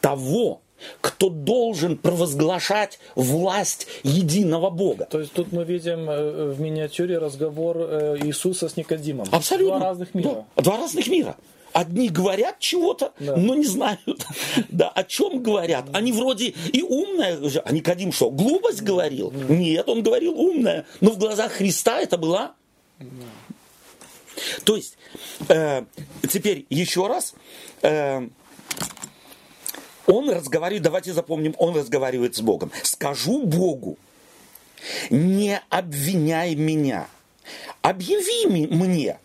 того, 0.00 0.62
кто 1.00 1.28
должен 1.28 1.96
провозглашать 1.96 2.98
власть 3.14 3.86
единого 4.02 4.70
Бога. 4.70 5.06
То 5.10 5.20
есть 5.20 5.32
тут 5.32 5.52
мы 5.52 5.64
видим 5.64 6.08
э, 6.08 6.50
в 6.52 6.60
миниатюре 6.60 7.18
разговор 7.18 7.76
э, 7.78 8.18
Иисуса 8.22 8.68
с 8.68 8.76
Никодимом. 8.76 9.26
Абсолютно. 9.30 9.78
Два 9.78 9.88
разных 9.88 10.14
мира. 10.14 10.44
Да, 10.56 10.62
два 10.62 10.76
разных 10.78 11.06
мира. 11.06 11.36
Одни 11.72 12.10
говорят 12.10 12.58
чего-то, 12.58 13.12
Да. 13.18 13.34
но 13.36 13.54
не 13.54 13.64
знают, 13.64 14.26
да, 14.68 14.90
о 14.90 15.04
чем 15.04 15.42
говорят. 15.42 15.86
Они 15.94 16.12
вроде 16.12 16.48
и 16.72 16.82
умные, 16.82 17.38
а 17.64 17.72
Никодим 17.72 18.12
что, 18.12 18.30
глупость 18.30 18.82
говорил? 18.82 19.32
Нет, 19.48 19.88
он 19.88 20.02
говорил 20.02 20.38
умное, 20.38 20.84
но 21.00 21.10
в 21.12 21.18
глазах 21.18 21.52
Христа 21.52 22.00
это 22.00 22.18
была... 22.18 22.54
То 24.64 24.76
есть, 24.76 24.96
э, 25.48 25.84
теперь 26.28 26.66
еще 26.68 27.06
раз, 27.06 27.34
э, 27.82 28.28
он 30.06 30.30
разговаривает, 30.30 30.82
давайте 30.82 31.12
запомним, 31.12 31.54
он 31.58 31.76
разговаривает 31.76 32.36
с 32.36 32.40
Богом. 32.40 32.70
Скажу 32.82 33.44
Богу, 33.44 33.98
не 35.10 35.60
обвиняй 35.68 36.54
меня, 36.54 37.08
объяви 37.82 38.66
мне, 38.66 39.18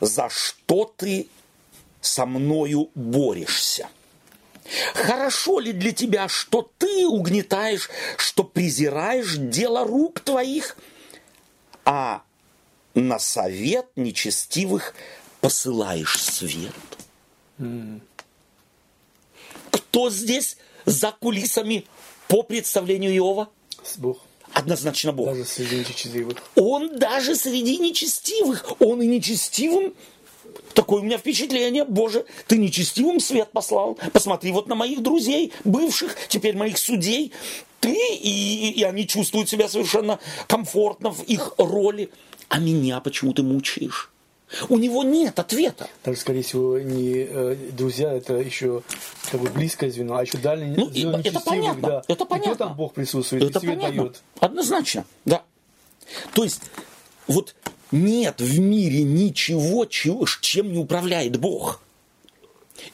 за 0.00 0.28
что 0.28 0.92
ты 0.96 1.28
со 2.00 2.26
мною 2.26 2.90
борешься. 2.94 3.88
Хорошо 4.94 5.58
ли 5.58 5.72
для 5.72 5.92
тебя, 5.92 6.28
что 6.28 6.70
ты 6.78 7.06
угнетаешь, 7.06 7.90
что 8.16 8.44
презираешь 8.44 9.36
дело 9.36 9.84
рук 9.84 10.20
твоих, 10.20 10.76
а 11.84 12.22
на 12.94 13.18
совет 13.18 13.86
нечестивых 13.96 14.94
посылаешь 15.40 16.22
свет? 16.22 16.72
Кто 19.72 20.10
здесь 20.10 20.56
за 20.86 21.12
кулисами 21.12 21.86
по 22.28 22.42
представлению 22.44 23.14
Иова? 23.16 23.48
Бог. 23.96 24.18
Однозначно 24.52 25.12
Бог. 25.12 25.26
Даже 25.26 25.44
среди 25.44 25.76
нечестивых. 25.76 26.38
Он 26.54 26.98
даже 26.98 27.34
среди 27.34 27.78
нечестивых, 27.78 28.80
он 28.80 29.02
и 29.02 29.06
нечестивым 29.06 29.94
Такое 30.74 31.00
у 31.00 31.04
меня 31.04 31.18
впечатление, 31.18 31.84
Боже, 31.84 32.24
ты 32.46 32.58
нечестивым 32.58 33.20
свет 33.20 33.50
послал. 33.52 33.98
Посмотри 34.12 34.52
вот 34.52 34.68
на 34.68 34.74
моих 34.74 35.02
друзей, 35.02 35.52
бывших, 35.64 36.16
теперь 36.28 36.56
моих 36.56 36.78
судей. 36.78 37.32
Ты, 37.80 37.94
и, 38.14 38.70
и 38.70 38.82
они 38.82 39.06
чувствуют 39.06 39.48
себя 39.48 39.68
совершенно 39.68 40.18
комфортно 40.46 41.10
в 41.10 41.22
их 41.24 41.54
роли. 41.58 42.10
А 42.48 42.58
меня 42.58 43.00
почему 43.00 43.32
ты 43.32 43.42
мучаешь? 43.42 44.10
У 44.68 44.78
него 44.78 45.02
нет 45.02 45.38
ответа. 45.38 45.88
Даже, 46.04 46.18
скорее 46.20 46.42
всего, 46.42 46.78
не 46.78 47.26
э, 47.28 47.56
друзья, 47.72 48.12
это 48.12 48.34
еще 48.34 48.82
как 49.30 49.40
бы 49.40 49.48
близкое 49.50 49.90
звено, 49.90 50.16
а 50.16 50.22
еще 50.22 50.38
дальнее 50.38 50.74
Ну, 50.76 50.88
и- 50.90 51.00
звено 51.02 51.18
это 51.24 51.40
понятно, 51.40 51.88
да. 51.88 52.02
это 52.08 52.24
И 52.24 52.26
понятно. 52.26 52.52
то 52.52 52.58
там 52.58 52.74
Бог 52.76 52.92
присутствует, 52.94 53.42
Это 53.44 53.58
и 53.58 53.62
свет 53.62 53.74
понятно. 53.76 54.02
дает. 54.02 54.22
Однозначно, 54.40 55.04
да. 55.24 55.42
То 56.34 56.44
есть, 56.44 56.60
вот 57.26 57.54
нет 57.90 58.40
в 58.40 58.58
мире 58.58 59.02
ничего, 59.02 59.84
чего- 59.86 60.26
чем 60.40 60.72
не 60.72 60.78
управляет 60.78 61.38
Бог. 61.38 61.80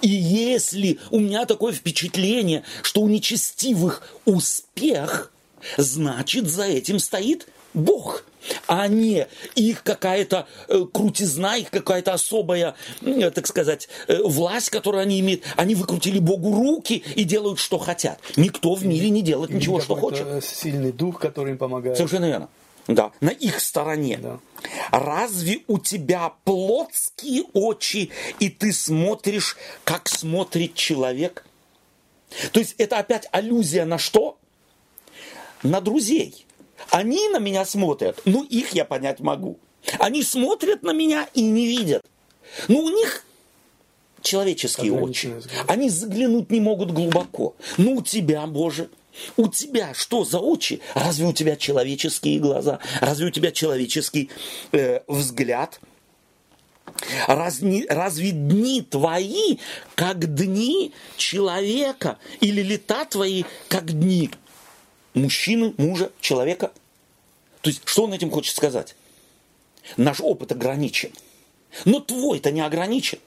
И 0.01 0.09
если 0.09 0.99
у 1.11 1.19
меня 1.19 1.47
такое 1.47 1.73
впечатление, 1.73 2.63
что 2.83 3.01
у 3.01 3.09
нечестивых 3.09 4.03
успех, 4.27 5.33
значит 5.77 6.47
за 6.49 6.65
этим 6.65 6.99
стоит 6.99 7.49
Бог, 7.75 8.25
а 8.69 8.87
не 8.87 9.27
их 9.55 9.83
какая-то 9.83 10.47
э, 10.69 10.85
крутизна, 10.93 11.57
их 11.57 11.71
какая-то 11.71 12.13
особая, 12.13 12.77
э, 13.01 13.31
так 13.31 13.47
сказать, 13.47 13.89
э, 14.07 14.23
власть, 14.23 14.71
которую 14.71 15.03
они 15.03 15.19
имеют. 15.21 15.43
Они 15.57 15.75
выкрутили 15.75 16.19
Богу 16.19 16.55
руки 16.55 17.03
и 17.17 17.25
делают, 17.25 17.59
что 17.59 17.79
хотят. 17.79 18.21
Никто 18.37 18.75
в 18.75 18.85
мире 18.85 19.11
не 19.11 19.23
делает 19.23 19.51
ничего, 19.51 19.81
что 19.81 19.97
хочет. 19.97 20.45
сильный 20.45 20.93
дух, 20.93 21.19
который 21.19 21.53
им 21.53 21.59
помогает. 21.59 21.97
Совершенно 21.97 22.27
верно. 22.27 22.49
Да, 22.87 23.13
на 23.21 23.31
их 23.31 23.61
стороне. 23.61 24.19
Да. 24.19 24.39
Разве 24.91 25.61
у 25.67 25.79
тебя 25.79 26.33
плотские 26.45 27.45
очи, 27.53 28.11
и 28.39 28.49
ты 28.49 28.73
смотришь, 28.73 29.57
как 29.85 30.09
смотрит 30.09 30.75
человек? 30.75 31.45
То 32.53 32.61
есть 32.61 32.75
это 32.79 32.99
опять 32.99 33.29
аллюзия 33.33 33.85
на 33.85 33.99
что? 33.99 34.39
На 35.63 35.81
друзей. 35.81 36.47
Они 36.91 37.29
на 37.29 37.39
меня 37.39 37.65
смотрят, 37.65 38.21
ну 38.25 38.43
их 38.43 38.71
я 38.71 38.85
понять 38.85 39.21
могу. 39.21 39.59
Они 39.99 40.23
смотрят 40.23 40.83
на 40.83 40.93
меня 40.93 41.29
и 41.35 41.43
не 41.43 41.67
видят. 41.67 42.05
Ну 42.69 42.81
у 42.81 42.91
них 42.91 43.25
человеческие 44.23 44.93
очи. 44.93 45.33
Они 45.67 45.89
заглянуть 45.91 46.51
не 46.51 46.61
могут 46.61 46.93
глубоко. 46.93 47.55
Ну 47.77 47.97
у 47.97 48.03
тебя, 48.03 48.47
Боже, 48.47 48.91
у 49.37 49.49
тебя 49.49 49.95
что 49.95 50.25
за 50.25 50.39
очи? 50.39 50.81
Разве 50.95 51.27
у 51.27 51.33
тебя 51.33 51.57
человеческие 51.57 52.39
глаза? 52.39 52.81
Разве 53.01 53.27
у 53.27 53.31
тебя 53.31 53.51
человеческий 53.53 54.31
э, 54.73 55.01
взгляд? 55.07 55.81
Разни- 57.29 57.87
разве 57.89 58.31
дни 58.33 58.83
твои, 58.83 59.59
как 59.95 60.35
дни 60.35 60.93
человека? 61.17 62.19
Или 62.41 62.63
лета 62.63 63.05
твои, 63.05 63.45
как 63.69 63.93
дни 63.93 64.31
мужчины, 65.19 65.75
мужа, 65.77 66.11
человека? 66.21 66.73
То 67.61 67.71
есть, 67.71 67.83
что 67.85 68.05
он 68.05 68.13
этим 68.13 68.31
хочет 68.31 68.57
сказать? 68.57 68.95
Наш 69.97 70.21
опыт 70.21 70.53
ограничен. 70.53 71.11
Но 71.85 72.01
твой-то 72.01 72.51
не 72.51 72.61
ограничен. 72.61 73.19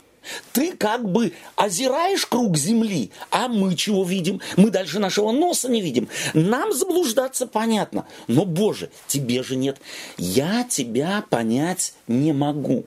Ты 0.54 0.74
как 0.74 1.10
бы 1.10 1.34
озираешь 1.56 2.26
круг 2.28 2.56
земли, 2.56 3.12
а 3.32 3.48
мы 3.48 3.76
чего 3.76 4.04
видим? 4.04 4.40
Мы 4.56 4.70
дальше 4.70 5.00
нашего 5.00 5.32
носа 5.32 5.68
не 5.68 5.82
видим. 5.82 6.10
Нам 6.34 6.74
заблуждаться 6.74 7.48
понятно. 7.48 8.06
Но, 8.28 8.46
Боже, 8.46 8.92
тебе 9.08 9.42
же 9.42 9.56
нет. 9.56 9.82
Я 10.18 10.64
тебя 10.64 11.24
понять 11.30 11.96
не 12.08 12.34
могу. 12.34 12.86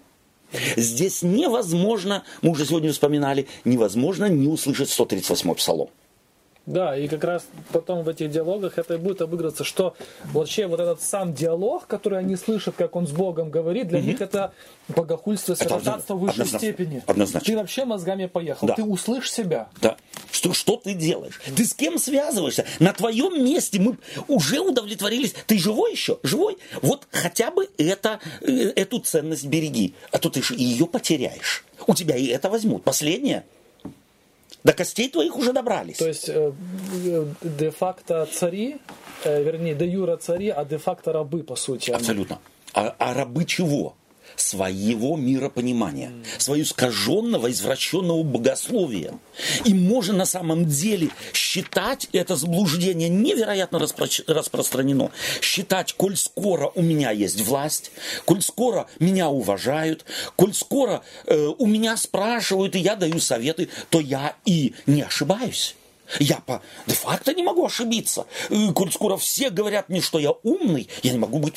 Здесь 0.76 1.22
невозможно, 1.22 2.22
мы 2.40 2.50
уже 2.50 2.64
сегодня 2.64 2.92
вспоминали, 2.92 3.48
невозможно 3.64 4.26
не 4.26 4.46
услышать 4.46 4.88
138-й 4.88 5.56
псалом. 5.56 5.90
Да, 6.66 6.96
и 6.96 7.08
как 7.08 7.22
раз 7.24 7.46
потом 7.72 8.04
в 8.04 8.08
этих 8.08 8.30
диалогах 8.30 8.78
это 8.78 8.94
и 8.94 8.96
будет 8.96 9.20
обыгрываться, 9.20 9.64
что 9.64 9.94
вообще 10.32 10.66
вот 10.66 10.80
этот 10.80 11.02
сам 11.02 11.34
диалог, 11.34 11.86
который 11.86 12.18
они 12.18 12.36
слышат, 12.36 12.74
как 12.76 12.96
он 12.96 13.06
с 13.06 13.10
Богом 13.10 13.50
говорит, 13.50 13.88
для 13.88 13.98
угу. 13.98 14.06
них 14.06 14.20
это 14.22 14.54
богохульство, 14.88 15.54
святотатство 15.54 16.14
в 16.14 16.20
высшей 16.20 16.44
однозначно. 16.44 16.58
степени. 16.58 17.02
Однозначно. 17.06 17.46
Ты 17.46 17.56
вообще 17.58 17.84
мозгами 17.84 18.26
поехал, 18.26 18.66
Да. 18.66 18.74
ты 18.74 18.82
услышь 18.82 19.30
себя. 19.30 19.68
Да. 19.82 19.96
Что, 20.30 20.54
что 20.54 20.76
ты 20.76 20.94
делаешь? 20.94 21.40
Ты 21.54 21.66
с 21.66 21.74
кем 21.74 21.98
связываешься? 21.98 22.64
На 22.80 22.94
твоем 22.94 23.44
месте 23.44 23.78
мы 23.78 23.98
уже 24.26 24.60
удовлетворились. 24.60 25.34
Ты 25.46 25.58
живой 25.58 25.92
еще? 25.92 26.18
Живой? 26.22 26.56
Вот 26.80 27.06
хотя 27.12 27.50
бы 27.50 27.68
это, 27.76 28.20
э, 28.40 28.72
эту 28.74 29.00
ценность 29.00 29.46
береги. 29.46 29.94
А 30.12 30.18
то 30.18 30.30
ты 30.30 30.42
же 30.42 30.54
ее 30.54 30.86
потеряешь. 30.86 31.64
У 31.86 31.94
тебя 31.94 32.16
и 32.16 32.26
это 32.26 32.48
возьмут. 32.48 32.84
Последнее. 32.84 33.44
До 34.64 34.72
костей 34.72 35.10
твоих 35.10 35.36
уже 35.36 35.52
добрались. 35.52 35.98
То 35.98 36.08
есть 36.08 36.28
э, 36.28 36.52
э, 37.04 37.26
де-факто 37.42 38.26
цари, 38.32 38.78
э, 39.22 39.42
вернее, 39.42 39.74
де-юра 39.74 40.16
цари, 40.16 40.48
а 40.48 40.64
де-факто 40.64 41.12
рабы, 41.12 41.42
по 41.42 41.54
сути. 41.54 41.90
они. 41.90 42.00
Абсолютно. 42.00 42.38
А, 42.72 42.94
а 42.98 43.12
рабы 43.12 43.44
чего? 43.44 43.94
Своего 44.36 45.16
миропонимания, 45.16 46.12
свою 46.38 46.64
искаженного, 46.64 47.50
извращенного 47.50 48.22
богословия. 48.22 49.18
И 49.64 49.74
можно 49.74 50.14
на 50.14 50.26
самом 50.26 50.66
деле 50.66 51.10
считать 51.32 52.08
это 52.12 52.36
заблуждение 52.36 53.08
невероятно 53.08 53.76
распро- 53.76 54.24
распространено. 54.26 55.10
Считать, 55.40 55.92
коль 55.94 56.16
скоро 56.16 56.70
у 56.74 56.82
меня 56.82 57.10
есть 57.10 57.40
власть, 57.40 57.92
коль 58.24 58.42
скоро 58.42 58.86
меня 58.98 59.28
уважают, 59.28 60.04
коль 60.36 60.54
скоро 60.54 61.02
э, 61.26 61.36
у 61.58 61.66
меня 61.66 61.96
спрашивают, 61.96 62.74
и 62.76 62.80
я 62.80 62.96
даю 62.96 63.20
советы, 63.20 63.68
то 63.90 64.00
я 64.00 64.36
и 64.44 64.74
не 64.86 65.02
ошибаюсь. 65.02 65.76
Я 66.18 66.40
по 66.46 66.62
де-факто 66.86 67.32
не 67.34 67.42
могу 67.42 67.64
ошибиться. 67.64 68.26
Коль 68.74 68.92
скоро 68.92 69.16
все 69.16 69.50
говорят 69.50 69.88
мне, 69.88 70.00
что 70.00 70.18
я 70.18 70.32
умный, 70.42 70.88
я 71.02 71.12
не 71.12 71.18
могу 71.18 71.38
быть 71.38 71.54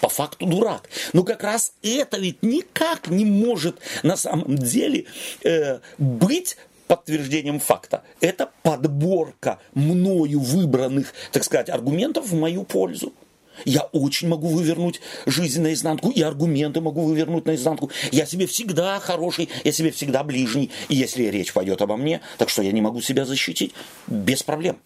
по 0.00 0.08
факту 0.08 0.46
дурак. 0.46 0.88
Но 1.12 1.22
как 1.22 1.42
раз 1.44 1.72
это 1.82 2.18
ведь 2.18 2.42
никак 2.42 3.08
не 3.08 3.24
может 3.24 3.78
на 4.02 4.16
самом 4.16 4.56
деле 4.58 5.06
э, 5.44 5.78
быть 5.98 6.56
подтверждением 6.88 7.60
факта. 7.60 8.02
Это 8.20 8.50
подборка 8.62 9.58
мною 9.72 10.40
выбранных, 10.40 11.14
так 11.30 11.44
сказать, 11.44 11.70
аргументов 11.70 12.26
в 12.26 12.34
мою 12.34 12.64
пользу. 12.64 13.14
Я 13.64 13.82
очень 13.92 14.28
могу 14.28 14.48
вывернуть 14.48 15.00
жизнь 15.26 15.62
наизнанку, 15.62 16.10
и 16.10 16.22
аргументы 16.22 16.80
могу 16.80 17.02
вывернуть 17.02 17.46
наизнанку. 17.46 17.90
Я 18.10 18.26
себе 18.26 18.46
всегда 18.46 18.98
хороший, 19.00 19.48
я 19.64 19.72
себе 19.72 19.90
всегда 19.90 20.24
ближний. 20.24 20.70
И 20.88 20.96
если 20.96 21.24
речь 21.24 21.52
пойдет 21.52 21.82
обо 21.82 21.96
мне, 21.96 22.20
так 22.38 22.48
что 22.48 22.62
я 22.62 22.72
не 22.72 22.80
могу 22.80 23.00
себя 23.00 23.24
защитить, 23.24 23.72
без 24.06 24.42
проблем. 24.42 24.78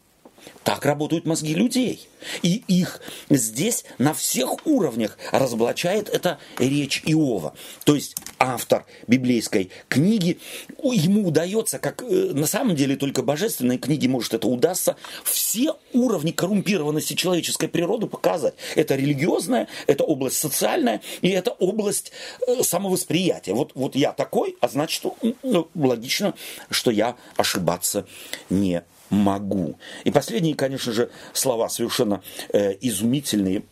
Так 0.65 0.85
работают 0.85 1.27
мозги 1.27 1.55
людей. 1.55 2.09
И 2.43 2.65
их 2.67 3.01
здесь 3.31 3.85
на 3.99 4.15
всех 4.15 4.67
уровнях 4.67 5.17
разоблачает 5.31 6.09
эта 6.09 6.39
речь 6.59 7.03
Иова. 7.07 7.55
То 7.85 7.95
есть 7.95 8.17
автор 8.39 8.85
библейской 9.07 9.71
книги, 9.89 10.39
ему 10.83 11.29
удается, 11.29 11.79
как 11.79 12.03
э, 12.03 12.33
на 12.33 12.47
самом 12.47 12.75
деле 12.75 12.97
только 12.97 13.23
божественной 13.23 13.79
книге 13.79 14.09
может 14.09 14.35
это 14.35 14.49
удастся, 14.49 14.97
все 15.25 15.75
уровни 15.93 16.33
коррумпированности 16.33 17.15
человеческой 17.15 17.69
природы 17.69 18.07
показать. 18.07 18.55
Это 18.75 18.97
религиозная, 18.97 19.69
это 19.87 20.03
область 20.03 20.39
социальная, 20.39 21.01
и 21.23 21.29
это 21.29 21.53
область 21.53 22.13
э, 22.47 22.63
самовосприятия. 22.63 23.55
Вот, 23.55 23.73
вот 23.75 23.95
я 23.95 24.13
такой, 24.13 24.57
а 24.61 24.69
значит, 24.69 25.05
ну, 25.43 25.69
логично, 25.75 26.35
что 26.71 26.91
я 26.91 27.17
ошибаться 27.37 28.07
не 28.51 28.83
могу. 29.11 29.79
И 30.05 30.11
последние, 30.11 30.55
конечно 30.55 30.93
же, 30.93 31.11
слова 31.33 31.69
совершенно 31.69 32.23
э, 32.53 32.75
изумительные. 32.81 33.63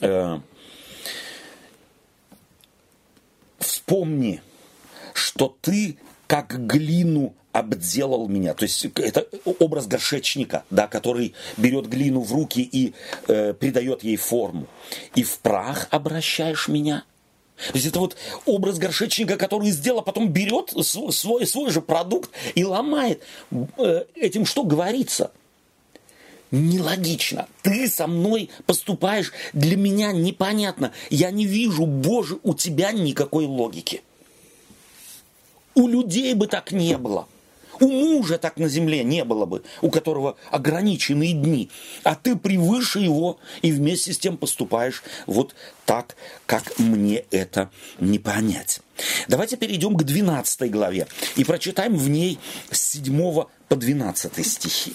Э, 0.00 0.38
вспомни, 3.58 4.42
что 5.12 5.56
ты 5.60 5.98
как 6.26 6.66
глину 6.66 7.34
обделал 7.52 8.28
меня. 8.28 8.54
То 8.54 8.64
есть 8.64 8.84
это 8.96 9.26
образ 9.60 9.86
горшечника, 9.86 10.64
да, 10.70 10.88
который 10.88 11.34
берет 11.56 11.86
глину 11.86 12.20
в 12.20 12.32
руки 12.32 12.60
и 12.60 12.94
э, 13.28 13.54
придает 13.54 14.02
ей 14.02 14.16
форму. 14.16 14.66
И 15.14 15.22
в 15.22 15.38
прах 15.38 15.86
обращаешь 15.90 16.66
меня. 16.66 17.04
То 17.56 17.74
есть 17.74 17.86
это 17.86 18.00
вот 18.00 18.16
образ 18.46 18.78
горшечника, 18.78 19.36
который 19.36 19.70
сделал, 19.70 20.00
а 20.00 20.02
потом 20.02 20.28
берет 20.28 20.70
св- 20.70 21.14
свой, 21.14 21.46
свой 21.46 21.70
же 21.70 21.80
продукт 21.80 22.30
и 22.54 22.64
ломает. 22.64 23.22
Э, 23.78 24.04
Этим 24.16 24.44
что 24.44 24.64
говорится? 24.64 25.30
Нелогично. 26.50 27.48
Ты 27.62 27.88
со 27.88 28.06
мной 28.06 28.50
поступаешь, 28.66 29.32
для 29.52 29.76
меня 29.76 30.12
непонятно. 30.12 30.92
Я 31.10 31.30
не 31.30 31.46
вижу, 31.46 31.86
Боже, 31.86 32.38
у 32.42 32.54
тебя 32.54 32.92
никакой 32.92 33.46
логики. 33.46 34.02
У 35.74 35.88
людей 35.88 36.34
бы 36.34 36.46
так 36.46 36.70
не 36.72 36.96
было. 36.96 37.26
У 37.80 37.88
мужа 37.88 38.38
так 38.38 38.56
на 38.56 38.68
земле 38.68 39.04
не 39.04 39.24
было 39.24 39.46
бы, 39.46 39.62
у 39.82 39.90
которого 39.90 40.36
ограниченные 40.50 41.32
дни. 41.32 41.70
А 42.02 42.14
ты 42.14 42.36
превыше 42.36 43.00
его 43.00 43.38
и 43.62 43.72
вместе 43.72 44.12
с 44.12 44.18
тем 44.18 44.36
поступаешь 44.36 45.02
вот 45.26 45.54
так, 45.86 46.16
как 46.46 46.78
мне 46.78 47.24
это 47.30 47.70
не 47.98 48.18
понять. 48.18 48.80
Давайте 49.28 49.56
перейдем 49.56 49.96
к 49.96 50.04
12 50.04 50.70
главе 50.70 51.06
и 51.36 51.44
прочитаем 51.44 51.96
в 51.96 52.08
ней 52.08 52.38
с 52.70 52.92
7 52.92 53.44
по 53.68 53.76
12 53.76 54.46
стихи. 54.46 54.92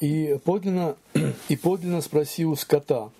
И 0.00 0.36
подлинно, 0.44 0.96
и 1.48 1.56
подлинно 1.56 2.00
спроси 2.00 2.44
у 2.44 2.56
скота, 2.56 3.10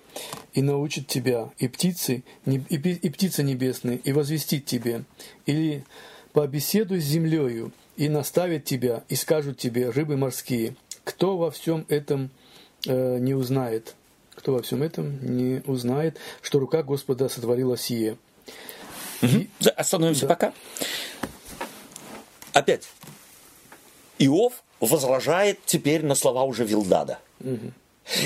и 0.53 0.61
научит 0.61 1.07
тебя, 1.07 1.49
и 1.57 1.67
птицы, 1.67 2.23
и, 2.45 2.51
и 2.51 3.09
птицы 3.09 3.43
небесные, 3.43 3.97
и 3.97 4.11
возвестит 4.11 4.65
тебе, 4.65 5.03
или 5.45 5.83
побеседуй 6.33 7.01
с 7.01 7.05
землею, 7.05 7.71
и 7.95 8.09
наставит 8.09 8.65
тебя, 8.65 9.03
и 9.09 9.15
скажут 9.15 9.57
тебе 9.57 9.89
рыбы 9.89 10.17
морские. 10.17 10.75
Кто 11.03 11.37
во 11.37 11.51
всем 11.51 11.85
этом 11.89 12.29
э, 12.87 13.17
не 13.19 13.33
узнает? 13.33 13.95
Кто 14.35 14.53
во 14.53 14.61
всем 14.61 14.81
этом 14.81 15.19
не 15.21 15.61
узнает, 15.65 16.17
что 16.41 16.59
рука 16.59 16.81
Господа 16.81 17.29
сотворила 17.29 17.77
сие? 17.77 18.17
Да, 19.59 19.71
Остановимся 19.71 20.27
пока. 20.27 20.53
Опять. 22.51 22.89
Иов 24.19 24.63
возражает 24.79 25.59
теперь 25.65 26.03
на 26.03 26.15
слова 26.15 26.43
уже 26.43 26.65
Вилдада. 26.65 27.19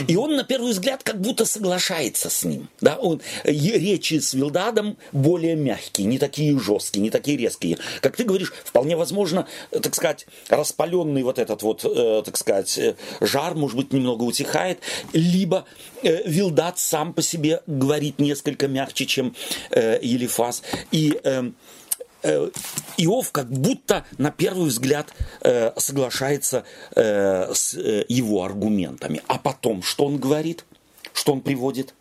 И 0.08 0.16
он, 0.16 0.36
на 0.36 0.44
первый 0.44 0.72
взгляд, 0.72 1.04
как 1.04 1.22
будто 1.22 1.46
соглашается 1.46 2.30
с 2.30 2.44
ним. 2.44 2.70
Да? 2.82 2.98
Он, 2.98 3.22
речи 3.44 4.20
с 4.20 4.34
Вилдадом 4.34 4.98
более 5.12 5.56
мягкие, 5.56 6.08
не 6.08 6.18
такие 6.18 6.58
жесткие, 6.60 7.02
не 7.02 7.10
такие 7.10 7.38
резкие. 7.38 7.78
Как 8.02 8.16
ты 8.16 8.24
говоришь, 8.24 8.54
вполне 8.64 8.96
возможно, 8.96 9.48
так 9.72 9.94
сказать, 9.96 10.26
распаленный 10.50 11.24
вот 11.24 11.40
этот 11.40 11.62
вот, 11.62 11.86
э, 11.86 12.24
так 12.26 12.38
сказать, 12.38 12.78
э, 12.78 12.96
жар, 13.22 13.56
может 13.56 13.78
быть, 13.78 13.94
немного 13.94 14.24
утихает. 14.24 14.80
Либо 15.14 15.66
э, 16.04 16.28
Вилдад 16.28 16.80
сам 16.80 17.14
по 17.14 17.22
себе 17.22 17.62
говорит 17.68 18.20
несколько 18.20 18.68
мягче, 18.68 19.06
чем 19.06 19.36
э, 19.72 20.00
Елифаз. 20.02 20.64
И 20.92 21.20
э, 21.24 21.52
э, 22.28 22.50
Иов 22.98 23.32
как 23.32 23.50
будто 23.50 24.06
на 24.18 24.32
первый 24.32 24.68
взгляд 24.68 25.14
э, 25.42 25.72
соглашается 25.78 26.64
э, 26.96 27.54
с 27.54 27.74
его 27.74 28.44
аргументами. 28.44 29.22
А 29.28 29.38
потом, 29.38 29.84
что 29.84 30.06
он 30.06 30.18
говорит, 30.18 30.66
что 31.14 31.34
он 31.34 31.42
приводит? 31.42 31.94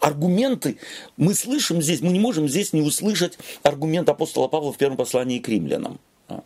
Аргументы 0.00 0.78
мы 1.16 1.34
слышим 1.34 1.80
здесь, 1.80 2.00
мы 2.00 2.12
не 2.12 2.18
можем 2.18 2.48
здесь 2.48 2.72
не 2.72 2.82
услышать 2.82 3.38
аргумент 3.62 4.08
апостола 4.08 4.48
Павла 4.48 4.72
в 4.72 4.76
первом 4.76 4.96
послании 4.96 5.38
к 5.38 5.48
римлянам. 5.48 6.00
А. 6.28 6.42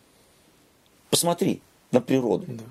Посмотри 1.09 1.63
на 1.91 2.03
природу. 2.03 2.45
Да. 2.49 2.65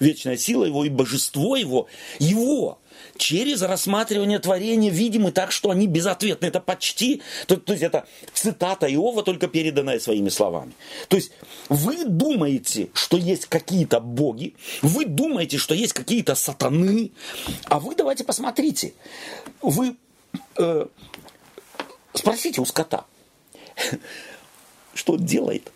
Вечная 0.00 0.36
сила 0.36 0.64
его 0.64 0.84
и 0.84 0.88
божество 0.88 1.56
его, 1.56 1.88
его 2.18 2.78
через 3.16 3.62
рассматривание 3.62 4.38
творения 4.38 4.90
видимы 4.90 5.32
так, 5.32 5.52
что 5.52 5.70
они 5.70 5.86
безответны. 5.86 6.46
Это 6.46 6.60
почти, 6.60 7.22
то, 7.46 7.56
то 7.56 7.72
есть 7.72 7.82
это 7.82 8.06
цитата 8.32 8.86
Иова, 8.92 9.22
только 9.22 9.48
переданная 9.48 9.98
своими 9.98 10.28
словами. 10.28 10.72
То 11.08 11.16
есть 11.16 11.32
вы 11.68 12.04
думаете, 12.04 12.88
что 12.94 13.16
есть 13.16 13.46
какие-то 13.46 14.00
боги, 14.00 14.54
вы 14.82 15.04
думаете, 15.04 15.58
что 15.58 15.74
есть 15.74 15.92
какие-то 15.92 16.34
сатаны, 16.34 17.12
а 17.64 17.80
вы 17.80 17.94
давайте 17.94 18.24
посмотрите. 18.24 18.94
Вы 19.62 19.96
э, 20.58 20.86
спросите 22.14 22.60
у 22.60 22.64
скота, 22.64 23.04
что 24.94 25.16
делает. 25.16 25.72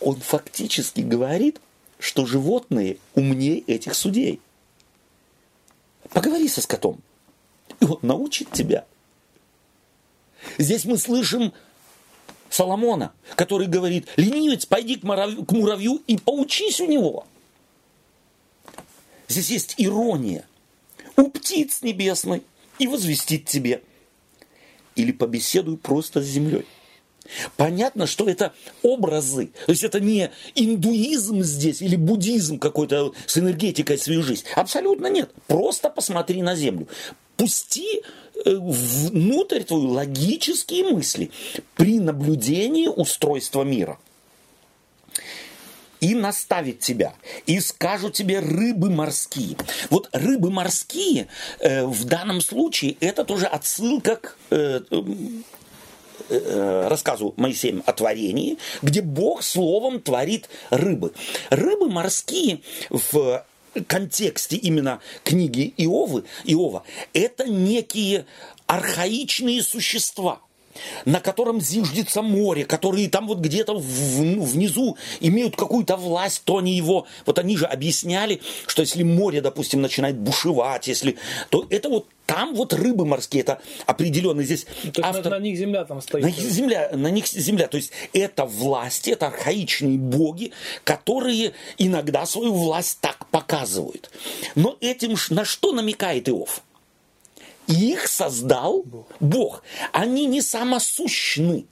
Он 0.00 0.16
фактически 0.20 1.00
говорит, 1.00 1.60
что 1.98 2.26
животные 2.26 2.98
умнее 3.14 3.60
этих 3.60 3.94
судей. 3.94 4.40
Поговори 6.10 6.48
со 6.48 6.62
скотом, 6.62 7.00
и 7.80 7.84
он 7.84 7.98
научит 8.02 8.50
тебя. 8.50 8.86
Здесь 10.56 10.84
мы 10.84 10.96
слышим 10.96 11.52
Соломона, 12.48 13.12
который 13.34 13.66
говорит, 13.66 14.08
ленивец, 14.16 14.64
пойди 14.64 14.96
к 14.96 15.02
муравью, 15.02 15.44
к 15.44 15.52
муравью 15.52 16.02
и 16.06 16.16
поучись 16.16 16.80
у 16.80 16.86
него. 16.86 17.26
Здесь 19.28 19.50
есть 19.50 19.74
ирония. 19.76 20.46
У 21.16 21.28
птиц 21.28 21.82
небесной 21.82 22.42
и 22.78 22.86
возвестит 22.86 23.46
тебе. 23.46 23.82
Или 24.94 25.12
побеседуй 25.12 25.76
просто 25.76 26.22
с 26.22 26.26
землей. 26.26 26.64
Понятно, 27.56 28.06
что 28.06 28.28
это 28.28 28.52
образы. 28.82 29.50
То 29.66 29.72
есть 29.72 29.84
это 29.84 30.00
не 30.00 30.30
индуизм 30.54 31.42
здесь 31.42 31.82
или 31.82 31.96
буддизм 31.96 32.58
какой-то 32.58 33.12
с 33.26 33.38
энергетикой 33.38 33.98
свою 33.98 34.22
жизнь. 34.22 34.44
Абсолютно 34.54 35.08
нет. 35.08 35.30
Просто 35.46 35.90
посмотри 35.90 36.42
на 36.42 36.54
землю. 36.54 36.88
Пусти 37.36 38.02
э, 38.44 38.56
внутрь 38.56 39.62
твою 39.62 39.88
логические 39.88 40.92
мысли 40.92 41.30
при 41.76 42.00
наблюдении 42.00 42.88
устройства 42.88 43.62
мира 43.62 43.98
и 46.00 46.14
наставит 46.14 46.78
тебя, 46.78 47.14
и 47.46 47.58
скажут 47.58 48.14
тебе 48.14 48.38
рыбы 48.38 48.88
морские. 48.88 49.56
Вот 49.90 50.08
рыбы 50.12 50.50
морские 50.50 51.26
э, 51.58 51.84
в 51.84 52.04
данном 52.04 52.40
случае 52.40 52.96
это 53.00 53.24
тоже 53.24 53.46
отсылка 53.46 54.16
к 54.16 54.38
Э, 54.50 54.80
рассказу 56.28 57.34
Моисеем 57.36 57.82
о 57.86 57.92
творении, 57.92 58.58
где 58.82 59.02
Бог 59.02 59.42
словом 59.42 60.00
творит 60.00 60.48
рыбы. 60.70 61.12
Рыбы 61.50 61.88
морские 61.88 62.60
в 62.90 63.44
контексте 63.86 64.56
именно 64.56 65.00
книги 65.24 65.72
Иовы, 65.76 66.24
Иова, 66.44 66.82
это 67.12 67.48
некие 67.48 68.26
архаичные 68.66 69.62
существа– 69.62 70.40
на 71.04 71.20
котором 71.20 71.60
зиждется 71.60 72.22
море, 72.22 72.64
которые 72.64 73.08
там 73.08 73.26
вот 73.26 73.38
где-то 73.38 73.76
внизу 73.78 74.96
имеют 75.20 75.56
какую-то 75.56 75.96
власть, 75.96 76.42
то 76.44 76.58
они 76.58 76.76
его, 76.76 77.06
вот 77.26 77.38
они 77.38 77.56
же 77.56 77.66
объясняли, 77.66 78.40
что 78.66 78.82
если 78.82 79.02
море, 79.02 79.40
допустим, 79.40 79.80
начинает 79.80 80.16
бушевать, 80.16 80.88
если, 80.88 81.16
то 81.50 81.66
это 81.70 81.88
вот 81.88 82.06
там 82.28 82.54
вот 82.54 82.74
рыбы 82.74 83.06
морские, 83.06 83.40
это 83.40 83.58
определенно 83.86 84.42
здесь 84.42 84.66
то 84.92 85.02
автор... 85.02 85.24
на, 85.24 85.38
на 85.38 85.42
них 85.42 85.56
земля 85.56 85.84
там 85.84 86.02
стоит. 86.02 86.22
На 86.22 86.28
них 86.28 86.38
земля, 86.38 86.90
на 86.92 87.08
них 87.08 87.26
земля, 87.26 87.68
то 87.68 87.78
есть 87.78 87.90
это 88.12 88.44
власти, 88.44 89.10
это 89.10 89.28
архаичные 89.28 89.96
боги, 89.96 90.52
которые 90.84 91.54
иногда 91.78 92.26
свою 92.26 92.52
власть 92.52 92.98
так 93.00 93.26
показывают. 93.30 94.10
Но 94.54 94.76
этим 94.80 95.16
на 95.30 95.46
что 95.46 95.72
намекает 95.72 96.28
Иов? 96.28 96.62
Их 97.68 98.08
создал 98.08 98.84
Бог. 99.20 99.62
Они 99.92 100.26
не 100.26 100.40
самосущны. 100.40 101.66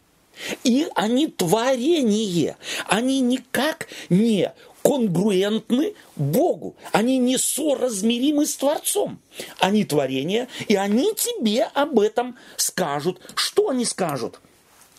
И 0.62 0.86
они 0.94 1.28
творение. 1.28 2.56
Они 2.86 3.20
никак 3.20 3.88
не 4.10 4.52
конгруентны 4.82 5.94
Богу. 6.14 6.76
Они 6.92 7.16
не 7.16 7.38
соразмеримы 7.38 8.44
с 8.44 8.56
Творцом. 8.56 9.18
Они 9.58 9.84
творение, 9.84 10.48
и 10.68 10.76
они 10.76 11.14
тебе 11.14 11.64
об 11.64 11.98
этом 11.98 12.36
скажут. 12.56 13.18
Что 13.34 13.70
они 13.70 13.86
скажут? 13.86 14.38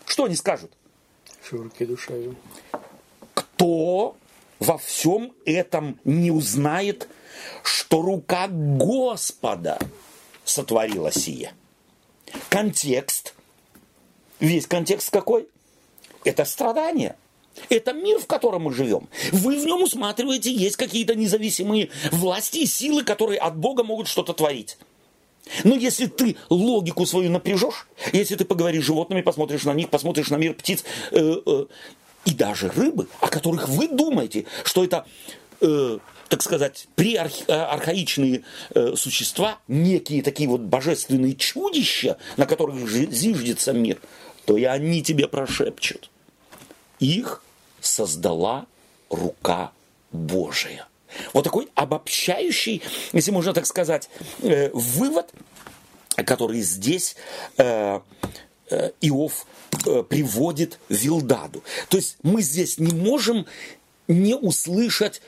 Что 0.05 0.25
они 0.25 0.35
скажут? 0.35 0.71
Шурки 1.47 1.85
душа 1.85 2.13
Кто 3.35 4.17
во 4.59 4.77
всем 4.79 5.31
этом 5.45 5.99
не 6.03 6.31
узнает, 6.31 7.07
что 7.63 8.01
рука 8.01 8.47
Господа– 8.49 9.77
сотворила 10.49 11.11
сие. 11.11 11.53
Контекст, 12.49 13.35
весь 14.39 14.67
контекст 14.67 15.09
какой? 15.09 15.47
Это 16.23 16.45
страдание. 16.45 17.15
Это 17.69 17.93
мир, 17.93 18.19
в 18.19 18.27
котором 18.27 18.63
мы 18.63 18.73
живем. 18.73 19.07
Вы 19.31 19.59
в 19.59 19.65
нем 19.65 19.81
усматриваете, 19.81 20.53
есть 20.53 20.75
какие-то 20.75 21.15
независимые 21.15 21.89
власти 22.11 22.59
и 22.59 22.65
силы, 22.65 23.03
которые 23.03 23.39
от 23.39 23.57
Бога 23.57 23.83
могут 23.83 24.07
что-то 24.07 24.33
творить. 24.33 24.77
Но 25.63 25.75
если 25.75 26.07
ты 26.07 26.35
логику 26.49 27.05
свою 27.05 27.31
напряжешь, 27.31 27.87
если 28.11 28.35
ты 28.35 28.45
поговоришь 28.45 28.83
с 28.83 28.87
животными, 28.87 29.21
посмотришь 29.21 29.63
на 29.63 29.73
них, 29.73 29.89
посмотришь 29.89 30.29
на 30.29 30.35
мир 30.35 30.53
птиц 30.53 30.83
э, 31.11 31.35
э, 31.45 31.65
и 32.25 32.33
даже 32.33 32.69
рыбы, 32.69 33.07
о 33.21 33.27
которых 33.27 33.69
вы 33.69 33.87
думаете, 33.87 34.45
что 34.63 34.83
это 34.83 35.05
э, 35.61 35.97
так 36.29 36.41
сказать, 36.41 36.87
преархаичные 36.95 38.43
э, 38.73 38.95
существа, 38.95 39.59
некие 39.67 40.21
такие 40.21 40.49
вот 40.49 40.61
божественные 40.61 41.35
чудища, 41.35 42.17
на 42.35 42.45
которых 42.45 42.89
зиждется 42.89 43.73
мир, 43.73 43.99
то 44.45 44.57
и 44.57 44.63
они 44.63 45.01
тебе 45.01 45.27
прошепчут. 45.27 46.09
Их 46.99 47.43
создала 47.79 48.65
рука 49.09 49.71
Божия. 50.11 50.87
Вот 51.33 51.43
такой 51.43 51.69
обобщающий, 51.75 52.81
если 53.13 53.31
можно 53.31 53.53
так 53.53 53.65
сказать, 53.65 54.09
э, 54.41 54.69
вывод, 54.73 55.31
который 56.15 56.61
здесь 56.61 57.15
э, 57.57 58.01
Иов 59.01 59.45
приводит 60.09 60.79
Вилдаду. 60.89 61.63
То 61.87 61.97
есть 61.97 62.17
мы 62.23 62.41
здесь 62.41 62.79
не 62.79 62.93
можем 62.93 63.45
не 64.07 64.35
услышать 64.35 65.21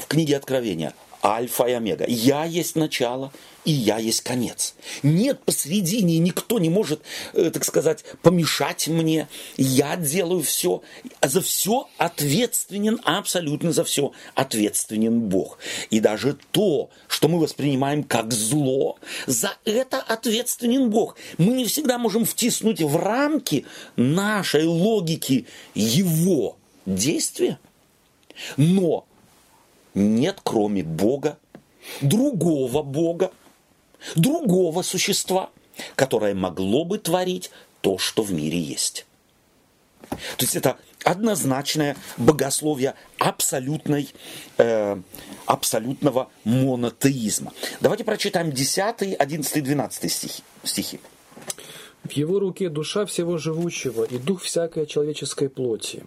в 0.00 0.06
книге 0.06 0.36
Откровения 0.36 0.94
Альфа 1.22 1.64
и 1.64 1.72
Омега. 1.72 2.06
Я 2.08 2.44
есть 2.44 2.76
начало, 2.76 3.30
и 3.64 3.72
я 3.72 3.98
есть 3.98 4.22
конец. 4.22 4.74
Нет 5.02 5.40
посредине, 5.44 6.18
никто 6.18 6.58
не 6.58 6.70
может, 6.70 7.02
э, 7.34 7.50
так 7.50 7.64
сказать, 7.64 8.04
помешать 8.22 8.88
мне. 8.88 9.28
Я 9.58 9.96
делаю 9.96 10.42
все. 10.42 10.82
За 11.20 11.42
все 11.42 11.88
ответственен, 11.98 13.00
абсолютно 13.04 13.72
за 13.72 13.84
все 13.84 14.12
ответственен 14.34 15.20
Бог. 15.20 15.58
И 15.90 16.00
даже 16.00 16.38
то, 16.52 16.88
что 17.06 17.28
мы 17.28 17.38
воспринимаем 17.38 18.02
как 18.02 18.32
зло, 18.32 18.98
за 19.26 19.52
это 19.66 19.98
ответственен 19.98 20.88
Бог. 20.88 21.16
Мы 21.36 21.52
не 21.52 21.66
всегда 21.66 21.98
можем 21.98 22.24
втиснуть 22.24 22.80
в 22.80 22.96
рамки 22.96 23.66
нашей 23.96 24.64
логики 24.64 25.46
Его 25.74 26.56
действия. 26.86 27.58
Но 28.56 29.04
нет 29.94 30.40
кроме 30.42 30.82
Бога, 30.82 31.38
другого 32.00 32.82
Бога, 32.82 33.32
другого 34.16 34.82
существа, 34.82 35.50
которое 35.96 36.34
могло 36.34 36.84
бы 36.84 36.98
творить 36.98 37.50
то, 37.80 37.98
что 37.98 38.22
в 38.22 38.32
мире 38.32 38.58
есть. 38.58 39.06
То 40.08 40.44
есть 40.44 40.56
это 40.56 40.76
однозначное 41.04 41.96
богословие 42.16 42.94
абсолютной, 43.18 44.12
э, 44.58 45.00
абсолютного 45.46 46.30
монотеизма. 46.44 47.52
Давайте 47.80 48.04
прочитаем 48.04 48.50
10, 48.50 49.16
11, 49.18 49.62
12 49.62 50.12
стихи. 50.12 50.42
стихи. 50.64 51.00
В 52.02 52.12
его 52.12 52.38
руке 52.38 52.68
душа 52.70 53.06
всего 53.06 53.38
живущего 53.38 54.04
и 54.04 54.18
дух 54.18 54.42
всякой 54.42 54.86
человеческой 54.86 55.48
плоти. 55.48 56.04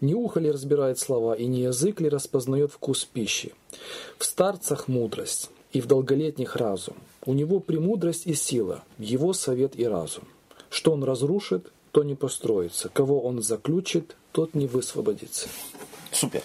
Не 0.00 0.14
ухо 0.14 0.40
ли 0.40 0.50
разбирает 0.50 0.98
слова, 0.98 1.34
и 1.34 1.46
не 1.46 1.62
язык 1.62 2.00
ли 2.00 2.08
распознает 2.08 2.72
вкус 2.72 3.04
пищи? 3.04 3.52
В 4.18 4.24
старцах 4.24 4.88
мудрость, 4.88 5.50
и 5.72 5.80
в 5.80 5.86
долголетних 5.86 6.56
разум. 6.56 6.96
У 7.24 7.32
него 7.32 7.60
премудрость 7.60 8.26
и 8.26 8.34
сила, 8.34 8.82
его 8.98 9.32
совет 9.32 9.78
и 9.78 9.86
разум. 9.86 10.24
Что 10.68 10.92
он 10.92 11.04
разрушит, 11.04 11.72
то 11.92 12.02
не 12.02 12.14
построится. 12.14 12.88
Кого 12.88 13.20
он 13.20 13.42
заключит, 13.42 14.16
тот 14.32 14.54
не 14.54 14.66
высвободится. 14.66 15.48
Супер. 16.12 16.42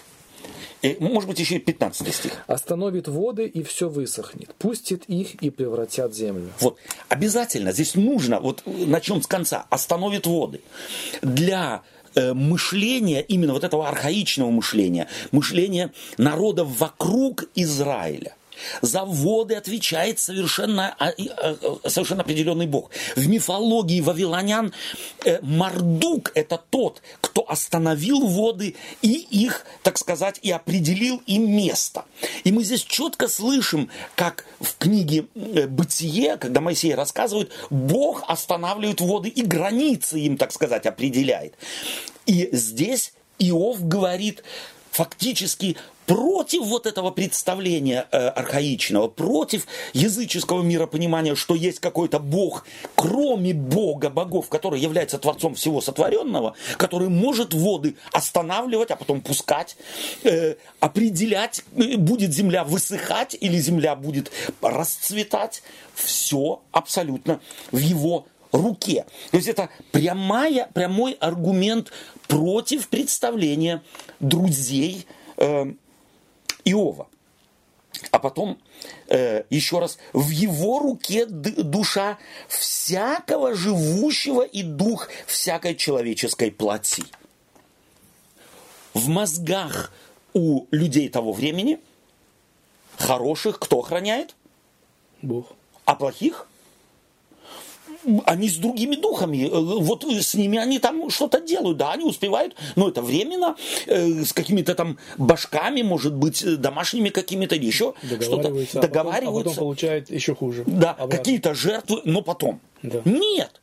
И, 0.82 0.96
может 1.00 1.28
быть, 1.28 1.38
еще 1.40 1.56
и 1.56 1.58
15 1.58 2.14
стих. 2.14 2.32
Остановит 2.46 3.08
воды, 3.08 3.46
и 3.46 3.62
все 3.62 3.88
высохнет. 3.88 4.54
Пустит 4.56 5.04
их 5.06 5.34
и 5.36 5.50
превратят 5.50 6.14
землю. 6.14 6.50
Вот. 6.60 6.76
Обязательно 7.08 7.72
здесь 7.72 7.94
нужно, 7.94 8.40
вот 8.40 8.62
начнем 8.66 9.22
с 9.22 9.26
конца, 9.26 9.66
остановит 9.70 10.26
воды. 10.26 10.60
Для 11.22 11.82
мышления, 12.16 13.20
именно 13.20 13.52
вот 13.52 13.64
этого 13.64 13.88
архаичного 13.88 14.50
мышления, 14.50 15.08
мышления 15.32 15.92
народов 16.18 16.68
вокруг 16.78 17.44
Израиля. 17.54 18.34
За 18.82 19.04
воды 19.04 19.54
отвечает 19.54 20.18
совершенно, 20.18 20.94
а, 20.98 21.10
а, 21.10 21.88
совершенно 21.88 22.22
определенный 22.22 22.66
бог. 22.66 22.90
В 23.14 23.26
мифологии 23.28 24.00
вавилонян 24.00 24.72
э, 25.24 25.38
Мардук– 25.42 26.32
это 26.34 26.62
тот, 26.70 27.02
кто 27.20 27.48
остановил 27.48 28.26
воды 28.26 28.76
и 29.02 29.12
их, 29.12 29.64
так 29.82 29.98
сказать, 29.98 30.38
и 30.42 30.50
определил 30.50 31.22
им 31.26 31.50
место. 31.50 32.04
И 32.44 32.52
мы 32.52 32.64
здесь 32.64 32.82
четко 32.82 33.28
слышим, 33.28 33.90
как 34.14 34.44
в 34.60 34.76
книге 34.78 35.26
э, 35.34 35.66
«Бытие», 35.66 36.36
когда 36.36 36.60
Моисей 36.60 36.94
рассказывает, 36.94 37.50
Бог 37.70 38.24
останавливает 38.28 39.00
воды 39.00 39.28
и 39.28 39.42
границы 39.42 40.20
им, 40.20 40.36
так 40.36 40.52
сказать, 40.52 40.86
определяет. 40.86 41.54
И 42.26 42.48
здесь 42.52 43.12
Иов 43.38 43.86
говорит, 43.86 44.42
фактически 44.90 45.76
против 46.06 46.62
вот 46.62 46.86
этого 46.86 47.10
представления 47.10 48.06
э, 48.10 48.28
архаичного, 48.28 49.08
против 49.08 49.66
языческого 49.92 50.62
миропонимания, 50.62 51.34
что 51.34 51.54
есть 51.54 51.80
какой-то 51.80 52.18
Бог, 52.18 52.64
кроме 52.94 53.52
Бога 53.52 54.08
богов, 54.08 54.48
который 54.48 54.80
является 54.80 55.18
Творцом 55.18 55.54
всего 55.54 55.80
сотворенного, 55.80 56.54
который 56.76 57.08
может 57.08 57.52
воды 57.52 57.96
останавливать, 58.12 58.90
а 58.90 58.96
потом 58.96 59.20
пускать, 59.20 59.76
э, 60.22 60.54
определять, 60.80 61.64
э, 61.76 61.96
будет 61.96 62.32
земля 62.32 62.64
высыхать 62.64 63.36
или 63.38 63.58
земля 63.58 63.96
будет 63.96 64.30
расцветать. 64.62 65.62
Все 65.94 66.60
абсолютно 66.72 67.40
в 67.72 67.78
его 67.78 68.26
руке. 68.52 69.06
То 69.30 69.36
есть 69.38 69.48
это 69.48 69.70
прямая, 69.92 70.68
прямой 70.72 71.12
аргумент 71.12 71.90
против 72.28 72.88
представления 72.88 73.82
друзей 74.20 75.06
э, 75.36 75.72
Иова. 76.66 77.08
А 78.10 78.18
потом, 78.18 78.58
э, 79.08 79.44
еще 79.48 79.78
раз, 79.78 79.98
в 80.12 80.28
его 80.28 80.80
руке 80.80 81.24
душа 81.26 82.18
всякого 82.48 83.54
живущего 83.54 84.42
и 84.42 84.62
дух 84.62 85.08
всякой 85.26 85.74
человеческой 85.74 86.50
плоти. 86.50 87.04
В 88.92 89.08
мозгах 89.08 89.92
у 90.34 90.66
людей 90.70 91.08
того 91.08 91.32
времени 91.32 91.78
хороших 92.98 93.58
кто 93.58 93.80
охраняет? 93.80 94.34
Бог. 95.22 95.52
А 95.84 95.94
плохих? 95.94 96.46
Они 98.24 98.48
с 98.48 98.56
другими 98.56 98.96
духами, 98.96 99.46
э, 99.46 99.50
вот 99.50 100.04
с 100.04 100.34
ними 100.34 100.58
они 100.58 100.78
там 100.78 101.10
что-то 101.10 101.40
делают, 101.40 101.78
да, 101.78 101.92
они 101.92 102.04
успевают, 102.04 102.54
но 102.76 102.88
это 102.88 103.02
временно, 103.02 103.56
э, 103.86 104.24
с 104.24 104.32
какими-то 104.32 104.74
там 104.74 104.98
башками, 105.18 105.82
может 105.82 106.14
быть, 106.14 106.42
э, 106.42 106.56
домашними 106.56 107.10
какими-то 107.10 107.54
еще 107.54 107.94
что-то 108.20 108.52
договариваются. 108.74 108.78
А 108.78 108.88
потом, 108.88 109.08
а 109.08 109.42
потом 109.42 109.54
получают 109.54 110.10
еще 110.10 110.34
хуже. 110.34 110.64
Да, 110.66 110.94
какие-то 111.10 111.54
жертвы, 111.54 112.00
но 112.04 112.22
потом. 112.22 112.60
Да. 112.82 113.00
Нет, 113.04 113.60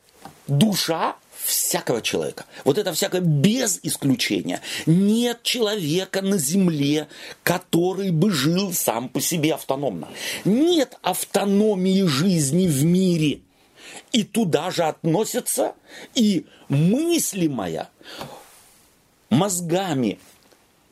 душа 0.48 1.16
всякого 1.44 2.02
человека. 2.02 2.46
Вот 2.64 2.78
это 2.78 2.94
всякое 2.94 3.22
без 3.22 3.80
исключения. 3.84 4.62
Нет 4.86 5.44
человека 5.44 6.22
на 6.22 6.38
земле, 6.38 7.08
который 7.44 8.12
бы 8.12 8.32
жил 8.32 8.72
сам 8.74 9.10
по 9.10 9.20
себе 9.20 9.54
автономно. 9.54 10.08
Нет 10.46 10.98
автономии 11.02 12.04
жизни 12.04 12.68
в 12.68 12.84
мире– 12.84 13.41
и 14.14 14.24
туда 14.24 14.72
же 14.72 14.84
относится 14.84 15.74
и 16.16 16.45
мыслимая 16.70 17.89
мозгами 19.30 20.20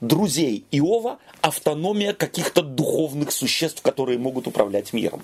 друзей 0.01 0.65
Иова 0.71 1.19
автономия 1.41 2.13
каких-то 2.13 2.63
духовных 2.63 3.31
существ, 3.31 3.81
которые 3.81 4.17
могут 4.17 4.47
управлять 4.47 4.91
миром. 4.91 5.21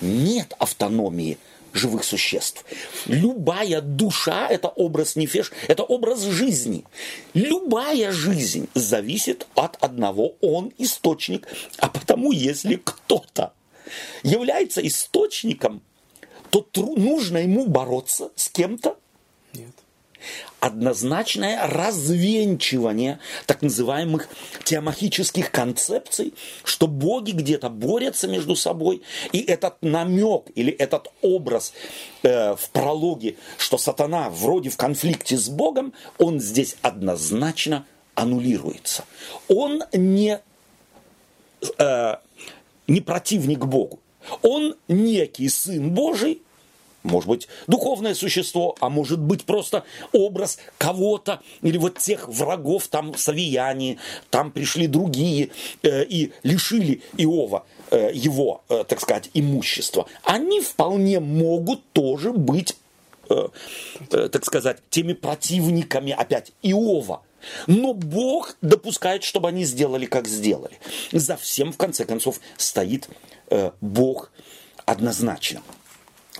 Нет 0.00 0.52
автономии 0.58 1.38
живых 1.72 2.04
существ. 2.04 2.64
Любая 3.06 3.80
душа– 3.80 4.48
это 4.50 4.68
образ 4.68 5.16
нефеш, 5.16 5.52
это 5.68 5.84
образ 5.84 6.22
жизни. 6.22 6.84
Любая 7.32 8.12
жизнь 8.12 8.68
зависит 8.74 9.46
от 9.54 9.76
одного, 9.82 10.34
он 10.40 10.72
источник. 10.76 11.46
А 11.78 11.88
потому, 11.88 12.32
если 12.32 12.74
кто-то 12.76 13.54
является 14.22 14.86
источником 14.86 15.82
то 16.60 16.86
нужно 16.96 17.38
ему 17.38 17.66
бороться 17.66 18.30
с 18.36 18.48
кем-то? 18.48 18.96
Нет. 19.54 19.72
Однозначное 20.60 21.66
развенчивание 21.66 23.18
так 23.46 23.62
называемых 23.62 24.28
теомахических 24.62 25.50
концепций, 25.50 26.34
что 26.62 26.86
боги 26.86 27.32
где-то 27.32 27.68
борются 27.68 28.28
между 28.28 28.54
собой, 28.54 29.02
и 29.32 29.40
этот 29.40 29.82
намек 29.82 30.44
или 30.54 30.72
этот 30.72 31.08
образ 31.20 31.72
э, 32.22 32.54
в 32.54 32.70
прологе, 32.70 33.36
что 33.58 33.78
сатана 33.78 34.30
вроде 34.30 34.70
в 34.70 34.76
конфликте 34.76 35.36
с 35.36 35.48
Богом, 35.48 35.92
он 36.18 36.38
здесь 36.38 36.76
однозначно 36.82 37.84
аннулируется. 38.14 39.04
Он 39.48 39.82
не, 39.92 40.40
э, 41.78 42.16
не 42.86 43.00
противник 43.00 43.64
Богу. 43.64 43.98
Он 44.42 44.76
некий 44.88 45.48
Сын 45.48 45.90
Божий, 45.90 46.42
может 47.02 47.28
быть, 47.28 47.48
духовное 47.66 48.14
существо, 48.14 48.76
а 48.80 48.88
может 48.88 49.18
быть 49.18 49.44
просто 49.44 49.84
образ 50.12 50.58
кого-то, 50.78 51.40
или 51.62 51.76
вот 51.76 51.98
тех 51.98 52.28
врагов, 52.28 52.88
там 52.88 53.16
Савияне, 53.16 53.98
там 54.30 54.52
пришли 54.52 54.86
другие 54.86 55.50
э, 55.82 56.04
и 56.04 56.32
лишили 56.42 57.02
Иова 57.16 57.64
э, 57.90 58.10
его, 58.14 58.62
э, 58.68 58.84
так 58.86 59.00
сказать, 59.00 59.30
имущества. 59.34 60.06
Они 60.22 60.60
вполне 60.60 61.18
могут 61.20 61.82
тоже 61.92 62.32
быть, 62.32 62.76
э, 63.28 63.48
э, 64.10 64.28
так 64.28 64.44
сказать, 64.44 64.78
теми 64.90 65.12
противниками 65.12 66.12
опять 66.12 66.52
Иова. 66.62 67.22
Но 67.66 67.94
Бог 67.94 68.56
допускает, 68.60 69.24
чтобы 69.24 69.48
они 69.48 69.64
сделали, 69.64 70.06
как 70.06 70.28
сделали. 70.28 70.78
За 71.12 71.36
всем, 71.36 71.72
в 71.72 71.76
конце 71.76 72.04
концов, 72.04 72.40
стоит 72.56 73.08
Э, 73.52 73.72
Бог 73.82 74.32
однозначно. 74.86 75.62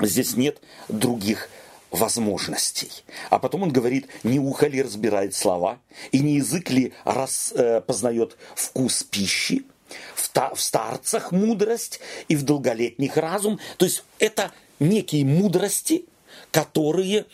Здесь 0.00 0.34
нет 0.34 0.62
других 0.88 1.50
возможностей. 1.90 2.90
А 3.28 3.38
потом 3.38 3.64
он 3.64 3.70
говорит, 3.70 4.08
не 4.22 4.38
ухо 4.38 4.66
ли 4.66 4.80
разбирает 4.80 5.34
слова, 5.34 5.78
и 6.10 6.20
не 6.20 6.36
язык 6.36 6.70
ли 6.70 6.94
распознает 7.04 8.32
э, 8.32 8.36
вкус 8.54 9.02
пищи, 9.02 9.66
в, 10.14 10.30
та, 10.30 10.54
в 10.54 10.62
старцах 10.62 11.32
мудрость 11.32 12.00
и 12.28 12.36
в 12.36 12.44
долголетних 12.44 13.18
разум. 13.18 13.60
То 13.76 13.84
есть 13.84 14.04
это 14.18 14.50
некие 14.80 15.26
мудрости, 15.26 16.06
которые 16.50 17.26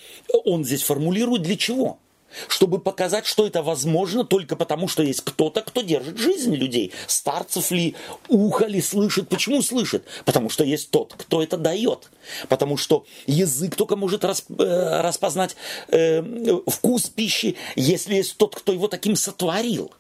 он 0.45 0.65
здесь 0.65 0.83
формулирует 0.83 1.43
для 1.43 1.57
чего? 1.57 2.01
Чтобы 2.49 2.79
показать, 2.79 3.27
что 3.27 3.47
это 3.47 3.63
возможно 3.63 4.25
только 4.25 4.57
потому, 4.57 4.89
что 4.89 5.03
есть 5.03 5.23
кто-то, 5.23 5.63
кто 5.63 5.83
держит 5.83 6.19
жизнь 6.19 6.55
людей. 6.55 6.93
Старцев 7.07 7.71
ли, 7.71 7.95
ухо 8.29 8.67
ли 8.67 8.81
слышит. 8.81 9.29
Почему 9.29 9.63
слышит? 9.63 10.05
Потому 10.25 10.51
что 10.51 10.65
есть 10.65 10.91
тот, 10.91 11.15
кто 11.17 11.43
это 11.43 11.57
дает. 11.57 12.11
Потому 12.49 12.77
что 12.77 13.05
язык 13.27 13.75
только 13.77 13.97
может 13.97 14.25
расп, 14.25 14.51
э, 14.59 15.01
распознать 15.01 15.57
э, 15.89 16.23
вкус 16.67 17.09
пищи, 17.09 17.57
если 17.77 18.17
есть 18.17 18.37
тот, 18.37 18.55
кто 18.55 18.73
его 18.73 18.89
таким 18.89 19.17
сотворил. 19.17 19.93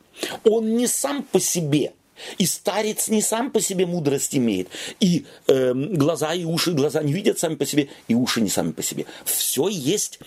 Он 0.44 0.76
не 0.76 0.86
сам 0.86 1.22
по 1.22 1.40
себе. 1.40 1.92
И 2.38 2.46
старец 2.46 3.08
не 3.08 3.22
сам 3.22 3.50
по 3.50 3.60
себе 3.60 3.86
мудрость 3.86 4.34
имеет. 4.34 4.68
И 5.00 5.24
э, 5.46 5.72
глаза 5.74 6.34
и 6.34 6.44
уши, 6.44 6.72
глаза 6.72 7.02
не 7.02 7.12
видят 7.12 7.38
сами 7.38 7.54
по 7.54 7.64
себе, 7.64 7.88
и 8.08 8.14
уши 8.14 8.40
не 8.40 8.50
сами 8.50 8.72
по 8.72 8.82
себе. 8.82 9.06
Все 9.24 9.68
есть 9.68 10.18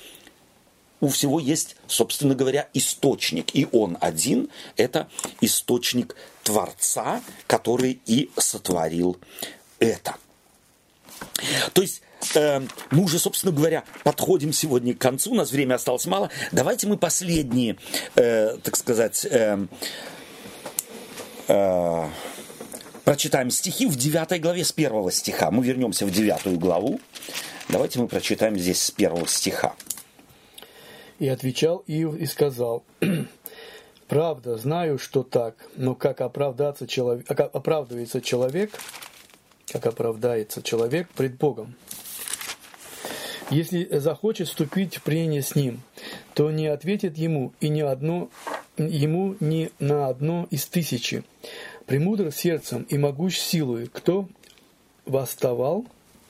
у 1.02 1.10
всего 1.10 1.40
есть, 1.40 1.76
собственно 1.88 2.36
говоря, 2.36 2.70
источник. 2.74 3.54
И 3.54 3.68
он 3.72 3.98
один– 4.00 4.50
это 4.78 5.10
источник 5.42 6.16
Творца, 6.44 7.22
который 7.48 8.00
и 8.06 8.30
сотворил 8.38 9.18
это. 9.80 10.16
То 11.74 11.82
есть 11.82 12.02
э, 12.36 12.62
мы 12.92 13.04
уже, 13.04 13.20
собственно 13.20 13.52
говоря, 13.52 13.84
подходим 14.04 14.54
сегодня 14.54 14.94
к 14.94 15.00
концу, 15.00 15.32
у 15.32 15.36
нас 15.36 15.52
время 15.52 15.76
осталось 15.76 16.06
мало. 16.06 16.30
Давайте 16.52 16.88
мы 16.88 16.98
последние, 16.98 17.78
э, 18.16 18.58
так 18.64 18.76
сказать, 18.78 19.26
э, 19.30 19.66
э, 21.48 22.10
прочитаем 23.04 23.50
стихи 23.50 23.88
в 23.88 23.96
9 23.96 24.40
главе 24.40 24.64
с 24.64 24.72
первого 24.72 25.12
стиха. 25.12 25.52
Мы 25.52 25.66
вернемся 25.66 26.06
в 26.06 26.12
9 26.12 26.60
главу. 26.60 27.00
Давайте 27.70 28.00
мы 28.00 28.08
прочитаем 28.08 28.58
здесь 28.58 28.82
с 28.82 28.92
первого 28.92 29.28
стиха. 29.28 29.76
И 31.22 31.28
отвечал 31.28 31.84
Иов 31.86 32.16
и 32.18 32.26
сказал, 32.26 32.84
«Правда, 34.08 34.58
знаю, 34.58 34.98
что 34.98 35.22
так, 35.22 35.56
но 35.76 35.94
как 35.94 36.20
оправдаться 36.20 36.88
человек, 36.88 37.28
как 37.28 37.56
оправдывается 37.56 38.22
человек, 38.22 38.72
как 39.68 39.86
оправдается 39.86 40.64
человек 40.64 41.08
пред 41.10 41.38
Богом? 41.38 41.76
Если 43.52 43.88
захочет 44.00 44.48
вступить 44.48 44.98
в 44.98 45.04
прение 45.04 45.44
с 45.44 45.54
ним, 45.54 45.82
то 46.34 46.50
не 46.50 46.66
ответит 46.66 47.20
ему 47.20 47.54
и 47.60 47.70
ни 47.70 47.82
одно, 47.82 48.32
ему 48.78 49.36
ни 49.40 49.70
на 49.78 50.08
одно 50.08 50.48
из 50.50 50.66
тысячи. 50.66 51.24
Премудр 51.86 52.32
сердцем 52.32 52.88
и 52.90 52.98
могущ 52.98 53.38
силой, 53.38 53.86
кто 53.94 54.28
восставал 55.06 55.86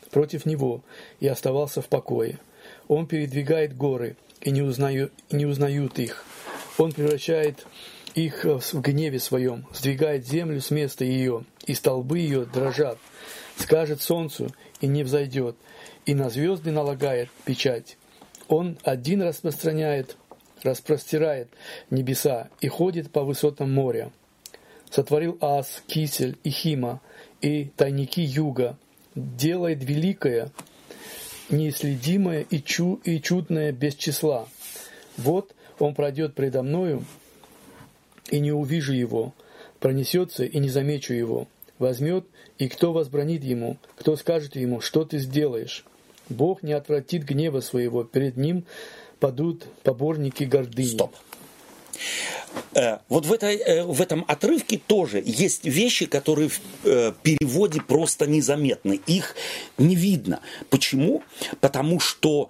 против 0.09 0.45
него 0.45 0.81
и 1.21 1.29
оставался 1.29 1.81
в 1.81 1.87
покое. 1.87 2.39
Он 2.89 3.07
передвигает 3.07 3.77
горы, 3.77 4.17
и 4.41 4.51
не, 4.51 4.61
узнаю, 4.61 5.11
не 5.31 5.45
узнают 5.45 5.99
их. 5.99 6.25
Он 6.77 6.91
превращает 6.91 7.65
их 8.15 8.43
в 8.43 8.81
гневе 8.81 9.19
своем, 9.19 9.65
сдвигает 9.73 10.27
землю 10.27 10.61
с 10.61 10.71
места 10.71 11.05
ее, 11.05 11.45
и 11.65 11.73
столбы 11.73 12.19
ее 12.19 12.45
дрожат. 12.45 12.97
Скажет 13.57 14.01
солнцу, 14.01 14.51
и 14.79 14.87
не 14.87 15.03
взойдет, 15.03 15.55
и 16.05 16.13
на 16.13 16.29
звезды 16.29 16.71
налагает 16.71 17.29
печать. 17.45 17.97
Он 18.47 18.77
один 18.83 19.21
распространяет, 19.21 20.17
распростирает 20.63 21.49
небеса 21.89 22.49
и 22.59 22.67
ходит 22.67 23.11
по 23.11 23.23
высотам 23.23 23.73
моря. 23.73 24.11
сотворил 24.89 25.37
Ас, 25.39 25.83
Кисель 25.87 26.37
и 26.43 26.49
Хима, 26.49 26.99
и 27.39 27.65
тайники 27.77 28.19
юга, 28.19 28.77
делает 29.15 29.83
великое, 29.83 30.51
неисследимое 31.51 32.41
и, 32.41 32.61
чу, 32.61 32.99
и 33.03 33.19
чудное 33.21 33.71
без 33.71 33.95
числа. 33.95 34.47
Вот 35.17 35.53
он 35.79 35.95
пройдет 35.95 36.35
предо 36.35 36.63
мною, 36.63 37.03
и 38.29 38.39
не 38.39 38.51
увижу 38.51 38.93
его, 38.93 39.33
пронесется 39.79 40.45
и 40.45 40.59
не 40.59 40.69
замечу 40.69 41.13
его, 41.13 41.47
возьмет, 41.79 42.25
и 42.57 42.67
кто 42.67 42.93
возбранит 42.93 43.43
ему, 43.43 43.77
кто 43.95 44.15
скажет 44.15 44.55
ему, 44.55 44.81
что 44.81 45.03
ты 45.03 45.17
сделаешь. 45.17 45.85
Бог 46.29 46.63
не 46.63 46.73
отвратит 46.73 47.23
гнева 47.23 47.59
своего, 47.59 48.03
перед 48.03 48.37
ним 48.37 48.63
падут 49.19 49.65
поборники 49.83 50.43
гордыни. 50.43 50.87
Стоп. 50.87 51.15
Э, 52.73 52.99
вот 53.09 53.25
в, 53.25 53.33
этой, 53.33 53.57
э, 53.57 53.83
в 53.83 54.01
этом 54.01 54.25
отрывке 54.27 54.77
тоже 54.77 55.21
есть 55.25 55.65
вещи, 55.65 56.05
которые 56.05 56.49
в 56.49 56.59
э, 56.83 57.13
переводе 57.21 57.81
просто 57.81 58.27
незаметны. 58.27 58.99
Их 59.07 59.35
не 59.77 59.95
видно. 59.95 60.41
Почему? 60.69 61.23
Потому 61.59 61.99
что 61.99 62.49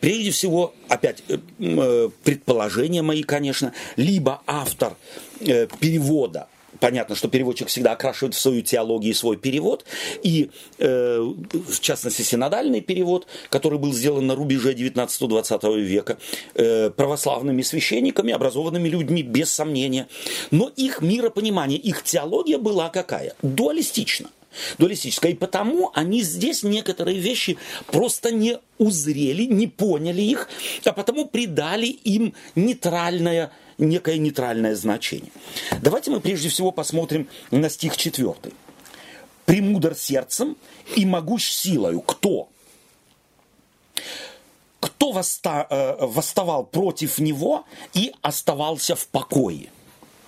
прежде 0.00 0.30
всего, 0.30 0.74
опять, 0.88 1.22
предположения 1.58 3.02
мои, 3.02 3.22
конечно, 3.22 3.74
либо 3.96 4.40
автор 4.46 4.96
перевода 5.38 6.48
понятно, 6.84 7.16
что 7.16 7.28
переводчик 7.28 7.68
всегда 7.68 7.92
окрашивает 7.92 8.34
в 8.34 8.38
свою 8.38 8.60
теологию 8.60 9.14
свой 9.14 9.38
перевод, 9.38 9.86
и 10.22 10.50
э, 10.78 11.18
в 11.18 11.80
частности 11.80 12.20
синодальный 12.20 12.82
перевод, 12.82 13.26
который 13.48 13.78
был 13.78 13.94
сделан 13.94 14.26
на 14.26 14.34
рубеже 14.34 14.74
19-20 14.74 15.80
века, 15.80 16.18
э, 16.54 16.90
православными 16.90 17.62
священниками, 17.62 18.34
образованными 18.34 18.86
людьми, 18.86 19.22
без 19.22 19.50
сомнения. 19.50 20.08
Но 20.50 20.70
их 20.76 21.00
миропонимание, 21.00 21.78
их 21.78 22.02
теология 22.02 22.58
была 22.58 22.90
какая? 22.90 23.34
Дуалистична 23.40 24.28
дуалистическая. 24.78 25.32
И 25.32 25.34
потому 25.34 25.90
они 25.94 26.22
здесь 26.22 26.62
некоторые 26.62 27.18
вещи 27.18 27.58
просто 27.86 28.30
не 28.30 28.58
узрели, 28.78 29.46
не 29.46 29.66
поняли 29.66 30.22
их, 30.22 30.48
а 30.84 30.92
потому 30.92 31.26
придали 31.26 31.86
им 31.86 32.34
нейтральное 32.54 33.50
некое 33.78 34.18
нейтральное 34.18 34.74
значение. 34.74 35.32
Давайте 35.80 36.10
мы 36.10 36.20
прежде 36.20 36.48
всего 36.48 36.72
посмотрим 36.72 37.28
на 37.50 37.68
стих 37.68 37.96
4. 37.96 38.34
«Премудр 39.46 39.94
сердцем 39.94 40.56
и 40.96 41.04
могущ 41.04 41.50
силою». 41.50 42.00
Кто? 42.00 42.48
Кто 44.80 45.12
э, 45.12 45.96
восставал 46.00 46.64
против 46.64 47.18
него 47.18 47.64
и 47.94 48.12
оставался 48.22 48.96
в 48.96 49.06
покое? 49.08 49.70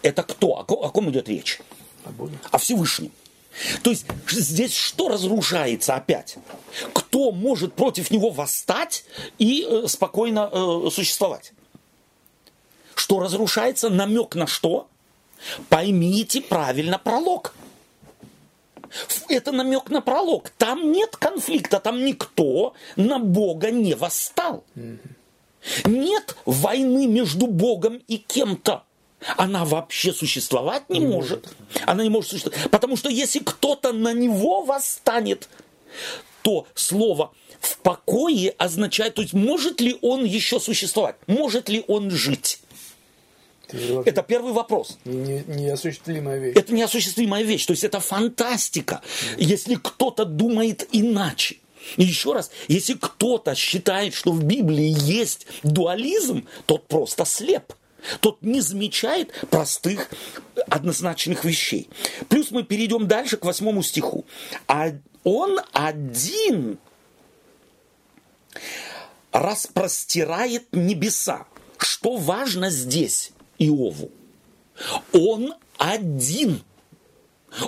Это 0.02 0.22
кто? 0.22 0.58
О 0.58 0.64
ком, 0.64 1.06
о 1.06 1.10
идет 1.10 1.28
речь? 1.28 1.60
О 2.50 2.58
Всевышнем. 2.58 3.12
То 3.82 3.90
есть 3.90 4.06
здесь 4.28 4.74
что 4.74 5.08
разрушается 5.08 5.94
опять? 5.94 6.36
Кто 6.92 7.32
может 7.32 7.74
против 7.74 8.10
него 8.10 8.30
восстать 8.30 9.04
и 9.38 9.66
э, 9.68 9.88
спокойно 9.88 10.50
э, 10.52 10.90
существовать? 10.90 11.52
Что 12.96 13.20
разрушается? 13.20 13.90
Намек 13.90 14.34
на 14.34 14.46
что? 14.46 14.88
Поймите 15.68 16.40
правильно 16.40 16.98
пролог. 16.98 17.54
Это 19.28 19.52
намек 19.52 19.90
на 19.90 20.00
пролог. 20.00 20.50
Там 20.56 20.90
нет 20.92 21.16
конфликта, 21.16 21.78
там 21.78 22.04
никто 22.04 22.74
на 22.96 23.18
Бога 23.18 23.70
не 23.70 23.94
восстал. 23.94 24.64
Нет 25.84 26.36
войны 26.46 27.06
между 27.06 27.46
Богом 27.46 28.02
и 28.08 28.16
кем-то. 28.16 28.84
Она 29.36 29.64
вообще 29.64 30.12
существовать 30.12 30.88
не, 30.88 31.00
может. 31.00 31.48
Она 31.84 32.02
не 32.02 32.08
может 32.08 32.30
существовать. 32.30 32.70
Потому 32.70 32.96
что 32.96 33.10
если 33.10 33.40
кто-то 33.40 33.92
на 33.92 34.12
него 34.12 34.62
восстанет, 34.62 35.48
то 36.42 36.66
слово 36.74 37.32
в 37.60 37.78
покое 37.78 38.54
означает, 38.56 39.14
то 39.14 39.22
есть 39.22 39.34
может 39.34 39.80
ли 39.80 39.98
он 40.00 40.24
еще 40.24 40.60
существовать, 40.60 41.16
может 41.26 41.68
ли 41.68 41.84
он 41.88 42.10
жить. 42.10 42.60
Это 43.72 44.22
первый 44.22 44.52
вопрос. 44.52 44.98
Не, 45.04 45.42
неосуществимая 45.46 46.38
вещь. 46.38 46.56
Это 46.56 46.72
неосуществимая 46.72 47.42
вещь. 47.42 47.66
То 47.66 47.72
есть 47.72 47.84
это 47.84 48.00
фантастика. 48.00 49.02
Если 49.36 49.74
кто-то 49.74 50.24
думает 50.24 50.88
иначе. 50.92 51.56
И 51.96 52.04
еще 52.04 52.32
раз, 52.32 52.50
если 52.68 52.94
кто-то 52.94 53.54
считает, 53.54 54.14
что 54.14 54.32
в 54.32 54.42
Библии 54.42 54.94
есть 54.98 55.46
дуализм, 55.62 56.46
тот 56.66 56.86
просто 56.88 57.24
слеп. 57.24 57.72
Тот 58.20 58.42
не 58.42 58.60
замечает 58.60 59.32
простых 59.50 60.10
однозначных 60.68 61.44
вещей. 61.44 61.88
Плюс 62.28 62.50
мы 62.50 62.62
перейдем 62.62 63.08
дальше 63.08 63.36
к 63.36 63.44
восьмому 63.44 63.82
стиху. 63.82 64.24
А 64.68 64.92
он 65.24 65.60
один 65.72 66.78
распростирает 69.32 70.72
небеса. 70.72 71.46
Что 71.78 72.16
важно 72.16 72.70
здесь? 72.70 73.32
Иову. 73.58 74.10
Он 75.12 75.54
один. 75.78 76.62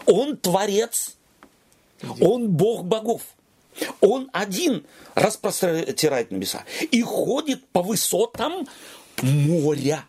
Он 0.06 0.36
творец. 0.36 1.16
Он 2.20 2.48
Бог 2.48 2.84
богов. 2.84 3.22
Он 4.00 4.28
один 4.32 4.84
распростирает 5.14 6.30
небеса 6.30 6.64
и 6.90 7.02
ходит 7.02 7.66
по 7.68 7.82
высотам 7.82 8.66
моря. 9.22 10.04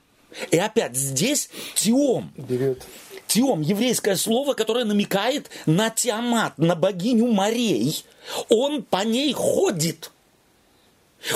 И 0.51 0.57
опять 0.57 0.95
здесь 0.95 1.49
Тиом. 1.75 2.32
Берет. 2.38 2.86
Тиом, 3.27 3.61
еврейское 3.61 4.15
слово, 4.15 4.53
которое 4.53 4.86
намекает 4.86 5.49
на 5.65 5.89
Тиамат, 5.89 6.57
на 6.57 6.75
богиню 6.75 7.27
морей. 7.27 8.03
Он 8.49 8.84
по 8.84 9.03
ней 9.03 9.34
ходит. 9.34 10.11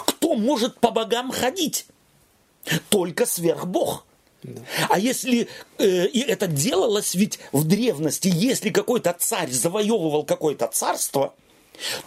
Кто 0.06 0.36
может 0.36 0.80
по 0.80 0.92
богам 0.92 1.32
ходить? 1.32 1.86
Только 2.90 3.26
сверхбог. 3.26 4.06
А 4.90 5.00
если 5.00 5.48
э, 5.78 6.08
и 6.08 6.20
это 6.20 6.48
делалось 6.48 7.16
ведь 7.16 7.40
в 7.52 7.64
древности, 7.66 8.32
если 8.34 8.70
какой-то 8.70 9.16
царь 9.18 9.52
завоевывал 9.52 10.24
какое-то 10.24 10.68
царство, 10.68 11.34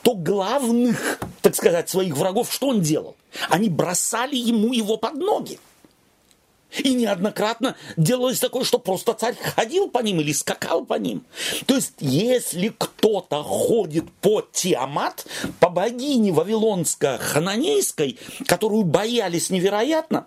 то 0.03 0.15
главных, 0.15 1.21
так 1.43 1.55
сказать, 1.55 1.89
своих 1.89 2.17
врагов 2.17 2.53
что 2.53 2.69
он 2.69 2.81
делал? 2.81 3.17
Они 3.49 3.69
бросали 3.69 4.37
ему 4.37 4.73
его 4.73 4.97
под 4.97 5.15
ноги. 5.15 5.59
И 6.79 6.95
неоднократно 6.95 7.77
делалось 7.97 8.41
такое, 8.41 8.65
что 8.65 8.79
просто 8.79 9.15
царь 9.15 9.37
ходил 9.37 9.89
по 9.89 10.01
ним 10.01 10.21
или 10.21 10.33
скакал 10.33 10.85
по 10.85 10.95
ним. 10.95 11.25
То 11.65 11.77
есть, 11.77 11.95
если 12.01 12.75
кто-то 12.77 13.43
ходит 13.43 14.11
по 14.21 14.43
Тиамат, 14.53 15.27
по 15.59 15.71
богине 15.71 16.33
Вавилонско-Хананейской, 16.33 18.19
которую 18.47 18.85
боялись 18.85 19.49
невероятно, 19.51 20.27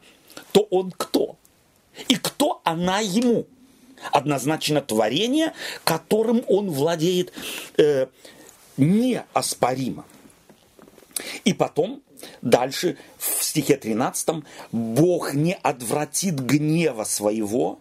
то 0.51 0.61
он 0.71 0.91
кто? 0.91 1.35
И 2.07 2.15
кто 2.15 2.61
она 2.63 2.99
ему? 2.99 3.47
Однозначно 4.11 4.81
творение, 4.81 5.53
которым 5.83 6.43
он 6.47 6.69
владеет 6.69 7.33
э, 7.77 8.07
неоспоримо. 8.77 10.05
И 11.43 11.53
потом, 11.53 12.01
дальше, 12.41 12.97
в 13.17 13.43
стихе 13.43 13.75
13, 13.75 14.43
Бог 14.71 15.33
не 15.33 15.53
отвратит 15.53 16.39
гнева 16.39 17.03
своего, 17.03 17.79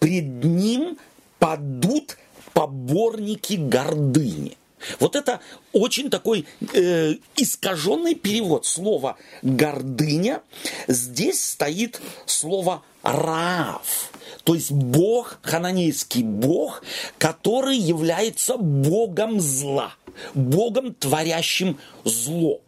пред 0.00 0.44
ним 0.44 0.98
падут 1.38 2.18
поборники 2.52 3.54
гордыни. 3.54 4.56
Вот 5.00 5.16
это 5.16 5.40
очень 5.72 6.10
такой 6.10 6.46
э, 6.72 7.14
искаженный 7.36 8.14
перевод 8.14 8.66
слова 8.66 9.16
гордыня. 9.42 10.42
Здесь 10.88 11.42
стоит 11.42 12.00
слово 12.26 12.82
Раав, 13.04 14.10
то 14.44 14.54
есть 14.54 14.72
Бог, 14.72 15.38
хананейский 15.42 16.22
Бог, 16.22 16.82
который 17.18 17.76
является 17.76 18.56
Богом 18.56 19.40
зла, 19.40 19.94
Богом, 20.34 20.94
творящим 20.94 21.78
зло. 22.04 22.60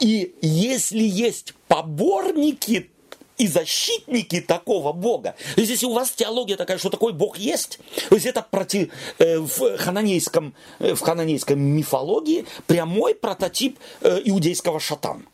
И 0.00 0.34
если 0.40 1.02
есть 1.02 1.54
поборники 1.68 2.90
и 3.36 3.48
защитники 3.48 4.40
такого 4.40 4.92
Бога. 4.92 5.34
То 5.54 5.60
есть, 5.60 5.72
если 5.72 5.86
у 5.86 5.92
вас 5.92 6.12
теология 6.12 6.56
такая, 6.56 6.78
что 6.78 6.90
такой 6.90 7.12
Бог 7.12 7.36
есть, 7.36 7.80
то 8.08 8.14
есть 8.14 8.26
это 8.26 8.42
против, 8.42 8.92
э, 9.18 9.38
в, 9.38 9.76
хананейском, 9.76 10.54
э, 10.78 10.94
в 10.94 11.00
хананейской 11.00 11.56
мифологии 11.56 12.46
прямой 12.66 13.14
прототип 13.14 13.78
э, 14.02 14.20
иудейского 14.24 14.78
шатана. 14.78 15.24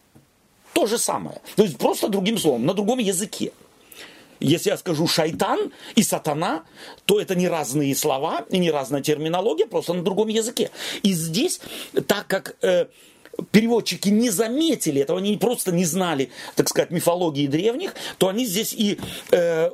То 0.73 0.87
же 0.87 0.99
самое. 0.99 1.41
То 1.57 1.63
есть 1.65 1.77
просто 1.77 2.09
другим 2.09 2.39
словом, 2.39 2.65
на 2.65 2.75
другом 2.75 3.01
языке. 3.01 3.53
Если 4.41 4.71
я 4.71 4.77
скажу 4.77 5.07
шайтан 5.07 5.73
и 5.95 6.03
сатана, 6.03 6.65
то 7.05 7.21
это 7.21 7.35
не 7.35 7.49
разные 7.49 7.95
слова 7.95 8.45
и 8.51 8.59
не 8.59 8.71
разная 8.71 9.03
терминология, 9.03 9.67
просто 9.67 9.93
на 9.93 10.03
другом 10.03 10.29
языке. 10.29 10.71
И 11.03 11.13
здесь, 11.13 11.61
так 12.07 12.27
как 12.27 12.57
э, 12.63 12.87
переводчики 13.51 14.09
не 14.09 14.31
заметили 14.31 15.03
этого, 15.03 15.19
они 15.19 15.37
просто 15.37 15.73
не 15.73 15.85
знали, 15.85 16.31
так 16.57 16.69
сказать, 16.69 16.91
мифологии 16.91 17.47
древних, 17.47 17.95
то 18.19 18.29
они 18.29 18.45
здесь 18.47 18.73
и 18.73 18.99
э, 19.31 19.71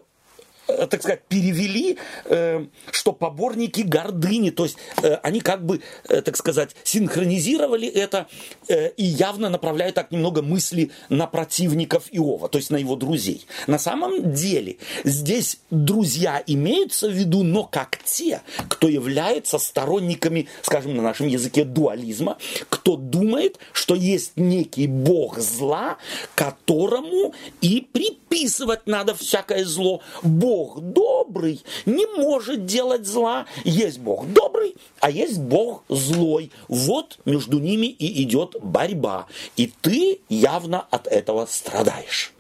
так 0.67 1.03
сказать, 1.03 1.23
перевели, 1.29 1.99
э, 2.25 2.67
что 2.91 3.13
поборники 3.13 3.83
гордыни, 3.83 4.51
то 4.51 4.65
есть 4.65 4.77
э, 5.03 5.15
они 5.23 5.41
как 5.41 5.65
бы, 5.65 5.81
э, 6.09 6.23
так 6.23 6.37
сказать, 6.37 6.75
синхронизировали 6.83 7.89
это 7.89 8.27
э, 8.69 8.91
и 8.91 9.05
явно 9.05 9.49
направляют 9.49 9.95
так 9.95 10.11
немного 10.11 10.43
мысли 10.43 10.91
на 11.09 11.27
противников 11.27 12.09
Иова, 12.11 12.49
то 12.49 12.59
есть 12.59 12.71
на 12.71 12.77
его 12.77 12.97
друзей. 12.97 13.47
На 13.67 13.79
самом 13.79 14.33
деле 14.33 14.77
здесь 15.05 15.59
друзья 15.71 16.43
имеются 16.47 17.09
в 17.09 17.13
виду, 17.13 17.43
но 17.43 17.65
как 17.65 17.99
те, 18.05 18.43
кто 18.69 18.89
является 18.89 19.59
сторонниками, 19.59 20.49
скажем, 20.63 20.97
на 20.97 21.03
нашем 21.03 21.29
языке 21.29 21.65
дуализма, 21.65 22.39
кто 22.69 22.97
думает, 22.97 23.59
что 23.73 23.95
есть 23.95 24.33
некий 24.37 24.87
бог 24.87 25.39
зла, 25.39 25.99
которому 26.35 27.35
и 27.61 27.87
приписывать 27.93 28.87
надо 28.87 29.15
всякое 29.15 29.65
зло. 29.65 30.01
Бог 30.23 30.56
добрый 30.65 31.63
не 31.85 32.07
может 32.07 32.67
делать 32.67 33.07
зла. 33.07 33.47
Есть 33.65 33.99
Бог 33.99 34.27
добрый, 34.33 34.75
а 35.01 35.11
есть 35.11 35.39
Бог 35.39 35.85
злой. 35.89 36.51
Вот 36.69 37.19
между 37.25 37.59
ними 37.59 37.87
и 37.87 38.23
идет 38.23 38.57
борьба. 38.63 39.27
И 39.57 39.67
ты 39.67 40.21
явно 40.29 40.87
от 40.91 41.07
этого 41.07 41.47
страдаешь. 41.47 42.33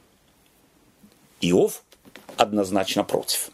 Иов 1.40 1.82
однозначно 2.36 3.04
против. 3.04 3.50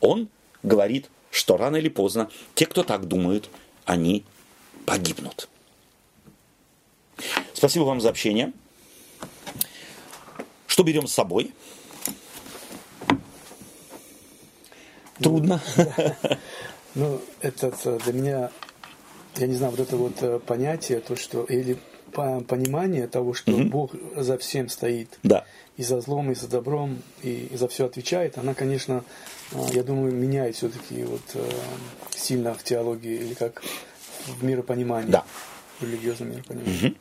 Он 0.00 0.28
говорит, 0.62 1.10
что 1.30 1.56
рано 1.56 1.76
или 1.76 1.88
поздно 1.88 2.30
те, 2.54 2.66
кто 2.66 2.82
так 2.82 3.06
думают, 3.06 3.50
они 3.84 4.24
погибнут. 4.84 5.48
Спасибо 7.52 7.84
вам 7.84 8.00
за 8.00 8.10
общение. 8.10 8.52
Что 10.66 10.82
берем 10.82 11.06
с 11.06 11.12
собой? 11.12 11.52
Трудно. 15.20 15.60
Ну, 16.94 17.20
это 17.42 17.74
э, 17.84 17.98
для 18.04 18.12
меня, 18.14 18.50
я 19.36 19.46
не 19.46 19.54
знаю, 19.54 19.72
вот 19.72 19.80
это 19.80 19.96
вот 19.98 20.22
э, 20.22 20.38
понятие, 20.38 21.00
то, 21.00 21.14
что, 21.14 21.44
или 21.44 21.76
понимание 22.12 23.06
того, 23.06 23.34
что 23.34 23.52
угу. 23.52 23.64
Бог 23.64 23.90
за 24.16 24.38
всем 24.38 24.70
стоит. 24.70 25.18
Да. 25.22 25.44
И 25.76 25.82
за 25.82 26.00
злом, 26.00 26.32
и 26.32 26.34
за 26.34 26.48
добром, 26.48 27.02
и 27.22 27.50
за 27.52 27.68
все 27.68 27.84
отвечает, 27.84 28.38
она, 28.38 28.54
конечно, 28.54 29.04
э, 29.52 29.58
я 29.74 29.82
думаю, 29.82 30.14
меняет 30.14 30.56
все-таки 30.56 31.04
вот 31.04 31.20
сильно 32.08 32.54
в 32.54 32.62
теологии 32.62 33.16
или 33.16 33.34
как 33.34 33.62
в 34.26 34.42
миропонимании. 34.42 35.10
Да. 35.10 35.26
В 35.80 35.82
религиозном 35.82 36.30
миропонимании. 36.30 36.86
Угу. 36.86 36.94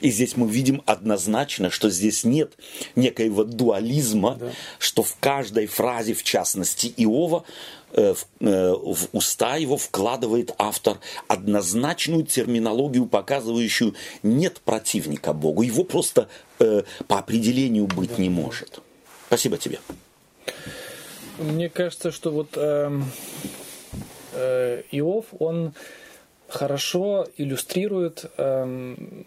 И 0.00 0.10
здесь 0.10 0.36
мы 0.36 0.48
видим 0.48 0.82
однозначно, 0.86 1.70
что 1.70 1.90
здесь 1.90 2.24
нет 2.24 2.52
некоего 2.96 3.44
дуализма, 3.44 4.36
да. 4.40 4.50
что 4.78 5.02
в 5.02 5.16
каждой 5.20 5.66
фразе, 5.66 6.14
в 6.14 6.22
частности 6.22 6.92
Иова, 6.96 7.44
э, 7.92 8.14
в, 8.14 8.26
э, 8.44 8.72
в 8.72 9.08
уста 9.12 9.56
его 9.56 9.76
вкладывает 9.76 10.54
автор 10.58 10.98
однозначную 11.28 12.24
терминологию, 12.24 13.06
показывающую 13.06 13.94
нет 14.22 14.60
противника 14.64 15.32
Богу. 15.32 15.62
Его 15.62 15.84
просто 15.84 16.28
э, 16.58 16.82
по 17.06 17.18
определению 17.18 17.86
быть 17.86 18.16
да. 18.16 18.22
не 18.22 18.30
может. 18.30 18.80
Спасибо 19.26 19.58
тебе. 19.58 19.78
Мне 21.38 21.68
кажется, 21.68 22.10
что 22.10 22.30
вот 22.30 22.50
э, 22.56 23.00
э, 24.32 24.82
Иов, 24.92 25.26
он 25.38 25.72
хорошо 26.52 27.26
иллюстрирует 27.38 28.26
эм, 28.36 29.24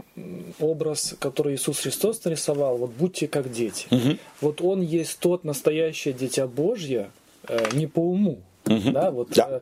образ, 0.59 1.15
который 1.19 1.55
Иисус 1.55 1.79
Христос 1.79 2.23
нарисовал. 2.23 2.77
Вот 2.77 2.91
будьте 2.91 3.27
как 3.27 3.51
дети. 3.51 3.87
Угу. 3.91 4.17
Вот 4.41 4.61
Он 4.61 4.81
есть 4.81 5.19
тот 5.19 5.43
настоящее 5.43 6.13
дитя 6.13 6.47
Божье, 6.47 7.09
э, 7.47 7.59
не 7.73 7.87
по 7.87 7.99
уму. 7.99 8.37
Угу. 8.67 8.91
Да, 8.91 9.11
вот, 9.11 9.29
да. 9.29 9.61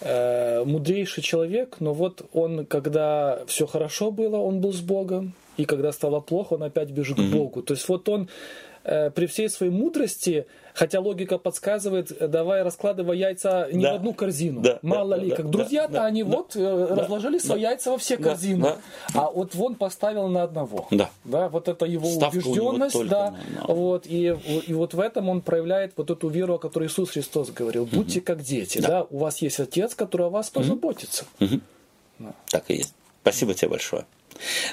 Э, 0.00 0.60
э, 0.60 0.64
мудрейший 0.64 1.22
человек, 1.22 1.76
но 1.80 1.92
вот 1.92 2.22
он, 2.32 2.66
когда 2.66 3.40
все 3.46 3.66
хорошо 3.66 4.10
было, 4.10 4.36
он 4.36 4.60
был 4.60 4.72
с 4.72 4.80
Богом, 4.80 5.34
и 5.56 5.64
когда 5.64 5.92
стало 5.92 6.20
плохо, 6.20 6.54
он 6.54 6.62
опять 6.62 6.90
бежит 6.90 7.18
угу. 7.18 7.28
к 7.28 7.30
Богу. 7.30 7.62
То 7.62 7.74
есть 7.74 7.88
вот 7.88 8.08
он 8.08 8.28
э, 8.84 9.10
при 9.10 9.26
всей 9.26 9.48
своей 9.48 9.72
мудрости 9.72 10.46
Хотя 10.74 11.00
логика 11.00 11.38
подсказывает, 11.38 12.30
давай 12.30 12.62
раскладывай 12.62 13.18
яйца 13.18 13.68
не 13.72 13.82
да. 13.82 13.92
в 13.92 13.96
одну 13.96 14.14
корзину. 14.14 14.60
Да. 14.60 14.78
Мало 14.82 15.16
да, 15.16 15.22
ли, 15.22 15.30
да, 15.30 15.36
как 15.36 15.50
друзья-то 15.50 15.92
да, 15.92 16.04
они 16.06 16.22
да, 16.22 16.30
вот 16.30 16.56
э, 16.56 16.86
да, 16.88 16.94
разложили 16.96 17.38
да, 17.38 17.44
свои 17.44 17.62
да, 17.62 17.70
яйца 17.70 17.90
во 17.90 17.98
все 17.98 18.16
да, 18.16 18.30
корзины. 18.30 18.62
Да. 18.62 18.76
А 19.14 19.30
вот 19.30 19.54
вон 19.54 19.74
поставил 19.74 20.28
на 20.28 20.42
одного. 20.42 20.86
Да. 20.90 21.10
Да, 21.24 21.48
вот 21.48 21.68
это 21.68 21.84
его 21.84 22.08
Ставка 22.08 22.36
убежденность, 22.36 23.06
да. 23.08 23.30
На, 23.30 23.66
на... 23.66 23.74
Вот, 23.74 24.06
и, 24.06 24.36
и 24.66 24.72
вот 24.72 24.94
в 24.94 25.00
этом 25.00 25.28
он 25.28 25.42
проявляет 25.42 25.92
вот 25.96 26.10
эту 26.10 26.28
веру, 26.28 26.54
о 26.54 26.58
которой 26.58 26.88
Иисус 26.88 27.10
Христос 27.10 27.50
говорил. 27.50 27.84
Будьте 27.84 28.20
угу. 28.20 28.26
как 28.26 28.42
дети. 28.42 28.78
Да. 28.78 28.88
да. 28.88 29.06
У 29.10 29.18
вас 29.18 29.38
есть 29.42 29.60
отец, 29.60 29.94
который 29.94 30.26
о 30.26 30.30
вас 30.30 30.50
позаботится. 30.50 31.26
Угу. 31.40 31.60
Да. 32.20 32.34
Так 32.48 32.64
и 32.68 32.76
есть. 32.76 32.94
Спасибо 33.22 33.54
тебе 33.54 33.68
большое. 33.68 34.04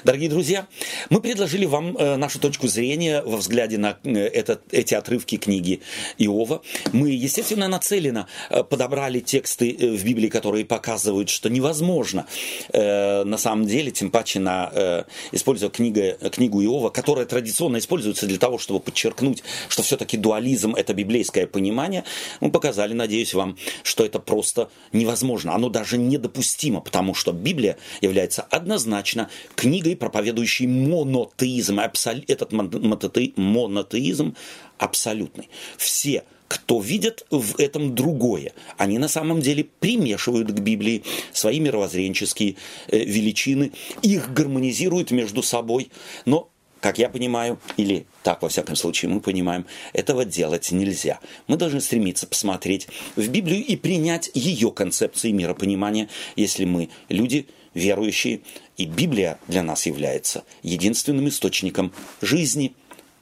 Дорогие 0.04 0.28
друзья, 0.28 0.66
мы 1.10 1.20
предложили 1.20 1.66
вам 1.66 1.96
э, 1.96 2.16
нашу 2.16 2.38
точку 2.38 2.68
зрения 2.68 3.22
во 3.22 3.36
взгляде 3.36 3.78
на 3.78 3.98
э, 4.04 4.10
этот, 4.12 4.62
эти 4.72 4.94
отрывки 4.94 5.36
книги 5.36 5.80
Иова. 6.18 6.62
Мы, 6.92 7.10
естественно, 7.10 7.68
нацеленно 7.68 8.26
э, 8.48 8.64
подобрали 8.64 9.20
тексты 9.20 9.76
в 9.96 10.04
Библии, 10.04 10.28
которые 10.28 10.64
показывают, 10.64 11.28
что 11.28 11.48
невозможно 11.48 12.26
на 12.72 13.38
самом 13.38 13.66
деле, 13.66 13.90
тем 13.90 14.10
паче 14.10 14.40
на, 14.40 15.04
используя 15.32 15.70
книга, 15.70 16.12
книгу 16.30 16.62
Иова, 16.62 16.90
которая 16.90 17.26
традиционно 17.26 17.78
используется 17.78 18.26
для 18.26 18.38
того, 18.38 18.58
чтобы 18.58 18.80
подчеркнуть, 18.80 19.42
что 19.68 19.82
все-таки 19.82 20.16
дуализм– 20.16 20.74
это 20.76 20.94
библейское 20.94 21.46
понимание, 21.46 22.04
мы 22.40 22.50
показали, 22.50 22.92
надеюсь 22.92 23.34
вам, 23.34 23.56
что 23.82 24.04
это 24.04 24.18
просто 24.18 24.70
невозможно. 24.92 25.54
Оно 25.54 25.68
даже 25.68 25.98
недопустимо, 25.98 26.80
потому 26.80 27.14
что 27.14 27.32
Библия 27.32 27.76
является 28.00 28.42
однозначно 28.42 29.30
книгой, 29.60 29.94
проповедующей 29.94 30.66
монотеизм. 30.66 31.80
Этот 31.80 32.52
монотеизм 32.52 34.34
абсолютный. 34.78 35.50
Все 35.76 36.24
кто 36.48 36.80
видят 36.80 37.24
в 37.30 37.60
этом 37.60 37.94
другое. 37.94 38.52
Они 38.76 38.98
на 38.98 39.06
самом 39.06 39.40
деле 39.40 39.62
примешивают 39.78 40.50
к 40.50 40.58
Библии 40.58 41.04
свои 41.32 41.60
мировоззренческие 41.60 42.56
э, 42.88 42.98
величины, 42.98 43.70
их 44.02 44.32
гармонизируют 44.32 45.12
между 45.12 45.44
собой. 45.44 45.92
Но, 46.24 46.50
как 46.80 46.98
я 46.98 47.08
понимаю, 47.08 47.60
или 47.76 48.04
так 48.24 48.42
во 48.42 48.48
всяком 48.48 48.74
случае 48.74 49.12
мы 49.12 49.20
понимаем, 49.20 49.64
этого 49.92 50.24
делать 50.24 50.72
нельзя. 50.72 51.20
Мы 51.46 51.56
должны 51.56 51.80
стремиться 51.80 52.26
посмотреть 52.26 52.88
в 53.14 53.28
Библию 53.28 53.64
и 53.64 53.76
принять 53.76 54.28
ее 54.34 54.72
концепции 54.72 55.30
миропонимания, 55.30 56.08
если 56.34 56.64
мы 56.64 56.88
люди 57.08 57.46
верующие 57.74 58.40
и 58.80 58.86
Библия 58.86 59.38
для 59.46 59.62
нас 59.62 59.84
является 59.84 60.42
единственным 60.62 61.28
источником 61.28 61.92
жизни, 62.22 62.72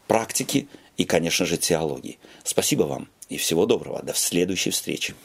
практики 0.06 0.68
и, 0.96 1.04
конечно 1.04 1.46
же, 1.46 1.56
теологии. 1.56 2.20
Спасибо 2.44 2.84
вам 2.84 3.08
и 3.28 3.36
всего 3.38 3.66
доброго. 3.66 4.00
До 4.04 4.14
следующей 4.14 4.70
встречи. 4.70 5.16